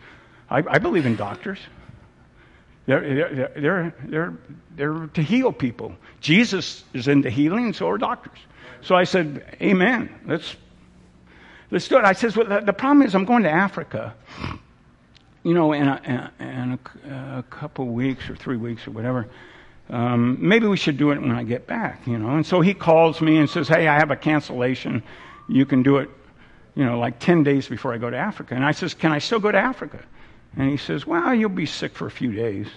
I, 0.49 0.63
I 0.67 0.79
believe 0.79 1.05
in 1.05 1.15
doctors. 1.15 1.59
They're, 2.85 3.49
they're, 3.55 3.93
they're, 4.05 4.37
they're, 4.75 5.07
to 5.07 5.21
heal 5.21 5.51
people. 5.51 5.95
Jesus 6.21 6.83
is 6.93 7.07
into 7.07 7.29
healing, 7.29 7.73
so 7.73 7.89
are 7.89 7.97
doctors. 7.97 8.37
So 8.81 8.95
I 8.95 9.05
said, 9.05 9.57
Amen. 9.61 10.13
Let's, 10.27 10.55
let's 11.71 11.87
do 11.87 11.97
it. 11.97 12.05
I 12.05 12.13
says, 12.13 12.37
well, 12.37 12.47
the, 12.47 12.61
the 12.61 12.73
problem 12.73 13.07
is 13.07 13.15
I'm 13.15 13.25
going 13.25 13.43
to 13.43 13.49
Africa, 13.49 14.13
you 15.43 15.53
know, 15.53 15.73
in 15.73 15.87
a, 15.87 16.31
in 16.39 16.79
a, 17.09 17.39
a 17.39 17.43
couple 17.49 17.87
weeks 17.87 18.29
or 18.29 18.35
three 18.35 18.57
weeks 18.57 18.87
or 18.87 18.91
whatever. 18.91 19.27
Um, 19.89 20.37
maybe 20.39 20.67
we 20.67 20.77
should 20.77 20.97
do 20.97 21.11
it 21.11 21.21
when 21.21 21.31
I 21.31 21.43
get 21.43 21.67
back, 21.67 22.07
you 22.07 22.17
know. 22.17 22.35
And 22.35 22.45
so 22.45 22.61
he 22.61 22.73
calls 22.73 23.21
me 23.21 23.37
and 23.37 23.49
says, 23.49 23.67
Hey, 23.67 23.87
I 23.87 23.95
have 23.95 24.11
a 24.11 24.15
cancellation. 24.15 25.03
You 25.47 25.65
can 25.65 25.83
do 25.83 25.97
it, 25.97 26.09
you 26.73 26.83
know, 26.83 26.97
like 26.97 27.19
10 27.19 27.43
days 27.43 27.67
before 27.67 27.93
I 27.93 27.97
go 27.97 28.09
to 28.09 28.17
Africa. 28.17 28.55
And 28.55 28.65
I 28.65 28.71
says, 28.71 28.93
Can 28.93 29.11
I 29.11 29.19
still 29.19 29.39
go 29.39 29.51
to 29.51 29.57
Africa? 29.57 29.99
And 30.57 30.69
he 30.69 30.77
says, 30.77 31.05
Well, 31.05 31.33
you'll 31.35 31.49
be 31.49 31.67
sick 31.67 31.95
for 31.95 32.07
a 32.07 32.11
few 32.11 32.31
days. 32.31 32.67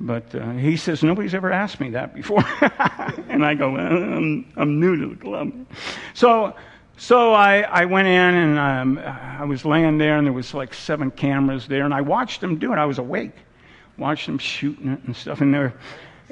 But 0.00 0.34
uh, 0.34 0.52
he 0.52 0.76
says, 0.76 1.04
Nobody's 1.04 1.34
ever 1.34 1.52
asked 1.52 1.78
me 1.78 1.90
that 1.90 2.12
before. 2.12 2.44
and 3.28 3.44
I 3.44 3.54
go, 3.54 3.76
I'm, 3.76 4.52
I'm, 4.56 4.80
new 4.80 4.96
to 4.96 5.14
the 5.14 5.16
club. 5.16 5.52
So, 6.14 6.56
so 6.96 7.32
I, 7.32 7.60
I 7.60 7.84
went 7.84 8.08
in 8.08 8.34
and 8.34 8.58
um, 8.58 8.98
I 8.98 9.44
was 9.44 9.64
laying 9.64 9.98
there, 9.98 10.18
and 10.18 10.26
there 10.26 10.32
was 10.32 10.54
like 10.54 10.74
seven 10.74 11.12
cameras 11.12 11.68
there, 11.68 11.84
and 11.84 11.94
I 11.94 12.00
watched 12.00 12.40
them 12.40 12.58
do 12.58 12.72
it. 12.72 12.78
I 12.78 12.86
was 12.86 12.98
awake, 12.98 13.36
watched 13.96 14.26
them 14.26 14.38
shooting 14.38 14.88
it 14.88 15.04
and 15.04 15.14
stuff. 15.14 15.40
And 15.40 15.54
there, 15.54 15.74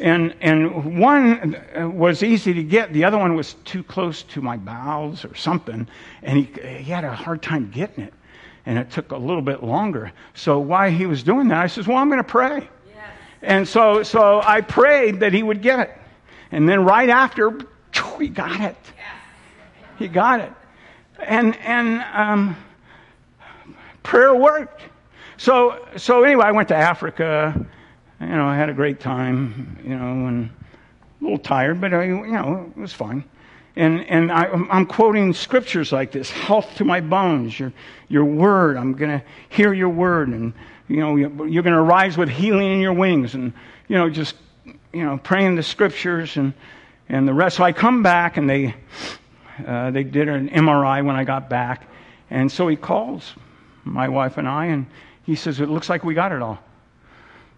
and 0.01 0.35
and 0.41 0.99
one 0.99 1.57
was 1.97 2.23
easy 2.23 2.53
to 2.55 2.63
get. 2.63 2.93
The 2.93 3.05
other 3.05 3.19
one 3.19 3.35
was 3.35 3.55
too 3.65 3.83
close 3.83 4.23
to 4.25 4.41
my 4.41 4.57
bowels 4.57 5.25
or 5.25 5.35
something, 5.35 5.87
and 6.23 6.39
he 6.39 6.69
he 6.79 6.91
had 6.91 7.05
a 7.05 7.15
hard 7.15 7.43
time 7.43 7.71
getting 7.71 8.05
it, 8.05 8.15
and 8.67 8.79
it 8.79 8.91
took 8.91 9.13
a 9.13 9.17
little 9.17 9.43
bit 9.43 9.63
longer. 9.63 10.13
So 10.35 10.59
while 10.59 10.91
he 10.91 11.07
was 11.07 11.23
doing 11.23 11.49
that, 11.49 11.59
I 11.59 11.67
says, 11.67 11.87
"Well, 11.87 11.99
I'm 11.99 12.09
going 12.09 12.19
to 12.19 12.25
pray." 12.25 12.69
And 13.43 13.67
so, 13.67 14.03
so 14.03 14.43
I 14.45 14.61
prayed 14.61 15.21
that 15.21 15.33
he 15.33 15.43
would 15.43 15.63
get 15.63 15.81
it. 15.81 15.97
And 16.53 16.69
then 16.69 16.85
right 16.85 17.09
after, 17.09 17.59
he 18.19 18.29
got 18.29 18.61
it. 18.61 18.77
He 19.99 20.09
got 20.09 20.41
it. 20.41 20.53
And, 21.19 21.57
and 21.59 22.03
um, 22.13 22.57
prayer 24.03 24.35
worked. 24.35 24.83
So, 25.37 25.87
so 25.97 26.23
anyway, 26.23 26.45
I 26.45 26.53
went 26.53 26.69
to 26.69 26.77
Africa. 26.77 27.67
You 28.21 28.27
know, 28.27 28.47
I 28.47 28.57
had 28.57 28.69
a 28.69 28.75
great 28.75 29.01
time, 29.01 29.79
you 29.83 29.97
know, 29.97 30.27
and 30.27 30.51
a 31.21 31.25
little 31.25 31.39
tired, 31.39 31.81
but, 31.81 31.95
I, 31.95 32.05
you 32.05 32.27
know, 32.27 32.71
it 32.77 32.81
was 32.81 32.93
fine. 32.93 33.25
And, 33.77 34.05
and 34.07 34.31
I, 34.31 34.47
am 34.53 34.85
quoting 34.85 35.33
scriptures 35.33 35.93
like 35.93 36.13
this 36.13 36.31
health 36.31 36.75
to 36.77 36.85
my 36.85 37.01
bones, 37.01 37.59
your, 37.59 37.73
your 38.09 38.25
word. 38.25 38.77
I'm 38.77 38.93
going 38.93 39.21
to 39.21 39.25
hear 39.49 39.73
your 39.73 39.89
word. 39.89 40.29
And 40.29 40.53
you 40.89 40.97
know, 40.97 41.17
you're 41.17 41.63
going 41.63 41.77
to 41.77 41.81
rise 41.81 42.19
with 42.19 42.29
healing 42.29 42.73
in 42.73 42.81
your 42.81 42.93
wings 42.93 43.35
and, 43.35 43.53
you 43.87 43.97
know, 43.97 44.11
just, 44.11 44.35
you 44.93 45.05
know, 45.05 45.19
praying 45.19 45.55
the 45.55 45.63
scriptures 45.63 46.37
and, 46.37 46.53
and 47.09 47.29
the 47.29 47.33
rest. 47.33 47.59
So 47.59 47.65
I 47.65 47.73
come 47.73 48.03
back 48.03 48.37
and 48.37 48.51
they, 48.51 48.75
uh, 49.65 49.93
they 49.93 50.03
did 50.03 50.29
an 50.29 50.49
MRI 50.49 51.05
when 51.05 51.15
I 51.15 51.23
got 51.23 51.49
back. 51.49 51.89
And 52.29 52.51
so 52.51 52.67
he 52.67 52.75
calls 52.75 53.35
my 53.85 54.09
wife 54.09 54.37
and 54.37 54.49
I 54.49 54.67
and 54.67 54.87
he 55.25 55.37
says, 55.37 55.61
it 55.61 55.69
looks 55.69 55.89
like 55.89 56.03
we 56.03 56.13
got 56.13 56.33
it 56.33 56.43
all. 56.43 56.59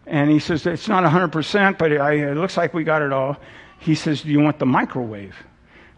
And 0.06 0.30
he 0.30 0.38
says, 0.38 0.66
it's 0.66 0.88
not 0.88 1.04
100%, 1.04 1.78
but 1.78 1.92
it 1.92 2.36
looks 2.36 2.56
like 2.56 2.74
we 2.74 2.84
got 2.84 3.02
it 3.02 3.12
all. 3.12 3.36
He 3.78 3.94
says, 3.94 4.22
do 4.22 4.30
you 4.30 4.40
want 4.40 4.58
the 4.58 4.66
microwave? 4.66 5.36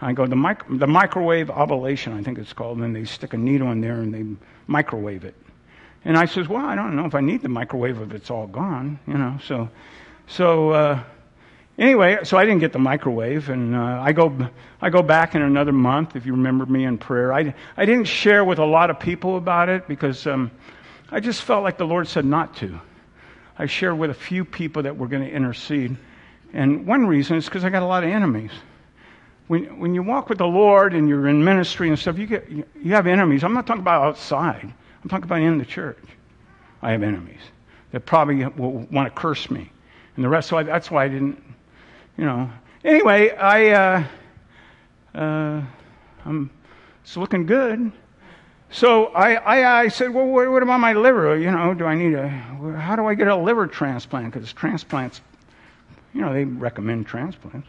I 0.00 0.12
go, 0.12 0.26
the, 0.26 0.36
mic- 0.36 0.68
the 0.68 0.86
microwave 0.86 1.48
ablation, 1.48 2.18
I 2.18 2.22
think 2.22 2.38
it's 2.38 2.52
called. 2.52 2.78
And 2.78 2.94
they 2.94 3.04
stick 3.04 3.32
a 3.32 3.38
needle 3.38 3.70
in 3.72 3.80
there 3.80 4.00
and 4.00 4.12
they 4.12 4.24
microwave 4.66 5.24
it. 5.24 5.34
And 6.04 6.18
I 6.18 6.26
says, 6.26 6.48
well, 6.48 6.64
I 6.64 6.74
don't 6.74 6.96
know 6.96 7.06
if 7.06 7.14
I 7.14 7.20
need 7.20 7.42
the 7.42 7.48
microwave 7.48 8.00
if 8.00 8.12
it's 8.12 8.30
all 8.30 8.46
gone, 8.46 8.98
you 9.06 9.14
know. 9.14 9.38
So, 9.42 9.70
so 10.26 10.70
uh, 10.70 11.02
anyway, 11.78 12.18
so 12.24 12.36
I 12.36 12.44
didn't 12.44 12.60
get 12.60 12.74
the 12.74 12.78
microwave, 12.78 13.48
and 13.48 13.74
uh, 13.74 14.02
I 14.02 14.12
go, 14.12 14.36
I 14.82 14.90
go 14.90 15.02
back 15.02 15.34
in 15.34 15.40
another 15.40 15.72
month. 15.72 16.14
If 16.14 16.26
you 16.26 16.32
remember 16.32 16.66
me 16.66 16.84
in 16.84 16.98
prayer, 16.98 17.32
I, 17.32 17.54
I 17.78 17.86
didn't 17.86 18.04
share 18.04 18.44
with 18.44 18.58
a 18.58 18.64
lot 18.66 18.90
of 18.90 19.00
people 19.00 19.38
about 19.38 19.70
it 19.70 19.88
because 19.88 20.26
um, 20.26 20.50
I 21.10 21.20
just 21.20 21.40
felt 21.40 21.62
like 21.62 21.78
the 21.78 21.86
Lord 21.86 22.06
said 22.06 22.26
not 22.26 22.54
to. 22.56 22.78
I 23.58 23.66
shared 23.66 23.98
with 23.98 24.10
a 24.10 24.14
few 24.14 24.44
people 24.44 24.82
that 24.82 24.96
were 24.96 25.06
going 25.06 25.22
to 25.22 25.30
intercede, 25.30 25.96
and 26.52 26.86
one 26.86 27.06
reason 27.06 27.36
is 27.36 27.44
because 27.44 27.64
I 27.64 27.70
got 27.70 27.82
a 27.82 27.86
lot 27.86 28.04
of 28.04 28.10
enemies. 28.10 28.50
When, 29.46 29.78
when 29.78 29.94
you 29.94 30.02
walk 30.02 30.28
with 30.28 30.38
the 30.38 30.46
Lord 30.46 30.94
and 30.94 31.08
you're 31.08 31.28
in 31.28 31.44
ministry 31.44 31.88
and 31.88 31.98
stuff, 31.98 32.18
you, 32.18 32.26
get, 32.26 32.48
you 32.50 32.92
have 32.92 33.06
enemies. 33.06 33.44
I'm 33.44 33.52
not 33.52 33.66
talking 33.66 33.82
about 33.82 34.02
outside. 34.02 34.72
I'm 35.02 35.10
talking 35.10 35.24
about 35.24 35.40
in 35.40 35.58
the 35.58 35.66
church. 35.66 36.02
I 36.80 36.92
have 36.92 37.02
enemies 37.02 37.40
that 37.92 38.06
probably 38.06 38.44
will 38.44 38.86
want 38.90 39.06
to 39.06 39.20
curse 39.20 39.50
me. 39.50 39.70
And 40.16 40.24
the 40.24 40.28
rest, 40.28 40.48
so 40.48 40.58
I, 40.58 40.62
that's 40.62 40.90
why 40.90 41.04
I 41.04 41.08
didn't, 41.08 41.42
you 42.16 42.24
know. 42.24 42.50
Anyway, 42.84 43.30
I, 43.30 43.70
uh, 43.70 44.04
uh, 45.14 45.62
I'm, 46.24 46.50
it's 47.02 47.16
looking 47.16 47.46
good. 47.46 47.92
So 48.74 49.06
I, 49.06 49.34
I, 49.34 49.82
I 49.82 49.88
said, 49.88 50.12
well, 50.12 50.26
what, 50.26 50.50
what, 50.50 50.64
about 50.64 50.80
my 50.80 50.94
liver? 50.94 51.38
You 51.38 51.48
know, 51.52 51.74
do 51.74 51.84
I 51.84 51.94
need 51.94 52.14
a, 52.14 52.28
how 52.28 52.96
do 52.96 53.06
I 53.06 53.14
get 53.14 53.28
a 53.28 53.36
liver 53.36 53.68
transplant? 53.68 54.34
Because 54.34 54.52
transplants, 54.52 55.20
you 56.12 56.20
know, 56.20 56.32
they 56.32 56.42
recommend 56.42 57.06
transplants. 57.06 57.68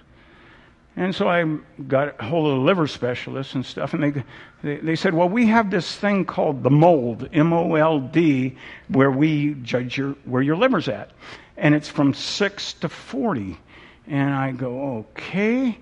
And 0.96 1.14
so 1.14 1.28
I 1.28 1.44
got 1.88 2.20
a 2.20 2.24
hold 2.24 2.48
of 2.48 2.58
the 2.58 2.62
liver 2.64 2.88
specialists 2.88 3.54
and 3.54 3.64
stuff, 3.64 3.94
and 3.94 4.02
they, 4.02 4.24
they, 4.64 4.78
they 4.78 4.96
said, 4.96 5.14
Well, 5.14 5.30
we 5.30 5.46
have 5.46 5.70
this 5.70 5.96
thing 5.96 6.26
called 6.26 6.64
the 6.64 6.72
mold, 6.72 7.30
M 7.34 7.54
O 7.54 7.76
L 7.76 8.00
D, 8.00 8.58
where 8.88 9.12
we 9.12 9.54
judge 9.62 10.00
your, 10.00 10.14
where 10.26 10.42
your 10.42 10.56
liver's 10.56 10.88
at. 10.88 11.12
And 11.56 11.76
it's 11.76 11.88
from 11.88 12.16
6 12.16 12.74
to 12.74 12.90
40. 12.90 13.60
And 14.08 14.34
I 14.34 14.54
go, 14.54 15.06
Okay. 15.12 15.78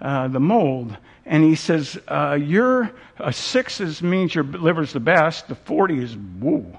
uh, 0.00 0.28
the 0.28 0.40
mold. 0.40 0.96
And 1.28 1.44
he 1.44 1.54
says, 1.54 1.98
uh, 2.08 2.38
your 2.40 2.90
a 3.18 3.32
six 3.32 3.80
is, 3.80 4.02
means 4.02 4.34
your 4.34 4.44
liver's 4.44 4.94
the 4.94 5.00
best. 5.00 5.46
The 5.46 5.54
40 5.54 6.02
is 6.02 6.16
woo. 6.16 6.76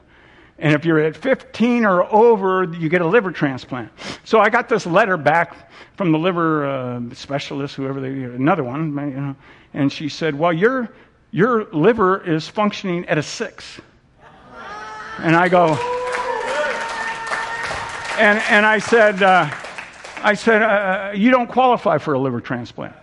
And 0.57 0.73
if 0.73 0.85
you're 0.85 0.99
at 0.99 1.15
15 1.15 1.85
or 1.85 2.03
over, 2.11 2.63
you 2.63 2.89
get 2.89 3.01
a 3.01 3.07
liver 3.07 3.31
transplant. 3.31 3.91
So 4.25 4.39
I 4.39 4.49
got 4.49 4.67
this 4.67 4.85
letter 4.85 5.17
back 5.17 5.71
from 5.95 6.11
the 6.11 6.17
liver 6.17 6.65
uh, 6.65 7.01
specialist, 7.13 7.75
whoever 7.75 8.01
they, 8.01 8.09
another 8.09 8.63
one, 8.63 8.89
you 8.89 9.21
know, 9.21 9.35
and 9.73 9.91
she 9.91 10.09
said, 10.09 10.33
"Well, 10.37 10.51
your 10.51 10.89
your 11.31 11.65
liver 11.65 12.25
is 12.27 12.47
functioning 12.47 13.05
at 13.05 13.17
a 13.17 13.23
six. 13.23 13.79
And 15.19 15.35
I 15.35 15.47
go, 15.49 15.75
and 18.17 18.39
and 18.49 18.65
I 18.65 18.79
said, 18.79 19.21
uh, 19.21 19.49
I 20.23 20.33
said, 20.33 20.61
uh, 20.61 21.11
you 21.13 21.29
don't 21.29 21.47
qualify 21.47 21.97
for 21.97 22.13
a 22.13 22.19
liver 22.19 22.41
transplant. 22.41 22.95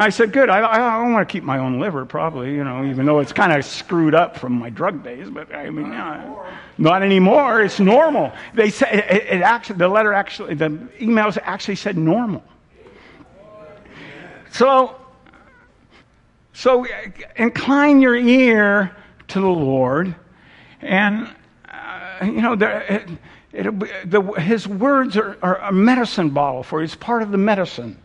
I 0.00 0.10
said, 0.10 0.32
good. 0.32 0.48
I, 0.48 0.58
I, 0.70 1.02
don't 1.02 1.12
want 1.12 1.28
to 1.28 1.32
keep 1.32 1.42
my 1.42 1.58
own 1.58 1.80
liver, 1.80 2.04
probably, 2.04 2.54
you 2.54 2.62
know, 2.62 2.84
even 2.84 3.04
though 3.04 3.18
it's 3.18 3.32
kind 3.32 3.52
of 3.52 3.64
screwed 3.64 4.14
up 4.14 4.36
from 4.36 4.52
my 4.52 4.70
drug 4.70 5.02
days. 5.02 5.28
But 5.28 5.52
I 5.52 5.70
mean, 5.70 5.90
not, 5.90 6.20
anymore. 6.20 6.52
not 6.78 7.02
anymore. 7.02 7.62
It's 7.62 7.80
normal. 7.80 8.32
They 8.54 8.70
said 8.70 8.94
it, 8.94 9.10
it, 9.10 9.42
actually. 9.42 9.78
The 9.78 9.88
letter 9.88 10.12
actually, 10.12 10.54
the 10.54 10.68
emails 11.00 11.36
actually 11.42 11.76
said 11.76 11.98
normal. 11.98 12.44
So, 14.50 14.94
so 16.52 16.86
incline 17.36 18.00
your 18.00 18.16
ear 18.16 18.96
to 19.28 19.40
the 19.40 19.46
Lord, 19.46 20.14
and 20.80 21.28
uh, 21.68 22.24
you 22.24 22.40
know, 22.40 22.54
there, 22.54 23.18
it, 23.52 24.10
the, 24.10 24.22
his 24.38 24.68
words 24.68 25.16
are, 25.16 25.36
are 25.42 25.58
a 25.58 25.72
medicine 25.72 26.30
bottle 26.30 26.62
for 26.62 26.80
you. 26.80 26.84
It's 26.84 26.94
part 26.94 27.22
of 27.22 27.32
the 27.32 27.38
medicine. 27.38 28.00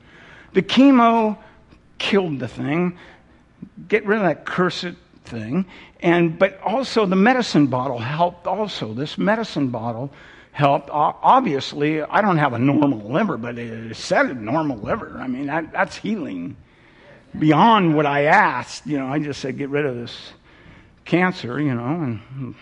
The 0.54 0.62
chemo 0.62 1.38
killed 2.04 2.38
the 2.38 2.50
thing, 2.50 2.98
get 3.88 4.06
rid 4.06 4.18
of 4.18 4.26
that 4.26 4.46
cursed 4.46 4.96
thing. 5.24 5.66
And, 6.02 6.38
but 6.38 6.60
also 6.62 7.06
the 7.06 7.16
medicine 7.16 7.68
bottle 7.68 7.98
helped 7.98 8.46
also. 8.46 8.94
This 8.94 9.18
medicine 9.18 9.70
bottle 9.70 10.12
helped. 10.52 10.90
Obviously, 10.92 12.02
I 12.02 12.22
don't 12.22 12.38
have 12.38 12.52
a 12.52 12.60
normal 12.60 13.10
liver, 13.10 13.38
but 13.38 13.58
it 13.58 13.96
said 13.96 14.26
a 14.26 14.34
normal 14.34 14.78
liver. 14.78 15.18
I 15.18 15.28
mean, 15.28 15.46
that, 15.46 15.72
that's 15.72 15.96
healing 15.96 16.58
beyond 17.40 17.96
what 17.96 18.06
I 18.06 18.26
asked. 18.26 18.86
You 18.86 19.00
know, 19.00 19.08
I 19.08 19.20
just 19.20 19.40
said, 19.40 19.58
get 19.58 19.70
rid 19.70 19.86
of 19.86 19.96
this 19.96 20.34
cancer, 21.06 21.60
you 21.60 21.74
know, 21.74 21.86
and 21.86 22.56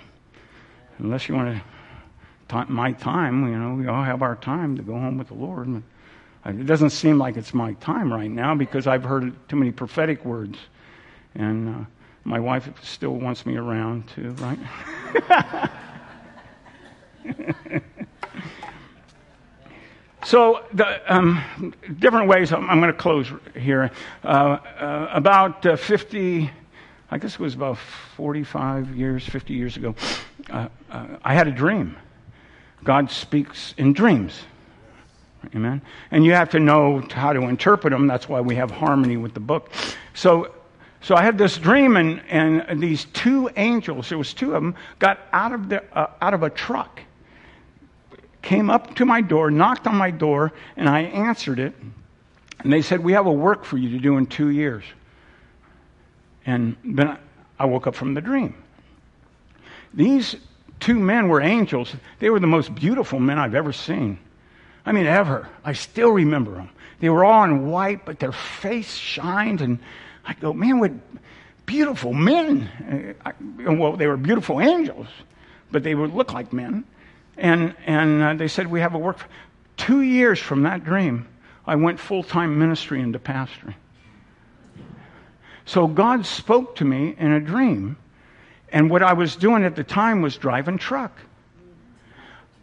unless 1.00 1.28
you 1.28 1.34
want 1.34 1.62
to, 2.50 2.66
my 2.68 2.92
time, 2.92 3.52
you 3.52 3.58
know, 3.58 3.74
we 3.74 3.88
all 3.88 4.04
have 4.04 4.22
our 4.22 4.36
time 4.36 4.78
to 4.78 4.84
go 4.84 4.94
home 4.94 5.18
with 5.18 5.30
the 5.30 5.34
Lord. 5.34 5.82
It 6.46 6.66
doesn't 6.66 6.89
seem 6.89 7.20
like 7.20 7.38
it's 7.38 7.54
my 7.54 7.74
time 7.74 8.12
right 8.12 8.30
now 8.30 8.56
because 8.56 8.88
I've 8.88 9.04
heard 9.04 9.34
too 9.48 9.56
many 9.56 9.72
prophetic 9.72 10.26
words. 10.26 10.58
And 11.36 11.70
uh, 11.70 11.86
my 12.24 12.39
wife 12.39 12.68
still 12.84 13.14
wants 13.14 13.46
me 13.46 13.58
around 13.58 14.08
too, 14.10 14.32
right? 14.39 14.58
so, 20.26 20.66
the, 20.74 21.14
um, 21.14 21.74
different 22.00 22.28
ways, 22.28 22.52
I'm, 22.52 22.68
I'm 22.70 22.80
going 22.82 22.92
to 22.92 22.98
close 22.98 23.32
here. 23.56 23.92
Uh, 24.24 24.28
uh, 24.28 25.10
about 25.12 25.64
uh, 25.66 25.76
50, 25.76 26.50
I 27.12 27.18
guess 27.20 27.34
it 27.36 27.39
was 27.39 27.54
about 27.54 27.78
45 27.78 28.96
years, 28.96 29.24
50 29.28 29.54
years 29.54 29.78
ago, 29.78 29.96
uh, 30.50 30.70
uh, 30.89 31.06
I 31.24 31.36
had 31.36 31.48
a 31.48 31.52
dream. 31.52 31.96
God 32.84 33.12
speaks 33.12 33.76
in 33.78 33.94
dreams. 33.94 34.42
Amen? 35.56 35.82
And 36.12 36.24
you 36.26 36.34
have 36.34 36.50
to 36.52 36.60
know 36.60 37.04
how 37.12 37.34
to 37.34 37.42
interpret 37.42 37.92
them. 37.92 38.08
That's 38.08 38.30
why 38.30 38.42
we 38.42 38.56
have 38.56 38.72
harmony 38.72 39.18
with 39.18 39.34
the 39.34 39.39
book. 39.39 39.72
So, 40.14 40.54
so 41.02 41.16
I 41.16 41.24
had 41.24 41.38
this 41.38 41.58
dream, 41.58 41.98
and, 41.98 42.22
and 42.30 42.82
these 42.82 43.06
two 43.06 43.50
angels, 43.56 44.10
there 44.10 44.18
was 44.18 44.34
two 44.34 44.54
of 44.54 44.62
them, 44.62 44.76
got 45.00 45.20
out 45.34 45.52
of, 45.52 45.70
the, 45.70 45.84
uh, 45.98 46.08
out 46.22 46.34
of 46.34 46.44
a 46.44 46.50
truck, 46.50 47.02
came 48.42 48.70
up 48.70 48.96
to 48.96 49.06
my 49.06 49.22
door, 49.22 49.50
knocked 49.50 49.88
on 49.88 49.96
my 49.96 50.12
door, 50.12 50.54
and 50.78 50.88
I 50.88 51.02
answered 51.02 51.60
it. 51.60 51.74
And 52.60 52.72
they 52.72 52.84
said, 52.84 53.04
We 53.04 53.14
have 53.14 53.26
a 53.26 53.32
work 53.32 53.66
for 53.66 53.78
you 53.78 53.89
to 53.89 54.00
do 54.00 54.18
in 54.18 54.28
two 54.28 54.50
years. 54.50 54.84
And 56.46 56.76
then 56.84 57.18
I 57.60 57.66
woke 57.66 57.88
up 57.88 57.96
from 57.96 58.14
the 58.14 58.22
dream. 58.22 58.56
These 59.94 60.36
two 60.80 61.00
men 61.00 61.28
were 61.28 61.42
angels. 61.42 61.96
They 62.20 62.30
were 62.30 62.39
the 62.39 62.48
most 62.48 62.74
beautiful 62.74 63.20
men 63.20 63.38
I've 63.38 63.56
ever 63.56 63.74
seen. 63.74 64.20
I 64.86 64.92
mean, 64.92 65.06
ever. 65.06 65.48
I 65.64 65.74
still 65.74 66.12
remember 66.12 66.56
them. 66.56 66.70
They 67.00 67.10
were 67.10 67.26
all 67.26 67.44
in 67.44 67.70
white, 67.70 68.06
but 68.06 68.20
their 68.20 68.32
face 68.32 68.94
shined, 68.94 69.62
and 69.62 69.80
I 70.26 70.34
go, 70.34 70.54
man, 70.54 70.80
what 70.80 70.92
beautiful 71.66 72.14
men. 72.14 73.16
I, 73.26 73.34
well, 73.72 73.96
they 73.96 74.08
were 74.08 74.18
beautiful 74.18 74.62
angels, 74.62 75.08
but 75.72 75.84
they 75.84 75.96
would 75.96 76.14
look 76.14 76.34
like 76.34 76.54
men. 76.54 76.84
And, 77.38 77.76
and 77.86 78.22
uh, 78.22 78.34
they 78.36 78.48
said, 78.48 78.68
we 78.68 78.82
have 78.82 78.94
a 78.94 79.00
work. 79.00 79.18
Two 79.78 80.02
years 80.02 80.40
from 80.40 80.64
that 80.64 80.84
dream, 80.84 81.28
I 81.66 81.76
went 81.76 82.00
full 82.00 82.24
time 82.24 82.60
ministry 82.60 83.02
into 83.02 83.20
pastoring. 83.20 83.76
So 85.66 85.88
God 85.88 86.26
spoke 86.26 86.76
to 86.78 86.86
me 86.86 87.16
in 87.18 87.32
a 87.32 87.40
dream, 87.40 87.98
and 88.70 88.90
what 88.90 89.02
I 89.02 89.14
was 89.14 89.36
doing 89.36 89.64
at 89.64 89.76
the 89.76 89.84
time 89.84 90.22
was 90.22 90.38
driving 90.38 90.78
truck. 90.78 91.18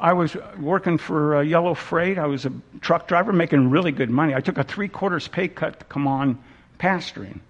I 0.00 0.12
was 0.12 0.36
working 0.58 0.96
for 0.96 1.36
uh, 1.36 1.40
Yellow 1.40 1.74
Freight. 1.74 2.18
I 2.18 2.26
was 2.26 2.46
a 2.46 2.52
truck 2.80 3.08
driver 3.08 3.32
making 3.32 3.70
really 3.70 3.90
good 3.90 4.10
money. 4.10 4.34
I 4.34 4.40
took 4.40 4.58
a 4.58 4.62
three 4.62 4.88
quarters 4.88 5.26
pay 5.26 5.48
cut 5.48 5.80
to 5.80 5.84
come 5.86 6.06
on 6.06 6.38
pastoring. 6.78 7.40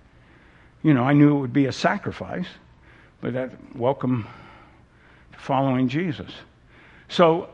You 0.83 0.95
know, 0.95 1.05
I 1.05 1.13
knew 1.13 1.37
it 1.37 1.41
would 1.41 1.53
be 1.53 1.67
a 1.67 1.73
sacrifice, 1.73 2.47
but 3.21 3.35
that 3.35 3.53
welcome 3.77 4.27
to 5.33 5.39
following 5.39 5.89
Jesus. 5.89 6.31
So, 7.09 7.51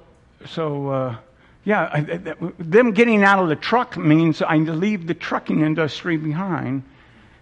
so 0.47 0.89
uh, 0.89 1.17
yeah, 1.65 1.91
I, 1.93 2.35
them 2.59 2.93
getting 2.93 3.25
out 3.25 3.43
of 3.43 3.49
the 3.49 3.57
truck 3.57 3.97
means 3.97 4.43
I 4.43 4.57
leave 4.57 5.09
the 5.09 5.15
trucking 5.15 5.63
industry 5.63 6.17
behind 6.17 6.85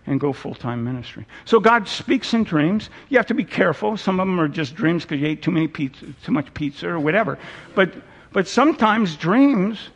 and 0.06 0.20
go 0.20 0.32
full 0.32 0.54
time 0.54 0.82
ministry. 0.84 1.26
So 1.44 1.60
God 1.60 1.86
speaks 1.86 2.34
in 2.34 2.44
dreams. 2.44 2.90
You 3.08 3.18
have 3.18 3.26
to 3.26 3.34
be 3.34 3.44
careful. 3.44 3.96
Some 3.96 4.20
of 4.20 4.26
them 4.26 4.40
are 4.40 4.48
just 4.48 4.74
dreams 4.74 5.04
because 5.04 5.20
you 5.20 5.26
ate 5.26 5.42
too 5.42 5.50
many 5.50 5.68
pizza, 5.68 6.06
too 6.24 6.32
much 6.32 6.52
pizza 6.54 6.88
or 6.88 6.98
whatever. 6.98 7.38
But 7.74 7.94
but 8.32 8.48
sometimes 8.48 9.16
dreams 9.16 9.90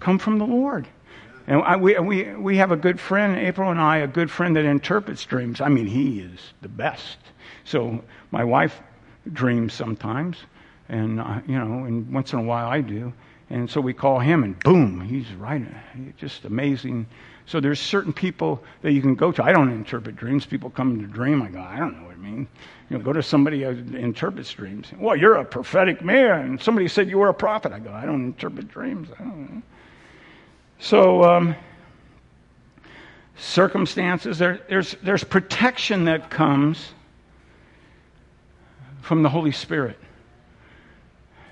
come 0.00 0.18
from 0.18 0.38
the 0.38 0.46
Lord. 0.46 0.86
And 1.46 1.62
I, 1.62 1.76
we, 1.76 1.98
we, 1.98 2.34
we 2.34 2.56
have 2.58 2.70
a 2.70 2.76
good 2.76 3.00
friend, 3.00 3.36
April 3.36 3.70
and 3.70 3.80
I, 3.80 3.98
a 3.98 4.06
good 4.06 4.30
friend 4.30 4.54
that 4.56 4.64
interprets 4.64 5.24
dreams. 5.24 5.60
I 5.60 5.68
mean, 5.68 5.86
he 5.86 6.20
is 6.20 6.52
the 6.60 6.68
best. 6.68 7.18
So 7.64 8.02
my 8.30 8.44
wife 8.44 8.80
dreams 9.32 9.72
sometimes, 9.72 10.38
and, 10.88 11.20
uh, 11.20 11.40
you 11.46 11.58
know, 11.58 11.84
and 11.84 12.12
once 12.12 12.32
in 12.32 12.38
a 12.38 12.42
while 12.42 12.68
I 12.68 12.80
do. 12.80 13.12
And 13.50 13.68
so 13.68 13.80
we 13.80 13.92
call 13.92 14.18
him, 14.18 14.44
and 14.44 14.58
boom, 14.60 15.00
he's 15.00 15.32
right. 15.34 15.62
Just 16.16 16.44
amazing 16.44 17.06
so 17.46 17.60
there's 17.60 17.80
certain 17.80 18.12
people 18.12 18.62
that 18.82 18.92
you 18.92 19.00
can 19.00 19.14
go 19.14 19.32
to. 19.32 19.42
I 19.42 19.52
don't 19.52 19.70
interpret 19.70 20.16
dreams. 20.16 20.46
People 20.46 20.70
come 20.70 21.00
to 21.00 21.06
dream. 21.06 21.42
I 21.42 21.48
go, 21.48 21.60
I 21.60 21.76
don't 21.78 21.96
know 21.96 22.04
what 22.04 22.12
it 22.12 22.20
means. 22.20 22.48
You 22.88 22.98
know, 22.98 23.04
go 23.04 23.12
to 23.12 23.22
somebody 23.22 23.62
who 23.62 23.70
interprets 23.96 24.52
dreams. 24.52 24.92
Well, 24.96 25.16
you're 25.16 25.36
a 25.36 25.44
prophetic 25.44 26.02
man. 26.02 26.58
Somebody 26.58 26.88
said 26.88 27.08
you 27.08 27.18
were 27.18 27.28
a 27.28 27.34
prophet. 27.34 27.72
I 27.72 27.78
go, 27.78 27.92
I 27.92 28.06
don't 28.06 28.24
interpret 28.24 28.68
dreams. 28.68 29.08
I 29.18 29.24
don't 29.24 29.54
know. 29.54 29.62
So, 30.78 31.24
um, 31.24 31.56
circumstances, 33.36 34.38
there, 34.38 34.60
there's, 34.68 34.96
there's 35.02 35.24
protection 35.24 36.04
that 36.04 36.30
comes 36.30 36.92
from 39.00 39.22
the 39.22 39.28
Holy 39.28 39.52
Spirit. 39.52 39.98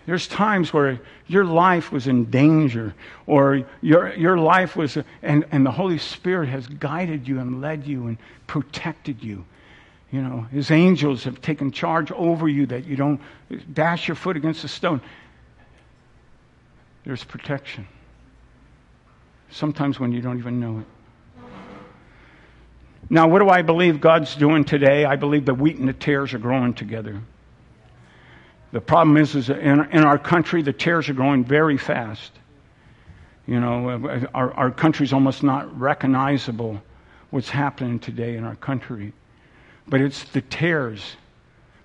There's 0.06 0.26
times 0.26 0.72
where 0.72 1.00
your 1.26 1.44
life 1.44 1.92
was 1.92 2.06
in 2.06 2.30
danger, 2.30 2.94
or 3.26 3.64
your, 3.80 4.14
your 4.14 4.38
life 4.38 4.76
was, 4.76 4.98
and, 5.22 5.44
and 5.52 5.64
the 5.64 5.70
Holy 5.70 5.98
Spirit 5.98 6.48
has 6.48 6.66
guided 6.66 7.28
you 7.28 7.38
and 7.38 7.60
led 7.60 7.86
you 7.86 8.06
and 8.06 8.18
protected 8.46 9.22
you. 9.22 9.44
You 10.10 10.22
know, 10.22 10.40
His 10.50 10.70
angels 10.70 11.24
have 11.24 11.40
taken 11.40 11.70
charge 11.70 12.10
over 12.12 12.48
you 12.48 12.66
that 12.66 12.86
you 12.86 12.96
don't 12.96 13.20
dash 13.72 14.08
your 14.08 14.16
foot 14.16 14.36
against 14.36 14.64
a 14.64 14.68
stone. 14.68 15.00
There's 17.04 17.22
protection. 17.22 17.86
Sometimes 19.50 20.00
when 20.00 20.12
you 20.12 20.20
don't 20.20 20.38
even 20.38 20.60
know 20.60 20.80
it. 20.80 20.86
Now, 23.08 23.26
what 23.28 23.40
do 23.40 23.48
I 23.48 23.62
believe 23.62 24.00
God's 24.00 24.36
doing 24.36 24.64
today? 24.64 25.04
I 25.04 25.16
believe 25.16 25.44
the 25.44 25.54
wheat 25.54 25.76
and 25.76 25.88
the 25.88 25.92
tares 25.92 26.32
are 26.32 26.38
growing 26.38 26.74
together. 26.74 27.20
The 28.72 28.80
problem 28.80 29.16
is, 29.16 29.34
is 29.34 29.50
in, 29.50 29.80
in 29.90 30.04
our 30.04 30.18
country, 30.18 30.62
the 30.62 30.72
tares 30.72 31.08
are 31.08 31.14
growing 31.14 31.44
very 31.44 31.76
fast. 31.76 32.32
You 33.46 33.58
know, 33.58 34.28
our, 34.34 34.52
our 34.54 34.70
country's 34.70 35.12
almost 35.12 35.42
not 35.42 35.78
recognizable 35.78 36.80
what's 37.30 37.50
happening 37.50 37.98
today 37.98 38.36
in 38.36 38.44
our 38.44 38.56
country. 38.56 39.12
But 39.88 40.00
it's 40.00 40.24
the 40.24 40.40
tares, 40.40 41.16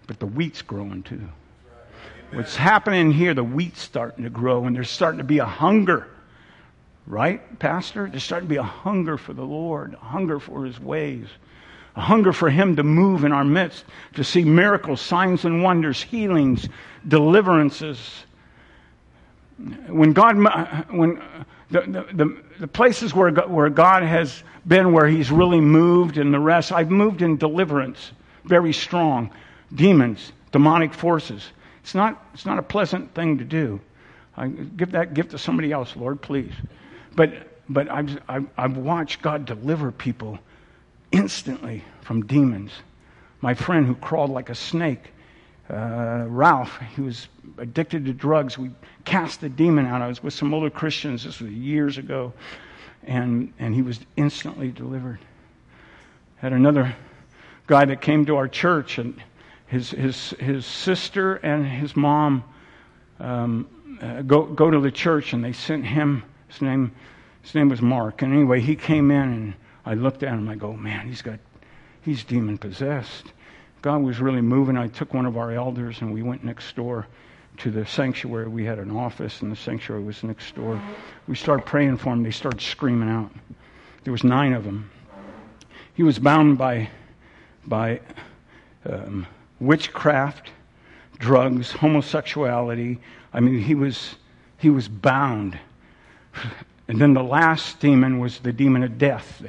but 0.06 0.20
the 0.20 0.28
wheat's 0.28 0.62
growing 0.62 1.02
too. 1.02 1.28
What's 2.32 2.56
happening 2.56 3.12
here, 3.12 3.34
the 3.34 3.44
wheat's 3.44 3.82
starting 3.82 4.24
to 4.24 4.30
grow, 4.30 4.66
and 4.66 4.76
there's 4.76 4.90
starting 4.90 5.20
to 5.20 5.24
be 5.24 5.40
a 5.40 5.46
hunger 5.46 6.08
Right, 7.08 7.60
Pastor? 7.60 8.08
There's 8.10 8.24
starting 8.24 8.48
to 8.48 8.54
be 8.54 8.58
a 8.58 8.64
hunger 8.64 9.18
for 9.18 9.34
the 9.34 9.44
Lord, 9.44 9.94
a 9.94 9.98
hunger 9.98 10.40
for 10.40 10.66
His 10.66 10.80
ways, 10.80 11.28
a 11.96 12.02
hunger 12.02 12.34
for 12.34 12.50
Him 12.50 12.76
to 12.76 12.84
move 12.84 13.24
in 13.24 13.32
our 13.32 13.46
midst, 13.46 13.86
to 14.16 14.24
see 14.24 14.44
miracles, 14.44 15.02
signs 15.02 15.46
and 15.46 15.64
wonders, 15.64 16.02
healings, 16.02 16.68
deliverances. 17.08 18.26
When 19.88 20.14
God, 20.14 20.36
when 20.90 21.22
the, 21.72 21.82
the, 22.14 22.38
the, 22.60 22.68
places 22.68 23.14
where 23.14 23.32
God, 23.32 23.50
where 23.50 23.70
God 23.70 24.04
has 24.04 24.44
been, 24.68 24.92
where 24.92 25.08
He's 25.08 25.32
really 25.32 25.62
moved, 25.62 26.18
and 26.18 26.34
the 26.34 26.40
rest, 26.40 26.72
I've 26.72 26.92
moved 26.92 27.22
in 27.22 27.38
deliverance, 27.38 28.12
very 28.44 28.74
strong. 28.74 29.32
Demons, 29.74 30.32
demonic 30.52 30.94
forces. 30.94 31.50
It's 31.82 31.96
not, 31.96 32.24
it's 32.34 32.46
not 32.46 32.60
a 32.60 32.64
pleasant 32.64 33.14
thing 33.16 33.40
to 33.40 33.44
do. 33.44 33.80
I 34.38 34.48
give 34.48 34.92
that 34.92 35.14
gift 35.14 35.32
to 35.32 35.38
somebody 35.38 35.72
else, 35.72 35.96
Lord, 35.96 36.22
please. 36.22 36.54
But, 37.16 37.62
but 37.70 37.90
I've, 37.90 38.20
I've, 38.28 38.48
I've 38.58 38.78
watched 38.78 39.22
God 39.22 39.46
deliver 39.46 39.92
people 39.92 40.40
instantly 41.16 41.84
from 42.02 42.26
demons. 42.26 42.72
My 43.42 43.54
friend 43.54 43.88
who 43.88 43.96
crawled 43.96 44.32
like 44.32 44.50
a 44.50 44.56
snake, 44.56 45.14
uh, 45.70 46.26
Ralph, 46.28 46.78
he 46.96 47.02
was 47.02 47.28
addicted 47.58 48.06
to 48.06 48.14
drugs. 48.14 48.58
We 48.58 48.72
cast 49.06 49.42
the 49.42 49.50
demon 49.50 49.86
out. 49.86 50.02
I 50.02 50.08
was 50.08 50.22
with 50.22 50.34
some 50.34 50.54
older 50.54 50.70
Christians. 50.70 51.24
This 51.24 51.40
was 51.40 51.52
years 51.52 51.98
ago. 51.98 52.34
And, 53.06 53.54
and 53.60 53.74
he 53.74 53.82
was 53.82 54.00
instantly 54.18 54.72
delivered. 54.72 55.20
Had 56.38 56.54
another 56.54 56.96
guy 57.68 57.86
that 57.86 58.02
came 58.02 58.26
to 58.26 58.36
our 58.36 58.48
church, 58.48 58.98
and 58.98 59.22
his, 59.68 59.92
his, 59.92 60.32
his 60.32 60.66
sister 60.66 61.36
and 61.36 61.66
his 61.66 61.96
mom 61.96 62.44
um, 63.20 63.68
uh, 64.02 64.22
go, 64.24 64.44
go 64.44 64.70
to 64.70 64.80
the 64.80 64.92
church, 64.92 65.34
and 65.34 65.44
they 65.44 65.54
sent 65.54 65.86
him 65.86 66.24
his 66.48 66.62
name, 66.62 66.92
his 67.42 67.56
name 67.56 67.70
was 67.70 67.82
Mark. 67.82 68.22
And 68.22 68.34
anyway, 68.34 68.60
he 68.60 68.76
came 68.76 69.12
in, 69.12 69.30
and 69.34 69.54
I 69.86 69.94
looked 69.94 70.24
at 70.24 70.34
him. 70.34 70.50
I 70.50 70.56
go, 70.56 70.74
man, 70.74 71.08
he's 71.08 71.22
got, 71.22 71.40
he's 72.02 72.24
demon 72.24 72.58
possessed. 72.58 73.26
God 73.82 74.02
was 74.02 74.20
really 74.20 74.42
moving. 74.42 74.78
I 74.78 74.88
took 74.88 75.14
one 75.14 75.26
of 75.26 75.38
our 75.38 75.52
elders, 75.52 76.02
and 76.02 76.12
we 76.12 76.24
went 76.24 76.44
next 76.44 76.76
door 76.76 77.06
to 77.58 77.72
the 77.72 77.86
sanctuary. 77.86 78.48
We 78.48 78.66
had 78.66 78.80
an 78.80 78.92
office, 78.92 79.42
and 79.42 79.52
the 79.52 79.56
sanctuary 79.56 80.04
was 80.04 80.24
next 80.24 80.56
door. 80.56 80.82
We 81.28 81.36
started 81.36 81.66
praying 81.66 81.98
for 81.98 82.12
him. 82.12 82.24
They 82.24 82.32
started 82.32 82.62
screaming 82.62 83.10
out. 83.10 83.32
There 84.04 84.12
was 84.12 84.24
nine 84.24 84.54
of 84.54 84.64
them. 84.64 84.90
He 85.94 86.04
was 86.04 86.20
bound 86.20 86.58
by, 86.58 86.90
by 87.66 88.02
um, 88.90 89.28
witchcraft, 89.60 90.52
drugs, 91.20 91.72
homosexuality. 91.72 93.00
I 93.34 93.40
mean, 93.40 93.60
he 93.60 93.76
was, 93.76 94.16
he 94.58 94.70
was 94.70 94.88
bound. 94.88 95.58
And 96.88 97.00
then 97.00 97.14
the 97.14 97.24
last 97.24 97.80
demon 97.80 98.20
was 98.20 98.40
the 98.40 98.52
demon 98.52 98.84
of 98.84 98.98
death. 98.98 99.44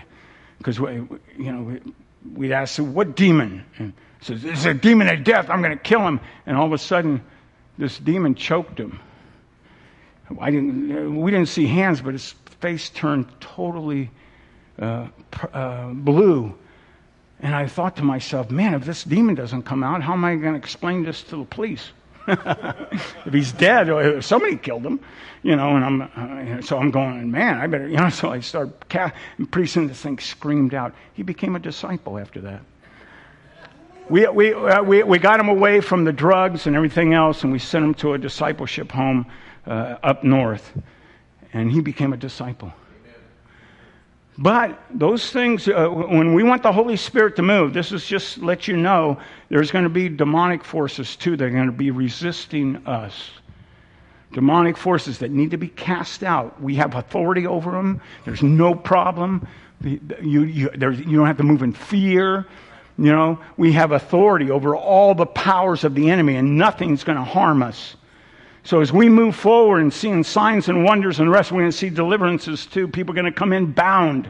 Because, 0.59 0.81
we, 0.81 0.93
you 0.93 1.53
know, 1.53 1.79
we'd 2.35 2.53
ask, 2.53 2.79
what 2.79 3.17
demon? 3.17 3.65
And 3.79 3.93
says, 4.21 4.45
it's 4.45 4.65
a 4.65 4.75
demon 4.75 5.09
of 5.09 5.25
death. 5.25 5.49
I'm 5.51 5.63
going 5.63 5.77
to 5.77 5.83
kill 5.83 6.01
him. 6.01 6.21
And 6.47 6.57
all 6.57 6.67
of 6.67 6.73
a 6.73 6.79
sudden, 6.79 7.23
this 7.79 7.99
demon 7.99 8.35
choked 8.35 8.79
him. 8.79 8.99
I 10.41 10.51
didn't, 10.51 11.21
we 11.21 11.31
didn't 11.31 11.49
see 11.49 11.67
hands, 11.67 12.01
but 12.01 12.15
his 12.15 12.35
face 12.61 12.91
turned 12.91 13.27
totally 13.41 14.11
uh, 14.81 15.09
uh, 15.53 15.89
blue. 15.91 16.55
And 17.41 17.55
I 17.55 17.67
thought 17.67 17.97
to 17.97 18.03
myself, 18.03 18.51
man, 18.51 18.75
if 18.75 18.85
this 18.85 19.05
demon 19.05 19.35
doesn't 19.35 19.63
come 19.63 19.85
out, 19.85 20.03
how 20.03 20.15
am 20.15 20.25
I 20.25 20.37
going 20.37 20.55
to 20.55 20.59
explain 20.59 21.05
this 21.05 21.23
to 21.25 21.37
the 21.37 21.45
police? 21.45 21.93
If 22.27 23.33
he's 23.33 23.53
dead, 23.53 24.23
somebody 24.23 24.57
killed 24.57 24.85
him, 24.85 25.01
you 25.43 25.57
know, 25.57 25.77
and 25.77 25.85
I'm, 25.85 26.03
uh, 26.03 26.63
so 26.63 26.79
I'm 26.79 26.91
going, 26.91 27.31
man, 27.31 27.59
I 27.59 27.67
better, 27.67 27.89
you 27.89 27.97
know, 27.97 28.09
so 28.09 28.31
I 28.31 28.41
start, 28.41 28.71
and 28.93 29.51
pretty 29.51 29.69
soon 29.69 29.87
this 29.87 30.01
thing 30.01 30.19
screamed 30.19 30.75
out. 30.75 30.95
He 31.15 31.23
became 31.23 31.57
a 31.57 31.61
disciple 31.61 32.19
after 32.19 32.41
that. 32.43 32.63
We, 34.09 34.27
we, 34.29 34.55
uh, 34.55 34.83
we, 34.83 35.03
we 35.03 35.19
got 35.19 35.41
him 35.41 35.49
away 35.49 35.81
from 35.81 36.05
the 36.05 36.13
drugs 36.13 36.67
and 36.67 36.77
everything 36.77 37.13
else, 37.13 37.43
and 37.43 37.53
we 37.53 37.59
sent 37.59 37.85
him 37.85 37.95
to 37.95 38.15
a 38.15 38.19
discipleship 38.19 38.93
home 38.93 39.27
uh, 39.67 39.97
up 40.03 40.23
north, 40.23 40.73
and 41.53 41.71
he 41.71 41.81
became 41.81 42.13
a 42.13 42.17
disciple. 42.17 42.73
But 44.39 44.79
those 44.91 45.31
things, 45.31 45.67
uh, 45.67 45.89
when 45.89 46.35
we 46.35 46.43
want 46.43 46.63
the 46.63 46.73
Holy 46.73 46.97
Spirit 46.97 47.37
to 47.37 47.43
move, 47.43 47.73
this 47.73 47.91
is 47.91 48.07
just 48.07 48.39
let 48.39 48.69
you 48.69 48.77
know 48.77 49.19
there's 49.49 49.71
going 49.71 49.85
to 49.85 49.91
be 49.91 50.11
demonic 50.11 50.63
forces 50.63 51.17
too. 51.17 51.37
They're 51.37 51.51
going 51.51 51.67
to 51.67 51.73
be 51.73 51.91
resisting 51.91 52.87
us. 52.87 53.31
Demonic 54.33 54.77
forces 54.77 55.19
that 55.21 55.31
need 55.31 55.53
to 55.53 55.57
be 55.57 55.69
cast 55.69 56.23
out. 56.23 56.61
We 56.61 56.75
have 56.75 56.95
authority 56.95 57.47
over 57.47 57.71
them. 57.71 58.03
There's 58.27 58.43
no 58.43 58.75
problem. 58.75 59.49
You, 59.83 60.01
you, 60.21 60.45
you 60.45 60.69
don't 60.69 61.27
have 61.27 61.39
to 61.39 61.43
move 61.43 61.63
in 61.63 61.73
fear. 61.73 62.47
You 62.99 63.13
know, 63.13 63.39
we 63.57 63.73
have 63.73 63.93
authority 63.93 64.51
over 64.51 64.77
all 64.77 65.15
the 65.15 65.27
powers 65.27 65.85
of 65.85 65.95
the 65.95 66.11
enemy, 66.11 66.37
and 66.37 66.59
nothing's 66.59 67.05
going 67.05 67.19
to 67.19 67.25
harm 67.25 67.63
us. 67.63 67.97
So 68.67 68.81
as 68.81 68.93
we 68.93 69.09
move 69.09 69.37
forward 69.37 69.81
and 69.81 69.93
seeing 69.93 70.25
signs 70.25 70.69
and 70.69 70.83
wonders 70.83 71.21
and 71.21 71.31
rest, 71.31 71.53
we're 71.53 71.61
going 71.61 71.71
to 71.71 71.77
see 71.77 71.89
deliverances 71.89 72.67
too. 72.67 72.89
People 72.89 73.13
are 73.13 73.15
going 73.15 73.33
to 73.33 73.39
come 73.39 73.53
in 73.53 73.71
bound 73.71 74.29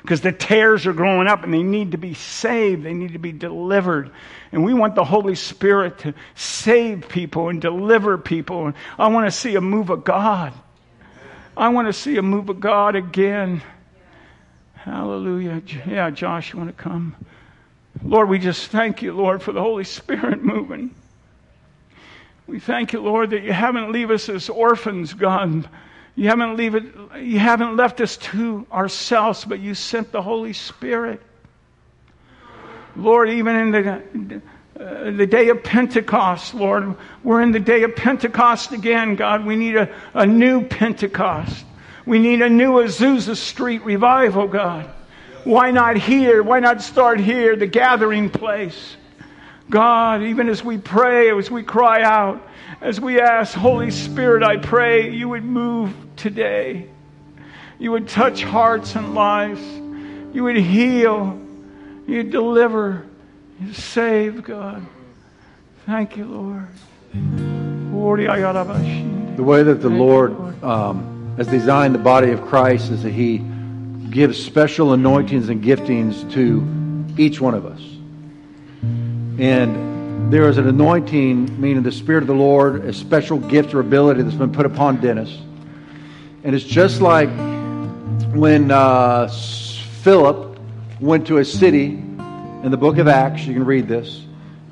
because 0.00 0.22
the 0.22 0.32
tares 0.32 0.86
are 0.86 0.94
growing 0.94 1.26
up 1.26 1.44
and 1.44 1.52
they 1.52 1.62
need 1.62 1.90
to 1.90 1.98
be 1.98 2.14
saved. 2.14 2.82
They 2.82 2.94
need 2.94 3.12
to 3.12 3.18
be 3.18 3.30
delivered. 3.30 4.10
And 4.52 4.64
we 4.64 4.72
want 4.72 4.94
the 4.94 5.04
Holy 5.04 5.34
Spirit 5.34 5.98
to 5.98 6.14
save 6.34 7.10
people 7.10 7.50
and 7.50 7.60
deliver 7.60 8.16
people. 8.16 8.72
I 8.98 9.08
want 9.08 9.26
to 9.26 9.30
see 9.30 9.54
a 9.54 9.60
move 9.60 9.90
of 9.90 10.02
God. 10.02 10.54
I 11.54 11.68
want 11.68 11.86
to 11.86 11.92
see 11.92 12.16
a 12.16 12.22
move 12.22 12.48
of 12.48 12.60
God 12.60 12.96
again. 12.96 13.62
Hallelujah. 14.72 15.60
Yeah, 15.86 16.08
Josh, 16.08 16.54
you 16.54 16.58
want 16.58 16.74
to 16.74 16.82
come? 16.82 17.16
Lord, 18.02 18.30
we 18.30 18.38
just 18.38 18.68
thank 18.68 19.02
you, 19.02 19.12
Lord, 19.12 19.42
for 19.42 19.52
the 19.52 19.60
Holy 19.60 19.84
Spirit 19.84 20.42
moving. 20.42 20.94
We 22.46 22.60
thank 22.60 22.92
you, 22.92 23.00
Lord, 23.00 23.30
that 23.30 23.42
you 23.42 23.52
haven't 23.52 23.90
leave 23.90 24.10
us 24.10 24.28
as 24.28 24.48
orphans, 24.48 25.14
God. 25.14 25.68
You 26.14 26.28
haven't, 26.28 26.56
leave 26.56 26.74
it, 26.74 26.84
you 27.20 27.38
haven't 27.38 27.76
left 27.76 28.00
us 28.00 28.16
to 28.18 28.66
ourselves, 28.70 29.44
but 29.44 29.60
you 29.60 29.74
sent 29.74 30.12
the 30.12 30.22
Holy 30.22 30.52
Spirit. 30.52 31.20
Lord, 32.96 33.30
even 33.30 33.56
in 33.56 33.70
the, 33.70 34.42
uh, 34.78 35.10
the 35.10 35.26
day 35.26 35.48
of 35.48 35.64
Pentecost, 35.64 36.54
Lord, 36.54 36.94
we're 37.24 37.40
in 37.40 37.50
the 37.50 37.60
day 37.60 37.82
of 37.82 37.96
Pentecost 37.96 38.72
again, 38.72 39.16
God. 39.16 39.44
We 39.44 39.56
need 39.56 39.76
a, 39.76 39.92
a 40.12 40.26
new 40.26 40.64
Pentecost. 40.64 41.64
We 42.06 42.18
need 42.18 42.42
a 42.42 42.48
new 42.48 42.74
Azusa 42.74 43.36
Street 43.36 43.82
revival, 43.84 44.46
God. 44.46 44.88
Why 45.44 45.70
not 45.70 45.96
here? 45.96 46.42
Why 46.42 46.60
not 46.60 46.82
start 46.82 47.18
here, 47.18 47.56
the 47.56 47.66
gathering 47.66 48.30
place? 48.30 48.96
God, 49.70 50.22
even 50.22 50.48
as 50.48 50.62
we 50.62 50.78
pray, 50.78 51.36
as 51.36 51.50
we 51.50 51.62
cry 51.62 52.02
out, 52.02 52.46
as 52.80 53.00
we 53.00 53.20
ask, 53.20 53.54
Holy 53.54 53.90
Spirit, 53.90 54.42
I 54.42 54.58
pray 54.58 55.10
you 55.10 55.30
would 55.30 55.44
move 55.44 55.94
today. 56.16 56.88
You 57.78 57.92
would 57.92 58.08
touch 58.08 58.42
hearts 58.42 58.94
and 58.94 59.14
lives. 59.14 59.62
You 60.34 60.44
would 60.44 60.56
heal. 60.56 61.40
You'd 62.06 62.30
deliver. 62.30 63.06
You'd 63.60 63.74
save, 63.74 64.44
God. 64.44 64.86
Thank 65.86 66.16
you, 66.16 66.26
Lord. 66.26 66.68
The 69.36 69.42
way 69.42 69.62
that 69.62 69.80
the 69.80 69.88
Lord 69.88 70.62
um, 70.62 71.34
has 71.36 71.46
designed 71.46 71.94
the 71.94 72.00
body 72.00 72.30
of 72.30 72.42
Christ 72.42 72.90
is 72.90 73.02
that 73.02 73.12
He 73.12 73.38
gives 74.10 74.42
special 74.42 74.92
anointings 74.92 75.48
and 75.48 75.62
giftings 75.62 76.30
to 76.32 76.64
each 77.20 77.40
one 77.40 77.54
of 77.54 77.66
us. 77.66 77.93
And 79.38 80.32
there 80.32 80.48
is 80.48 80.58
an 80.58 80.68
anointing, 80.68 81.60
meaning 81.60 81.82
the 81.82 81.92
Spirit 81.92 82.22
of 82.22 82.28
the 82.28 82.34
Lord, 82.34 82.84
a 82.84 82.92
special 82.92 83.38
gift 83.38 83.74
or 83.74 83.80
ability 83.80 84.22
that's 84.22 84.36
been 84.36 84.52
put 84.52 84.66
upon 84.66 85.00
Dennis. 85.00 85.36
And 86.44 86.54
it's 86.54 86.64
just 86.64 87.00
like 87.00 87.28
when 88.32 88.70
uh, 88.70 89.28
Philip 90.02 90.58
went 91.00 91.26
to 91.26 91.38
a 91.38 91.44
city 91.44 91.86
in 91.86 92.68
the 92.70 92.76
book 92.76 92.98
of 92.98 93.08
Acts, 93.08 93.44
you 93.44 93.54
can 93.54 93.64
read 93.64 93.88
this, 93.88 94.24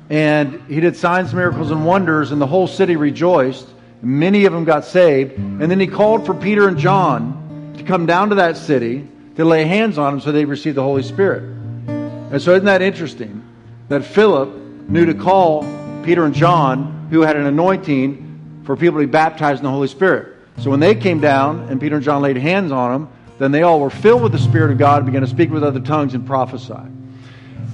and 0.09 0.61
he 0.67 0.79
did 0.79 0.95
signs, 0.95 1.33
miracles, 1.33 1.71
and 1.71 1.85
wonders, 1.85 2.31
and 2.31 2.41
the 2.41 2.47
whole 2.47 2.67
city 2.67 2.95
rejoiced. 2.95 3.67
Many 4.01 4.45
of 4.45 4.53
them 4.53 4.65
got 4.65 4.85
saved. 4.85 5.37
And 5.37 5.71
then 5.71 5.79
he 5.79 5.87
called 5.87 6.25
for 6.25 6.33
Peter 6.33 6.67
and 6.67 6.77
John 6.77 7.73
to 7.77 7.83
come 7.83 8.05
down 8.05 8.29
to 8.29 8.35
that 8.35 8.57
city 8.57 9.07
to 9.37 9.45
lay 9.45 9.65
hands 9.65 9.97
on 9.97 10.13
them 10.13 10.21
so 10.21 10.31
they 10.31 10.45
receive 10.45 10.75
the 10.75 10.83
Holy 10.83 11.03
Spirit. 11.03 11.43
And 11.87 12.41
so, 12.41 12.51
isn't 12.51 12.65
that 12.65 12.81
interesting? 12.81 13.42
That 13.89 14.03
Philip 14.03 14.49
knew 14.89 15.05
to 15.05 15.13
call 15.13 15.63
Peter 16.03 16.25
and 16.25 16.33
John, 16.33 17.07
who 17.09 17.21
had 17.21 17.35
an 17.35 17.45
anointing 17.45 18.61
for 18.65 18.75
people 18.75 18.99
to 18.99 19.05
be 19.05 19.11
baptized 19.11 19.59
in 19.59 19.65
the 19.65 19.71
Holy 19.71 19.87
Spirit. 19.87 20.37
So 20.59 20.69
when 20.69 20.79
they 20.79 20.95
came 20.95 21.19
down 21.19 21.67
and 21.69 21.79
Peter 21.79 21.95
and 21.95 22.05
John 22.05 22.21
laid 22.21 22.37
hands 22.37 22.71
on 22.71 22.91
them, 22.91 23.09
then 23.39 23.51
they 23.51 23.63
all 23.63 23.79
were 23.79 23.89
filled 23.89 24.21
with 24.21 24.31
the 24.31 24.39
Spirit 24.39 24.71
of 24.71 24.77
God 24.77 24.97
and 24.97 25.05
began 25.05 25.21
to 25.21 25.27
speak 25.27 25.49
with 25.49 25.63
other 25.63 25.79
tongues 25.79 26.13
and 26.13 26.25
prophesy. 26.25 26.75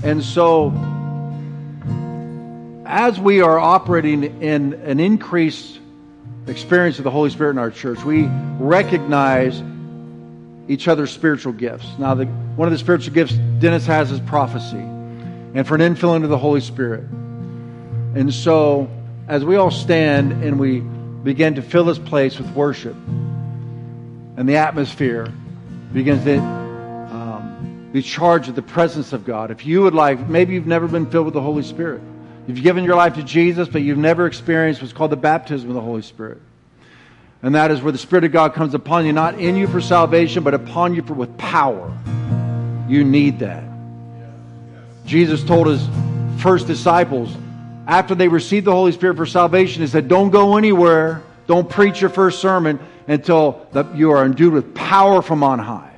And 0.04 0.24
so, 0.24 0.74
as 2.86 3.20
we 3.20 3.42
are 3.42 3.60
operating 3.60 4.42
in 4.42 4.74
an 4.74 5.00
increased 5.00 5.80
experience 6.48 6.98
of 6.98 7.04
the 7.04 7.12
Holy 7.12 7.30
Spirit 7.30 7.52
in 7.52 7.58
our 7.58 7.70
church, 7.70 8.04
we 8.04 8.28
recognize 8.60 9.62
each 10.70 10.88
other's 10.88 11.12
spiritual 11.12 11.54
gifts. 11.54 11.86
Now, 11.98 12.16
the, 12.16 12.26
one 12.26 12.68
of 12.68 12.72
the 12.72 12.78
spiritual 12.78 13.14
gifts 13.14 13.34
Dennis 13.60 13.86
has 13.88 14.12
is 14.12 14.20
prophecy, 14.22 14.84
and 15.54 15.68
for 15.68 15.76
an 15.76 15.82
infilling 15.82 16.24
of 16.24 16.30
the 16.30 16.38
Holy 16.38 16.62
Spirit. 16.62 17.04
And 18.16 18.34
so, 18.34 18.90
as 19.28 19.46
we 19.46 19.56
all 19.56 19.72
stand 19.72 20.44
and 20.44 20.60
we 20.60 20.80
begin 20.80 21.56
to 21.56 21.62
fill 21.62 21.84
this 21.84 22.00
place 22.00 22.38
with 22.38 22.50
worship, 22.52 22.96
and 22.96 24.48
the 24.48 24.58
atmosphere 24.58 25.32
begins 25.94 26.24
to 26.24 26.40
um, 26.40 27.90
be 27.92 28.02
charged 28.02 28.48
with 28.48 28.56
the 28.56 28.62
presence 28.62 29.14
of 29.14 29.26
God. 29.26 29.52
If 29.52 29.66
you 29.66 29.82
would 29.84 29.94
like, 29.94 30.28
maybe 30.28 30.54
you've 30.54 30.68
never 30.68 30.88
been 30.88 31.10
filled 31.10 31.26
with 31.26 31.34
the 31.34 31.42
Holy 31.42 31.64
Spirit. 31.64 32.02
You've 32.48 32.64
given 32.64 32.84
your 32.84 32.96
life 32.96 33.16
to 33.16 33.24
Jesus, 33.24 33.68
but 33.68 33.82
you've 33.82 33.98
never 33.98 34.26
experienced 34.26 34.82
what's 34.82 34.94
called 34.94 35.12
the 35.12 35.18
baptism 35.18 35.70
of 35.70 35.76
the 35.76 35.82
Holy 35.82 36.02
Spirit. 36.02 36.42
And 37.44 37.56
that 37.56 37.70
is 37.72 37.82
where 37.82 37.92
the 37.92 37.98
Spirit 37.98 38.26
of 38.26 38.32
God 38.32 38.54
comes 38.54 38.74
upon 38.74 39.06
you, 39.06 39.14
not 39.14 39.40
in 39.40 39.56
you 39.56 39.68
for 39.68 39.80
salvation, 39.80 40.44
but 40.44 40.54
upon 40.54 40.96
you 40.96 41.04
for, 41.04 41.14
with 41.14 41.38
power. 41.38 41.96
You 42.88 43.04
need 43.04 43.40
that. 43.40 43.69
Jesus 45.10 45.44
told 45.44 45.66
his 45.66 45.86
first 46.38 46.68
disciples, 46.68 47.36
after 47.88 48.14
they 48.14 48.28
received 48.28 48.68
the 48.68 48.72
Holy 48.72 48.92
Spirit 48.92 49.18
for 49.18 49.26
salvation, 49.26 49.82
he 49.82 49.88
said, 49.88 50.08
Don't 50.08 50.30
go 50.30 50.56
anywhere. 50.56 51.24
Don't 51.48 51.68
preach 51.68 52.00
your 52.00 52.12
first 52.12 52.40
sermon 52.40 52.80
until 53.08 53.68
you 53.96 54.12
are 54.12 54.24
endued 54.24 54.54
with 54.54 54.76
power 54.76 55.24
from 55.24 55.42
on 55.42 55.58
high. 55.58 55.92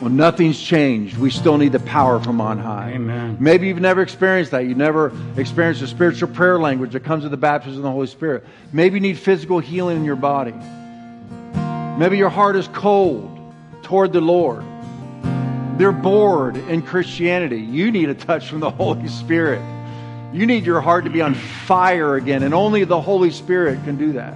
Well, 0.00 0.10
nothing's 0.10 0.58
changed. 0.58 1.18
We 1.18 1.30
still 1.30 1.58
need 1.58 1.72
the 1.72 1.80
power 1.80 2.18
from 2.18 2.40
on 2.40 2.58
high. 2.58 2.92
Amen. 2.94 3.36
Maybe 3.38 3.68
you've 3.68 3.78
never 3.78 4.00
experienced 4.00 4.52
that. 4.52 4.64
You've 4.64 4.78
never 4.78 5.12
experienced 5.36 5.82
the 5.82 5.88
spiritual 5.88 6.30
prayer 6.30 6.58
language 6.58 6.92
that 6.92 7.00
comes 7.00 7.22
with 7.22 7.32
the 7.32 7.36
baptism 7.36 7.80
of 7.80 7.82
the 7.82 7.90
Holy 7.90 8.06
Spirit. 8.06 8.44
Maybe 8.72 8.94
you 8.94 9.00
need 9.00 9.18
physical 9.18 9.58
healing 9.58 9.98
in 9.98 10.04
your 10.06 10.16
body. 10.16 10.54
Maybe 11.98 12.16
your 12.16 12.30
heart 12.30 12.56
is 12.56 12.66
cold 12.68 13.38
toward 13.82 14.14
the 14.14 14.22
Lord. 14.22 14.64
They're 15.78 15.92
bored 15.92 16.56
in 16.56 16.82
Christianity. 16.82 17.60
You 17.60 17.90
need 17.90 18.08
a 18.08 18.14
touch 18.14 18.48
from 18.48 18.60
the 18.60 18.70
Holy 18.70 19.08
Spirit. 19.08 19.60
You 20.32 20.46
need 20.46 20.64
your 20.64 20.80
heart 20.80 21.04
to 21.04 21.10
be 21.10 21.20
on 21.20 21.34
fire 21.34 22.16
again, 22.16 22.42
and 22.42 22.54
only 22.54 22.84
the 22.84 23.00
Holy 23.00 23.30
Spirit 23.30 23.82
can 23.84 23.96
do 23.96 24.12
that. 24.12 24.34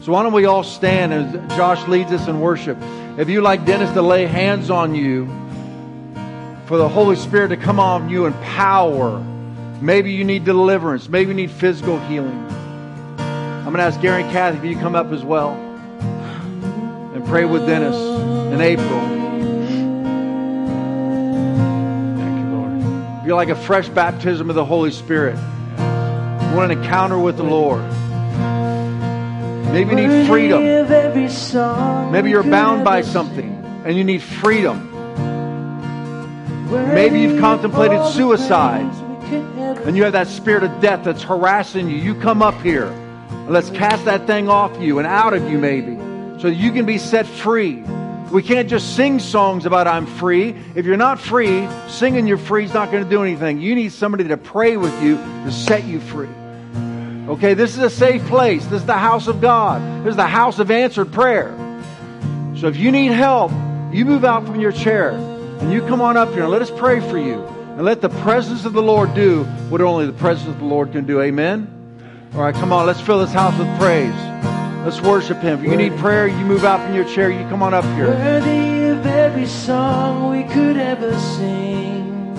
So 0.00 0.12
why 0.12 0.22
don't 0.22 0.32
we 0.32 0.46
all 0.46 0.64
stand 0.64 1.12
as 1.12 1.56
Josh 1.56 1.86
leads 1.88 2.12
us 2.12 2.28
in 2.28 2.40
worship? 2.40 2.78
If 3.18 3.28
you 3.28 3.40
like 3.40 3.64
Dennis 3.64 3.92
to 3.92 4.02
lay 4.02 4.26
hands 4.26 4.70
on 4.70 4.94
you, 4.94 5.26
for 6.66 6.76
the 6.76 6.88
Holy 6.88 7.16
Spirit 7.16 7.48
to 7.48 7.56
come 7.56 7.80
on 7.80 8.10
you 8.10 8.26
in 8.26 8.34
power, 8.34 9.18
maybe 9.80 10.12
you 10.12 10.22
need 10.22 10.44
deliverance, 10.44 11.08
maybe 11.08 11.30
you 11.30 11.34
need 11.34 11.50
physical 11.50 11.98
healing. 12.00 12.46
I'm 13.18 13.64
going 13.64 13.78
to 13.78 13.82
ask 13.82 14.00
Gary 14.00 14.22
and 14.22 14.32
Kathy 14.32 14.58
if 14.58 14.64
you 14.64 14.78
come 14.78 14.94
up 14.94 15.12
as 15.12 15.24
well 15.24 15.52
and 17.14 17.26
pray 17.26 17.44
with 17.44 17.66
Dennis 17.66 17.96
in 18.52 18.60
April. 18.60 19.17
Lord. 23.28 23.42
If 23.46 23.50
you 23.50 23.54
like 23.54 23.62
a 23.62 23.66
fresh 23.66 23.88
baptism 23.90 24.48
of 24.48 24.56
the 24.56 24.64
Holy 24.64 24.90
Spirit, 24.90 25.36
you 25.36 26.56
want 26.56 26.72
an 26.72 26.78
encounter 26.78 27.18
with 27.18 27.36
the 27.36 27.42
Lord. 27.42 27.82
Maybe 29.70 29.90
you 29.90 30.08
need 30.08 30.26
freedom. 30.26 30.62
Maybe 32.10 32.30
you're 32.30 32.42
bound 32.42 32.84
by 32.84 33.02
something 33.02 33.82
and 33.84 33.96
you 33.96 34.04
need 34.04 34.22
freedom. 34.22 34.86
Maybe 36.94 37.20
you've 37.20 37.38
contemplated 37.38 38.02
suicide 38.14 38.90
and 39.84 39.94
you 39.94 40.04
have 40.04 40.14
that 40.14 40.28
spirit 40.28 40.64
of 40.64 40.80
death 40.80 41.04
that's 41.04 41.22
harassing 41.22 41.90
you. 41.90 41.96
You 41.96 42.14
come 42.14 42.40
up 42.40 42.58
here 42.62 42.86
and 42.86 43.50
let's 43.50 43.68
cast 43.68 44.06
that 44.06 44.26
thing 44.26 44.48
off 44.48 44.80
you 44.80 44.98
and 44.98 45.06
out 45.06 45.34
of 45.34 45.50
you, 45.50 45.58
maybe, 45.58 45.96
so 46.40 46.48
you 46.48 46.72
can 46.72 46.86
be 46.86 46.96
set 46.96 47.26
free. 47.26 47.84
We 48.30 48.42
can't 48.42 48.68
just 48.68 48.94
sing 48.94 49.20
songs 49.20 49.64
about 49.64 49.86
I'm 49.86 50.06
free. 50.06 50.54
If 50.74 50.84
you're 50.84 50.98
not 50.98 51.18
free, 51.18 51.66
singing 51.88 52.26
you're 52.26 52.36
free 52.36 52.64
is 52.64 52.74
not 52.74 52.90
going 52.90 53.02
to 53.02 53.08
do 53.08 53.22
anything. 53.22 53.60
You 53.60 53.74
need 53.74 53.92
somebody 53.92 54.24
to 54.28 54.36
pray 54.36 54.76
with 54.76 55.02
you 55.02 55.16
to 55.16 55.50
set 55.50 55.84
you 55.84 55.98
free. 55.98 56.28
Okay, 57.28 57.54
this 57.54 57.76
is 57.76 57.82
a 57.82 57.90
safe 57.90 58.24
place. 58.26 58.64
This 58.66 58.80
is 58.80 58.86
the 58.86 58.92
house 58.94 59.28
of 59.28 59.40
God. 59.40 60.04
This 60.04 60.10
is 60.10 60.16
the 60.16 60.26
house 60.26 60.58
of 60.58 60.70
answered 60.70 61.12
prayer. 61.12 61.54
So 62.56 62.66
if 62.68 62.76
you 62.76 62.90
need 62.90 63.12
help, 63.12 63.50
you 63.92 64.04
move 64.04 64.24
out 64.24 64.44
from 64.44 64.60
your 64.60 64.72
chair 64.72 65.10
and 65.12 65.72
you 65.72 65.80
come 65.82 66.00
on 66.00 66.16
up 66.16 66.30
here 66.30 66.42
and 66.42 66.50
let 66.50 66.62
us 66.62 66.70
pray 66.70 67.00
for 67.00 67.18
you. 67.18 67.42
And 67.78 67.84
let 67.84 68.00
the 68.00 68.08
presence 68.08 68.64
of 68.64 68.72
the 68.72 68.82
Lord 68.82 69.14
do 69.14 69.44
what 69.70 69.80
only 69.80 70.04
the 70.06 70.12
presence 70.12 70.48
of 70.48 70.58
the 70.58 70.64
Lord 70.64 70.90
can 70.92 71.06
do. 71.06 71.22
Amen? 71.22 72.30
All 72.34 72.40
right, 72.40 72.54
come 72.54 72.72
on. 72.72 72.86
Let's 72.86 73.00
fill 73.00 73.20
this 73.20 73.32
house 73.32 73.56
with 73.56 73.68
praise. 73.78 74.57
Let's 74.84 75.00
worship 75.02 75.38
Him. 75.38 75.64
If 75.64 75.70
you 75.70 75.76
need 75.76 75.96
prayer, 75.98 76.26
you 76.28 76.44
move 76.44 76.64
out 76.64 76.80
from 76.84 76.94
your 76.94 77.04
chair. 77.04 77.30
You 77.30 77.46
come 77.48 77.62
on 77.62 77.74
up 77.74 77.84
here. 77.96 78.08
Worthy 78.08 78.88
of 78.88 79.06
every 79.06 79.46
song 79.46 80.30
we 80.30 80.44
could 80.44 80.76
ever 80.76 81.18
sing. 81.18 82.34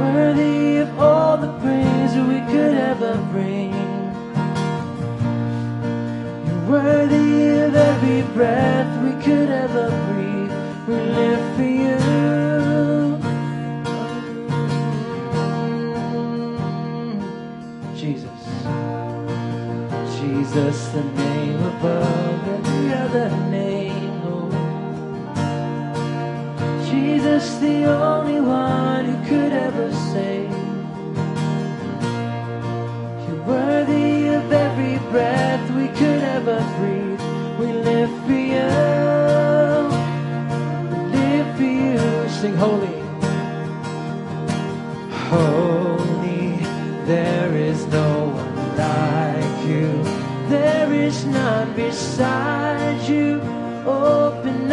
Worthy 0.00 0.76
of 0.76 0.98
all 0.98 1.36
the 1.38 1.52
praise 1.58 2.14
we 2.28 2.40
could 2.52 2.74
ever 2.74 3.16
bring. 3.32 3.72
You're 6.46 6.70
worthy 6.70 7.58
of 7.58 7.74
every 7.74 8.22
breath 8.34 9.02
we 9.02 9.10
could 9.24 9.50
ever 9.50 9.90
breathe. 10.12 10.52
We 10.86 10.94
live 10.94 11.56
for 11.56 11.62
you. 11.62 12.43
Jesus, 20.54 20.86
the 20.90 21.02
name 21.02 21.60
above 21.64 22.48
every 22.48 22.92
other 22.92 23.28
name, 23.50 24.22
Lord. 24.24 24.52
Jesus, 26.86 27.58
the 27.58 27.86
only 27.86 28.40
one 28.40 29.04
who 29.04 29.16
could 29.28 29.52
ever 29.52 29.92
save. 30.12 30.52
You're 33.26 33.42
worthy 33.42 34.28
of 34.28 34.52
every 34.52 34.98
breath 35.10 35.68
we 35.72 35.88
could 35.88 36.22
ever 36.22 36.60
breathe. 36.78 37.20
We 37.58 37.72
live 37.72 38.10
for 38.24 38.38
you. 38.54 38.70
We 40.86 41.18
live 41.18 41.56
for 41.56 41.64
you. 41.64 42.28
Sing 42.28 42.54
holy. 42.54 42.94
Holy, 45.30 46.58
there 47.06 47.52
is 47.56 47.84
no 47.88 48.23
is 51.14 51.24
none 51.26 51.72
beside 51.74 53.08
you. 53.08 53.40
Open 53.86 54.63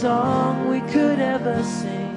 song 0.00 0.70
we 0.70 0.80
could 0.92 1.18
ever 1.18 1.62
sing. 1.62 2.16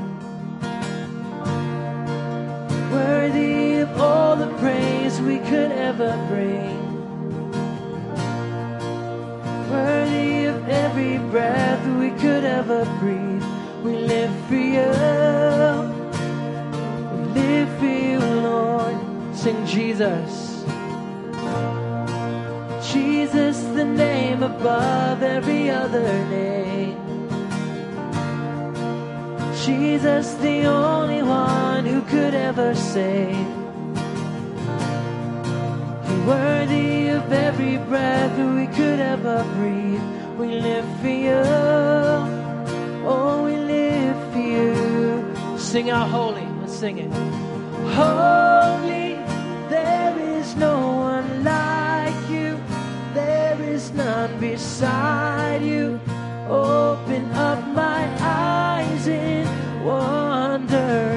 Worthy 2.94 3.80
of 3.80 4.00
all 4.00 4.38
the 4.38 4.48
praise 4.60 5.20
we 5.20 5.40
could 5.40 5.74
ever 5.90 6.12
bring. 6.30 6.80
Worthy 9.70 10.46
of 10.46 10.70
every 10.70 11.18
breath 11.30 11.86
we 12.00 12.12
could 12.22 12.46
ever 12.46 12.86
breathe. 13.02 13.44
We 13.84 13.98
live 14.14 14.34
for 14.48 14.64
you. 14.78 14.92
We 17.12 17.22
live 17.42 17.70
for 17.80 17.96
you, 18.08 18.20
Lord. 18.48 18.98
Sing 19.36 19.60
Jesus. 19.66 20.64
Jesus, 22.94 23.58
the 23.76 23.84
name 23.84 24.42
above 24.42 25.22
every 25.22 25.70
other 25.70 26.08
name. 26.30 27.03
Jesus, 29.66 30.34
the 30.36 30.66
only 30.66 31.24
one 31.24 31.86
who 31.86 32.02
could 32.02 32.34
ever 32.34 32.76
save. 32.76 33.48
You're 36.06 36.26
worthy 36.28 37.08
of 37.08 37.32
every 37.32 37.78
breath 37.78 38.38
we 38.38 38.68
could 38.68 39.00
ever 39.00 39.42
breathe. 39.56 40.04
We 40.38 40.60
live 40.60 40.86
for 41.00 41.08
you. 41.08 41.44
Oh, 43.08 43.44
we 43.46 43.56
live 43.56 44.34
for 44.34 44.40
you. 44.40 45.58
Sing 45.58 45.90
out 45.90 46.10
holy. 46.10 46.46
Let's 46.60 46.74
sing 46.74 46.98
it. 46.98 47.12
Holy, 47.96 49.16
there 49.70 50.20
is 50.38 50.58
no 50.58 50.76
one 50.98 51.46
like 51.46 52.30
you. 52.30 52.60
There 53.14 53.62
is 53.62 53.92
none 53.94 54.38
beside 54.42 55.64
you. 55.64 56.02
Open 56.50 57.32
up 57.32 57.66
my 57.74 58.04
eyes 58.20 59.08
in 59.08 59.48
wonder. 59.84 61.13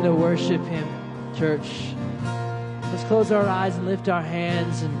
Begin 0.00 0.16
to 0.16 0.18
worship 0.18 0.64
Him, 0.64 0.88
church. 1.36 1.94
Let's 2.90 3.04
close 3.04 3.30
our 3.30 3.46
eyes 3.46 3.76
and 3.76 3.86
lift 3.86 4.08
our 4.08 4.22
hands 4.22 4.80
and 4.82 4.94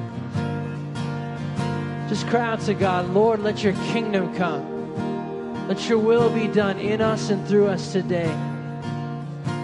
just 2.08 2.26
cry 2.26 2.42
out 2.42 2.60
to 2.62 2.74
God, 2.74 3.08
Lord, 3.08 3.40
let 3.40 3.62
your 3.62 3.72
kingdom 3.92 4.34
come. 4.36 5.68
Let 5.68 5.88
your 5.88 5.98
will 5.98 6.28
be 6.28 6.48
done 6.48 6.78
in 6.78 7.00
us 7.00 7.30
and 7.30 7.48
through 7.48 7.68
us 7.68 7.92
today. 7.92 8.30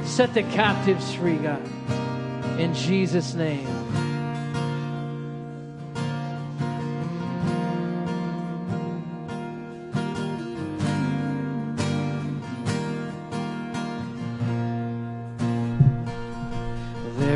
Set 0.04 0.32
the 0.32 0.42
captives 0.44 1.12
free, 1.14 1.36
God. 1.36 1.60
In 2.58 2.72
Jesus' 2.72 3.34
name. 3.34 3.75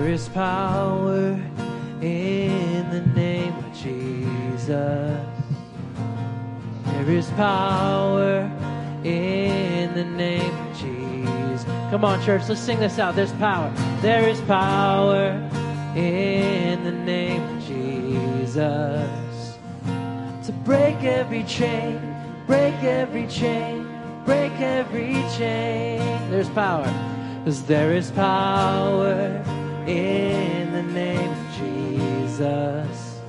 There 0.01 0.13
is 0.13 0.31
power 0.31 1.39
in 2.01 2.91
the 2.91 3.03
name 3.15 3.53
of 3.53 3.67
Jesus. 3.75 5.27
There 6.87 7.11
is 7.11 7.29
power 7.33 8.51
in 9.05 9.93
the 9.93 10.07
name 10.07 10.57
of 10.57 10.79
Jesus. 10.79 11.65
Come 11.91 12.07
on, 12.07 12.19
church, 12.25 12.49
let's 12.49 12.63
sing 12.63 12.81
this 12.81 12.99
out. 12.99 13.15
There's 13.15 13.33
power. 13.33 13.71
There 14.01 14.27
is 14.27 14.41
power 14.41 15.33
in 15.95 16.83
the 16.83 16.93
name 16.93 17.43
of 17.43 17.67
Jesus. 17.67 19.59
To 20.47 20.53
break 20.65 20.97
every 21.05 21.45
chain, 21.45 22.01
break 22.47 22.75
every 22.83 23.27
chain, 23.27 23.87
break 24.25 24.53
every 24.61 25.13
chain. 25.37 26.01
There's 26.31 26.49
power. 26.49 26.91
Because 27.45 27.63
there 27.65 27.93
is 27.93 28.11
power 28.11 29.45
in 29.87 30.73
the 30.73 30.83
name 30.83 31.31
of 31.31 31.55
Jesus. 31.59 33.21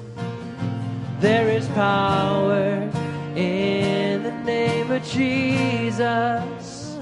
There 1.19 1.49
is 1.49 1.67
power 1.69 2.89
in 3.35 4.23
the 4.23 4.31
name 4.43 4.91
of 4.91 5.03
Jesus. 5.03 6.97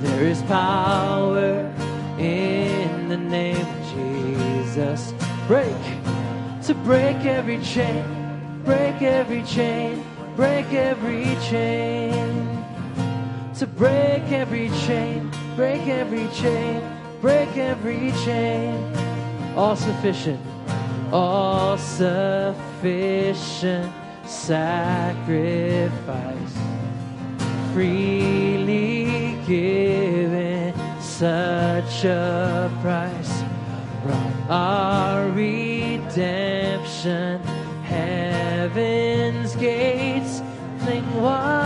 There 0.00 0.24
is 0.24 0.42
power 0.42 1.72
in 2.18 3.08
the 3.08 3.16
name 3.16 3.56
of 3.56 3.94
Jesus. 3.94 5.12
Break, 5.46 5.82
to 6.64 6.74
break 6.74 7.16
every 7.24 7.58
chain, 7.62 8.04
break 8.64 9.02
every 9.02 9.42
chain, 9.42 10.04
break 10.36 10.72
every 10.72 11.36
chain. 11.48 12.64
To 13.58 13.66
break 13.66 14.22
every 14.32 14.68
chain, 14.86 15.30
break 15.56 15.86
every 15.88 16.28
chain, 16.28 16.82
break 17.20 17.56
every 17.56 18.12
chain. 18.24 18.74
All 19.56 19.76
sufficient, 19.76 20.40
all 21.12 21.78
sufficient 21.78 22.56
sacrifice. 24.26 25.92
Freely 27.72 29.36
given 29.46 30.74
such 31.00 32.04
a 32.04 32.70
price. 32.82 33.42
Our 34.48 35.28
redemption. 35.30 36.76
Heaven's 37.84 39.54
gates 39.56 40.42
fling 40.78 41.22
wide 41.22 41.65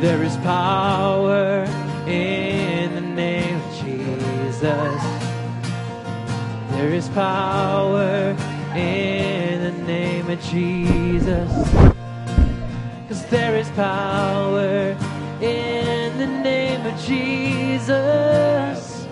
there 0.00 0.22
is 0.22 0.34
power 0.38 1.64
in 2.06 2.94
the 2.94 3.02
name 3.02 3.56
of 3.56 3.84
Jesus. 3.84 5.02
There 6.70 6.88
is 6.88 7.06
power 7.10 8.34
in 8.74 9.62
the 9.62 9.84
name 9.84 10.30
of 10.30 10.40
Jesus. 10.44 11.52
Cause 13.08 13.26
there 13.26 13.56
is 13.56 13.68
power 13.72 14.96
in 15.42 16.16
the 16.16 16.26
name 16.26 16.86
of 16.86 16.98
Jesus 17.02 19.06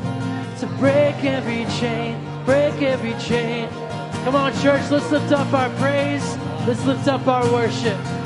to 0.59 0.67
break 0.79 1.23
every 1.23 1.67
chain, 1.79 2.19
break 2.47 2.81
every 2.81 3.13
chain. 3.21 3.69
Come 4.25 4.35
on, 4.35 4.55
church, 4.63 4.91
let's 4.91 5.11
lift 5.11 5.33
up 5.33 5.53
our 5.53 5.69
praise. 5.77 6.39
Let's 6.67 6.83
lift 6.87 7.07
up 7.09 7.27
our 7.27 7.45
worship. 7.53 8.18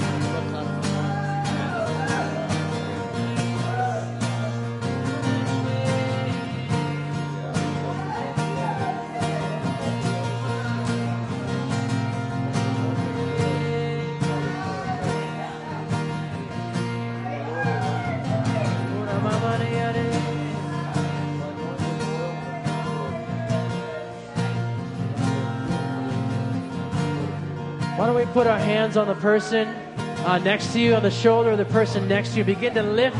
Put 28.32 28.46
our 28.46 28.58
hands 28.58 28.96
on 28.96 29.06
the 29.06 29.14
person 29.14 29.68
uh, 29.68 30.38
next 30.38 30.72
to 30.72 30.80
you, 30.80 30.94
on 30.94 31.02
the 31.02 31.10
shoulder 31.10 31.50
of 31.50 31.58
the 31.58 31.64
person 31.66 32.08
next 32.08 32.30
to 32.32 32.38
you? 32.38 32.44
Begin 32.44 32.74
to 32.74 32.82
lift 32.82 33.16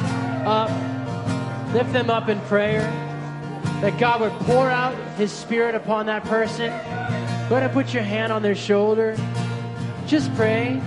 up, 0.46 0.70
lift 1.74 1.92
them 1.92 2.10
up 2.10 2.28
in 2.28 2.40
prayer. 2.42 2.82
That 3.80 3.98
God 3.98 4.20
would 4.20 4.32
pour 4.46 4.70
out 4.70 4.94
His 5.16 5.32
Spirit 5.32 5.74
upon 5.74 6.06
that 6.06 6.24
person. 6.24 6.68
Go 6.68 7.56
ahead 7.56 7.64
and 7.64 7.72
put 7.72 7.92
your 7.92 8.04
hand 8.04 8.32
on 8.32 8.42
their 8.42 8.54
shoulder. 8.54 9.16
Just 10.06 10.32
pray. 10.34 10.80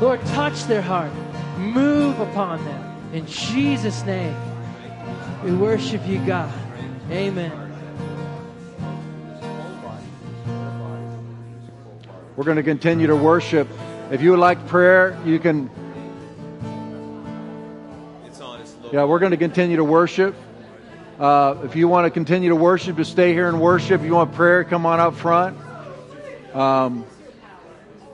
Lord, 0.00 0.20
touch 0.26 0.64
their 0.64 0.82
heart. 0.82 1.12
Move 1.58 2.20
upon 2.20 2.64
them. 2.64 2.96
In 3.14 3.26
Jesus' 3.26 4.04
name, 4.04 4.36
we 5.42 5.52
worship 5.52 6.06
you, 6.06 6.18
God. 6.26 6.52
Amen. 7.10 7.65
We're 12.36 12.44
going 12.44 12.58
to 12.58 12.62
continue 12.62 13.06
to 13.06 13.16
worship. 13.16 13.66
If 14.10 14.20
you 14.20 14.32
would 14.32 14.38
like 14.38 14.66
prayer, 14.66 15.18
you 15.24 15.38
can. 15.38 15.70
Yeah, 18.92 19.04
we're 19.04 19.18
going 19.20 19.30
to 19.30 19.38
continue 19.38 19.76
to 19.76 19.84
worship. 19.84 20.34
Uh, 21.18 21.56
if 21.64 21.74
you 21.76 21.88
want 21.88 22.04
to 22.04 22.10
continue 22.10 22.50
to 22.50 22.56
worship, 22.56 22.98
just 22.98 23.10
stay 23.10 23.32
here 23.32 23.48
and 23.48 23.58
worship. 23.58 24.02
If 24.02 24.06
you 24.06 24.12
want 24.12 24.34
prayer, 24.34 24.64
come 24.64 24.84
on 24.84 25.00
up 25.00 25.14
front. 25.14 25.56
Um, 26.54 27.06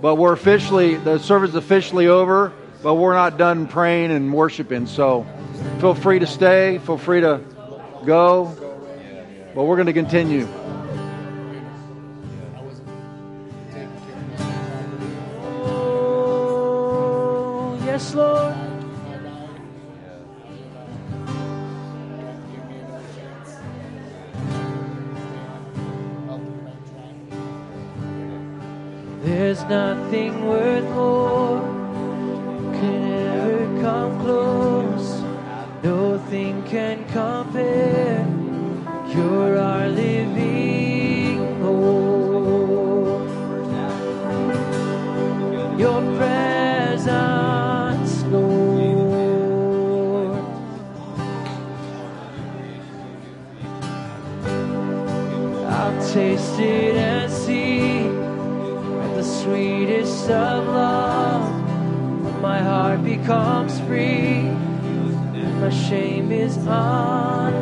but 0.01 0.15
we're 0.15 0.33
officially, 0.33 0.95
the 0.95 1.19
service 1.19 1.51
is 1.51 1.57
officially 1.57 2.07
over, 2.07 2.53
but 2.81 2.95
we're 2.95 3.15
not 3.15 3.39
done 3.39 3.67
praying 3.67 4.13
and 4.13 4.33
worshiping. 4.33 4.87
So 4.87 5.27
feel 5.81 5.97
free 5.97 6.21
to 6.21 6.29
stay, 6.29 6.79
feel 6.79 6.97
free 6.97 7.23
to 7.23 7.41
go. 8.07 8.55
But 9.53 9.65
we're 9.65 9.77
going 9.77 9.87
to 9.87 9.93
continue. 9.93 10.47
There's 29.23 29.63
nothing 29.67 30.49
worth 30.49 30.85
more 30.97 31.61
can 32.75 33.03
ever 33.05 33.81
come 33.81 34.21
close. 34.21 35.23
Nothing 35.85 36.65
can 36.65 37.05
compare. 37.05 37.92
Becomes 63.23 63.79
free, 63.83 64.43
my 65.61 65.71
shame 65.71 66.33
is 66.33 66.57
undone. 66.57 67.62